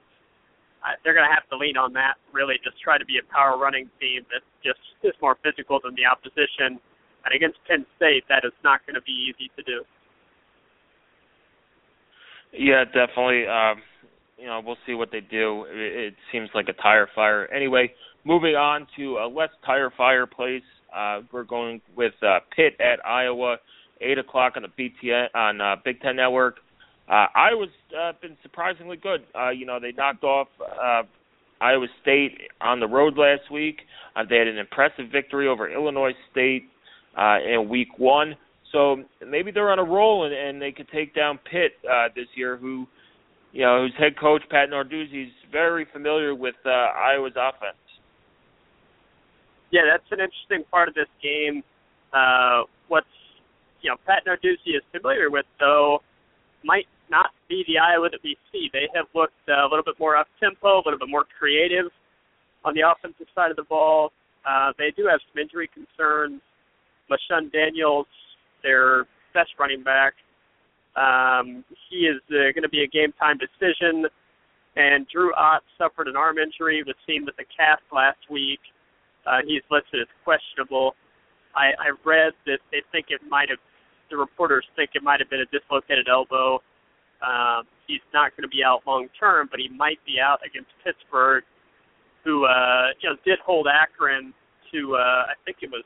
Uh, 0.84 0.94
they're 1.04 1.16
going 1.16 1.28
to 1.28 1.34
have 1.34 1.48
to 1.50 1.58
lean 1.58 1.78
on 1.78 1.94
that. 1.94 2.16
Really, 2.34 2.56
just 2.64 2.80
try 2.82 2.98
to 2.98 3.06
be 3.06 3.18
a 3.18 3.26
power 3.34 3.58
running 3.58 3.90
team 4.00 4.26
that 4.30 4.44
just 4.64 4.80
is 5.04 5.14
more 5.22 5.38
physical 5.42 5.80
than 5.84 5.96
the 5.96 6.06
opposition. 6.06 6.78
And 7.26 7.32
against 7.34 7.58
Penn 7.66 7.86
State, 7.98 8.24
that 8.30 8.46
is 8.46 8.54
not 8.64 8.86
going 8.86 8.94
to 8.94 9.02
be 9.02 9.16
easy 9.16 9.50
to 9.56 9.64
do. 9.64 9.82
Yeah, 12.58 12.86
definitely. 12.86 13.48
Um, 13.48 13.82
you 14.38 14.48
know, 14.48 14.62
we'll 14.66 14.78
see 14.86 14.94
what 14.94 15.12
they 15.12 15.22
do. 15.22 15.66
It, 15.70 16.08
it 16.08 16.14
seems 16.32 16.50
like 16.54 16.68
a 16.70 16.74
tire 16.74 17.10
fire. 17.16 17.52
Anyway, 17.54 17.92
moving 18.24 18.56
on 18.56 18.88
to 18.98 19.18
a 19.18 19.28
less 19.28 19.50
tire 19.66 19.92
fire 19.96 20.26
place. 20.26 20.64
Uh, 20.96 21.22
we're 21.32 21.44
going 21.44 21.82
with 21.96 22.14
uh, 22.22 22.40
Pitt 22.56 22.80
at 22.80 23.06
Iowa 23.06 23.58
eight 24.02 24.18
o'clock 24.18 24.54
on 24.56 24.64
the 24.64 24.92
BTN 25.04 25.28
on 25.34 25.62
uh, 25.62 25.76
Big 25.84 26.02
Ten 26.02 26.16
Network. 26.18 26.58
Uh, 27.08 27.28
Iowa's 27.36 27.70
uh, 27.98 28.14
been 28.22 28.36
surprisingly 28.42 28.98
good. 28.98 29.24
Uh, 29.38 29.50
you 29.50 29.66
know, 29.66 29.80
they 29.80 29.92
knocked 29.92 30.24
off 30.24 30.48
uh, 30.62 31.04
Iowa 31.62 31.88
State 32.02 32.40
on 32.62 32.80
the 32.80 32.88
road 32.88 33.18
last 33.18 33.52
week. 33.52 33.82
Uh, 34.16 34.24
they 34.28 34.38
had 34.38 34.48
an 34.48 34.58
impressive 34.58 35.06
victory 35.12 35.48
over 35.48 35.72
Illinois 35.72 36.14
State 36.32 36.64
uh, 37.18 37.38
in 37.42 37.70
Week 37.70 37.98
One. 37.98 38.36
So 38.76 38.98
maybe 39.26 39.52
they're 39.52 39.72
on 39.72 39.80
a 39.80 39.84
roll 39.86 40.26
and, 40.26 40.34
and 40.36 40.62
they 40.62 40.74
could 40.74 40.90
take 40.92 41.16
down 41.16 41.40
Pitt 41.50 41.80
uh, 41.88 42.10
this 42.14 42.28
year, 42.36 42.58
who, 42.58 42.86
you 43.54 43.62
know, 43.62 43.84
whose 43.84 43.94
head 43.98 44.20
coach 44.20 44.42
Pat 44.52 44.68
Narduzzi 44.70 45.28
is 45.28 45.34
very 45.50 45.88
familiar 45.94 46.36
with 46.36 46.56
uh, 46.66 46.92
Iowa's 46.92 47.40
offense. 47.40 47.80
Yeah, 49.72 49.88
that's 49.90 50.04
an 50.12 50.20
interesting 50.20 50.70
part 50.70 50.90
of 50.90 50.94
this 50.94 51.08
game. 51.24 51.64
Uh, 52.12 52.64
what's 52.90 53.08
you 53.82 53.90
know 53.90 53.96
Pat 54.06 54.24
Narduzzi 54.28 54.76
is 54.76 54.84
familiar 54.92 55.32
with, 55.32 55.46
though, 55.58 56.00
might 56.66 56.88
not 57.10 57.32
be 57.48 57.64
the 57.68 57.80
Iowa 57.80 58.10
that 58.12 58.20
we 58.26 58.36
see. 58.52 58.70
They 58.74 58.90
have 58.94 59.06
looked 59.16 59.34
uh, 59.48 59.64
a 59.64 59.68
little 59.72 59.84
bit 59.86 59.96
more 60.00 60.18
up 60.18 60.28
tempo, 60.40 60.80
a 60.80 60.84
little 60.84 61.00
bit 61.00 61.10
more 61.10 61.24
creative 61.40 61.92
on 62.66 62.74
the 62.74 62.82
offensive 62.84 63.28
side 63.34 63.52
of 63.52 63.58
the 63.58 63.64
ball. 63.64 64.12
Uh, 64.46 64.74
they 64.78 64.92
do 64.98 65.08
have 65.08 65.22
some 65.32 65.42
injury 65.42 65.70
concerns. 65.74 66.42
LeShun 67.10 67.52
Daniels, 67.54 68.08
their 68.66 69.06
best 69.38 69.54
running 69.60 69.84
back, 69.84 70.14
um, 70.98 71.64
he 71.90 72.10
is 72.10 72.18
uh, 72.32 72.50
going 72.58 72.66
to 72.66 72.74
be 72.74 72.82
a 72.82 72.88
game 72.88 73.14
time 73.20 73.38
decision. 73.38 74.10
And 74.76 75.08
Drew 75.08 75.34
Ott 75.36 75.64
suffered 75.78 76.08
an 76.08 76.18
arm 76.18 76.38
injury, 76.38 76.84
was 76.86 76.96
seen 77.08 77.24
with 77.24 77.36
a 77.40 77.46
cast 77.56 77.84
last 77.94 78.20
week. 78.30 78.60
Uh, 79.26 79.40
he's 79.46 79.62
listed 79.70 80.02
as 80.02 80.12
questionable. 80.24 80.96
I, 81.56 81.72
I 81.80 81.90
read 82.04 82.34
that 82.46 82.60
they 82.72 82.82
think 82.92 83.08
it 83.10 83.22
might 83.30 83.50
have 83.50 83.60
the 84.12 84.18
reporters 84.18 84.66
think 84.76 84.92
it 84.94 85.02
might 85.02 85.20
have 85.20 85.30
been 85.30 85.42
a 85.42 85.50
dislocated 85.50 86.08
elbow. 86.10 86.62
Um, 87.26 87.64
he's 87.88 88.04
not 88.14 88.36
going 88.36 88.44
to 88.44 88.54
be 88.54 88.64
out 88.64 88.82
long 88.86 89.08
term, 89.18 89.48
but 89.50 89.60
he 89.60 89.70
might 89.70 90.00
be 90.06 90.20
out 90.20 90.40
against 90.46 90.70
Pittsburgh, 90.84 91.44
who 92.24 92.46
uh, 92.46 92.94
you 93.02 93.10
know 93.10 93.16
did 93.26 93.40
hold 93.40 93.68
Akron 93.68 94.34
to 94.72 94.96
uh, 94.96 95.32
I 95.32 95.34
think 95.46 95.58
it 95.62 95.72
was 95.72 95.86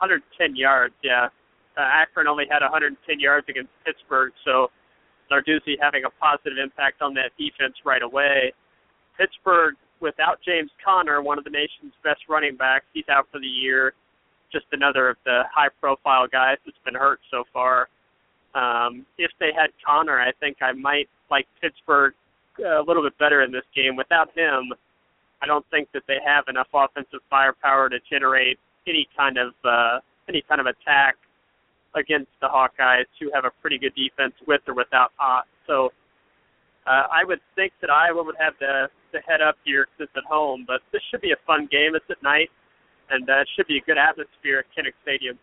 110 0.00 0.56
yards. 0.56 0.94
Yeah, 1.04 1.28
uh, 1.76 1.80
Akron 1.80 2.26
only 2.26 2.44
had 2.50 2.62
110 2.62 3.20
yards 3.20 3.46
against 3.48 3.70
Pittsburgh, 3.84 4.32
so 4.44 4.70
Narduzzi 5.30 5.76
having 5.80 6.04
a 6.04 6.10
positive 6.10 6.58
impact 6.62 7.02
on 7.02 7.14
that 7.14 7.30
defense 7.38 7.74
right 7.84 8.02
away. 8.02 8.52
Pittsburgh 9.16 9.74
without 10.00 10.40
James 10.44 10.70
Conner, 10.84 11.22
one 11.22 11.38
of 11.38 11.44
the 11.44 11.50
nation's 11.50 11.92
best 12.02 12.20
running 12.28 12.56
backs, 12.56 12.86
he's 12.92 13.08
out 13.08 13.26
for 13.30 13.38
the 13.38 13.46
year 13.46 13.94
just 14.52 14.66
another 14.72 15.08
of 15.08 15.16
the 15.24 15.42
high 15.52 15.68
profile 15.80 16.26
guys 16.30 16.58
that's 16.64 16.78
been 16.84 16.94
hurt 16.94 17.20
so 17.30 17.44
far. 17.52 17.88
Um, 18.54 19.06
if 19.16 19.30
they 19.38 19.50
had 19.56 19.70
Conner, 19.84 20.20
I 20.20 20.32
think 20.40 20.58
I 20.60 20.72
might 20.72 21.08
like 21.30 21.46
Pittsburgh 21.60 22.14
a 22.58 22.82
little 22.86 23.02
bit 23.02 23.16
better 23.18 23.42
in 23.42 23.52
this 23.52 23.64
game. 23.74 23.96
Without 23.96 24.36
him, 24.36 24.72
I 25.40 25.46
don't 25.46 25.64
think 25.70 25.88
that 25.94 26.02
they 26.08 26.18
have 26.24 26.44
enough 26.48 26.66
offensive 26.74 27.20
firepower 27.30 27.88
to 27.88 27.98
generate 28.10 28.58
any 28.86 29.08
kind 29.16 29.38
of 29.38 29.52
uh, 29.64 30.00
any 30.28 30.42
kind 30.48 30.60
of 30.60 30.66
attack 30.66 31.16
against 31.94 32.30
the 32.40 32.48
Hawkeyes, 32.48 33.06
who 33.20 33.30
have 33.34 33.44
a 33.44 33.50
pretty 33.60 33.78
good 33.78 33.94
defense 33.94 34.34
with 34.46 34.60
or 34.68 34.74
without 34.74 35.10
Ott. 35.18 35.46
So 35.66 35.90
uh, 36.86 37.06
I 37.10 37.24
would 37.24 37.40
think 37.56 37.72
that 37.80 37.90
Iowa 37.90 38.22
would 38.22 38.36
have 38.38 38.54
the 38.60 38.88
the 39.12 39.18
head 39.26 39.42
up 39.42 39.56
here 39.64 39.88
it's 39.98 40.12
at 40.16 40.22
home, 40.22 40.64
but 40.66 40.82
this 40.92 41.02
should 41.10 41.20
be 41.20 41.32
a 41.32 41.40
fun 41.44 41.66
game. 41.70 41.96
It's 41.96 42.06
at 42.10 42.22
night 42.22 42.48
and 43.10 43.28
uh, 43.28 43.40
it 43.40 43.48
should 43.56 43.66
be 43.66 43.78
a 43.78 43.80
good 43.80 43.98
atmosphere 43.98 44.60
at 44.60 44.66
Kinnick 44.76 44.94
Stadium. 45.02 45.38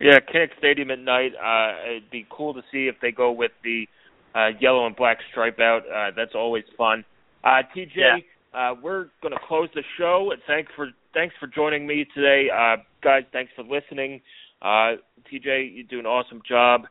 Yeah, 0.00 0.18
Kinnick 0.18 0.50
Stadium 0.58 0.90
at 0.90 0.98
night. 0.98 1.32
Uh, 1.36 1.90
it'd 1.90 2.10
be 2.10 2.26
cool 2.30 2.54
to 2.54 2.62
see 2.72 2.88
if 2.88 2.96
they 3.00 3.12
go 3.12 3.30
with 3.30 3.52
the 3.62 3.86
uh, 4.34 4.48
yellow 4.60 4.86
and 4.86 4.96
black 4.96 5.18
stripe 5.30 5.60
out. 5.60 5.82
Uh, 5.86 6.10
that's 6.16 6.34
always 6.34 6.64
fun. 6.76 7.04
Uh, 7.44 7.62
TJ, 7.76 7.90
yeah. 7.94 8.16
uh, 8.54 8.74
we're 8.82 9.06
going 9.20 9.32
to 9.32 9.40
close 9.46 9.68
the 9.74 9.82
show. 9.98 10.30
And 10.32 10.42
thanks 10.46 10.72
for 10.74 10.88
thanks 11.14 11.34
for 11.38 11.46
joining 11.46 11.86
me 11.86 12.06
today, 12.14 12.48
uh, 12.50 12.76
guys. 13.02 13.22
Thanks 13.32 13.52
for 13.54 13.62
listening. 13.62 14.20
Uh, 14.62 14.96
TJ, 15.30 15.74
you 15.74 15.84
do 15.84 15.98
an 15.98 16.06
awesome 16.06 16.40
job. 16.48 16.82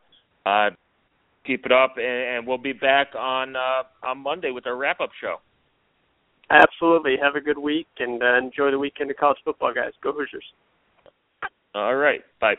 Uh, 0.45 0.69
keep 1.45 1.65
it 1.65 1.71
up, 1.71 1.95
and, 1.97 2.05
and 2.37 2.47
we'll 2.47 2.57
be 2.57 2.73
back 2.73 3.07
on 3.17 3.55
uh, 3.55 3.83
on 4.03 4.17
Monday 4.19 4.51
with 4.51 4.67
our 4.67 4.75
wrap 4.75 4.99
up 4.99 5.11
show. 5.19 5.37
Absolutely. 6.51 7.15
Have 7.21 7.35
a 7.35 7.41
good 7.41 7.57
week 7.57 7.87
and 7.99 8.21
uh, 8.21 8.37
enjoy 8.37 8.71
the 8.71 8.79
weekend 8.79 9.09
of 9.09 9.17
college 9.17 9.37
football, 9.45 9.73
guys. 9.73 9.93
Go 10.03 10.11
Hoosiers. 10.11 10.43
All 11.73 11.95
right. 11.95 12.21
Bye. 12.41 12.55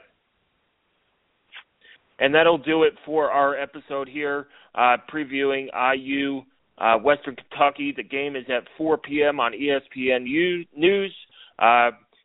And 2.19 2.35
that'll 2.35 2.59
do 2.59 2.85
it 2.85 2.95
for 3.05 3.31
our 3.31 3.55
episode 3.57 4.09
here, 4.09 4.47
uh, 4.75 4.97
previewing 5.13 5.67
IU 5.95 6.43
uh, 6.79 6.97
Western 6.99 7.37
Kentucky. 7.37 7.93
The 7.95 8.03
game 8.03 8.37
is 8.37 8.45
at 8.49 8.67
4 8.79 8.97
p.m. 8.99 9.41
on 9.41 9.53
ESPN 9.53 10.27
U- 10.27 10.65
News. 10.75 11.15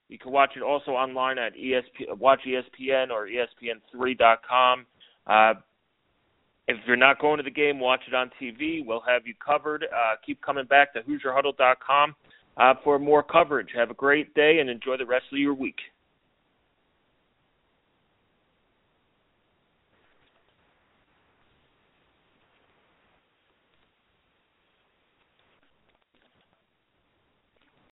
You 0.10 0.18
can 0.18 0.32
watch 0.32 0.52
it 0.56 0.62
also 0.64 0.92
online 0.92 1.38
at 1.38 1.54
ESP, 1.56 2.18
Watch 2.18 2.42
ESPN 2.48 3.10
or 3.10 3.28
ESPN3.com. 3.28 4.86
Uh, 5.26 5.54
If 6.70 6.78
you're 6.86 6.96
not 6.96 7.20
going 7.20 7.38
to 7.38 7.44
the 7.44 7.52
game, 7.52 7.80
watch 7.80 8.02
it 8.08 8.14
on 8.14 8.32
TV. 8.42 8.86
We'll 8.86 9.04
have 9.08 9.26
you 9.26 9.34
covered. 9.46 9.84
Uh, 9.84 10.16
keep 10.26 10.42
coming 10.42 10.66
back 10.66 10.94
to 10.94 11.02
HoosierHuddle.com 11.02 12.16
uh, 12.58 12.74
for 12.84 13.00
more 13.00 13.24
coverage. 13.24 13.70
Have 13.76 13.90
a 13.92 13.94
great 13.96 14.34
day 14.34 14.60
and 14.60 14.70
enjoy 14.70 14.98
the 14.98 15.06
rest 15.06 15.26
of 15.32 15.40
your 15.40 15.54
week. 15.54 15.78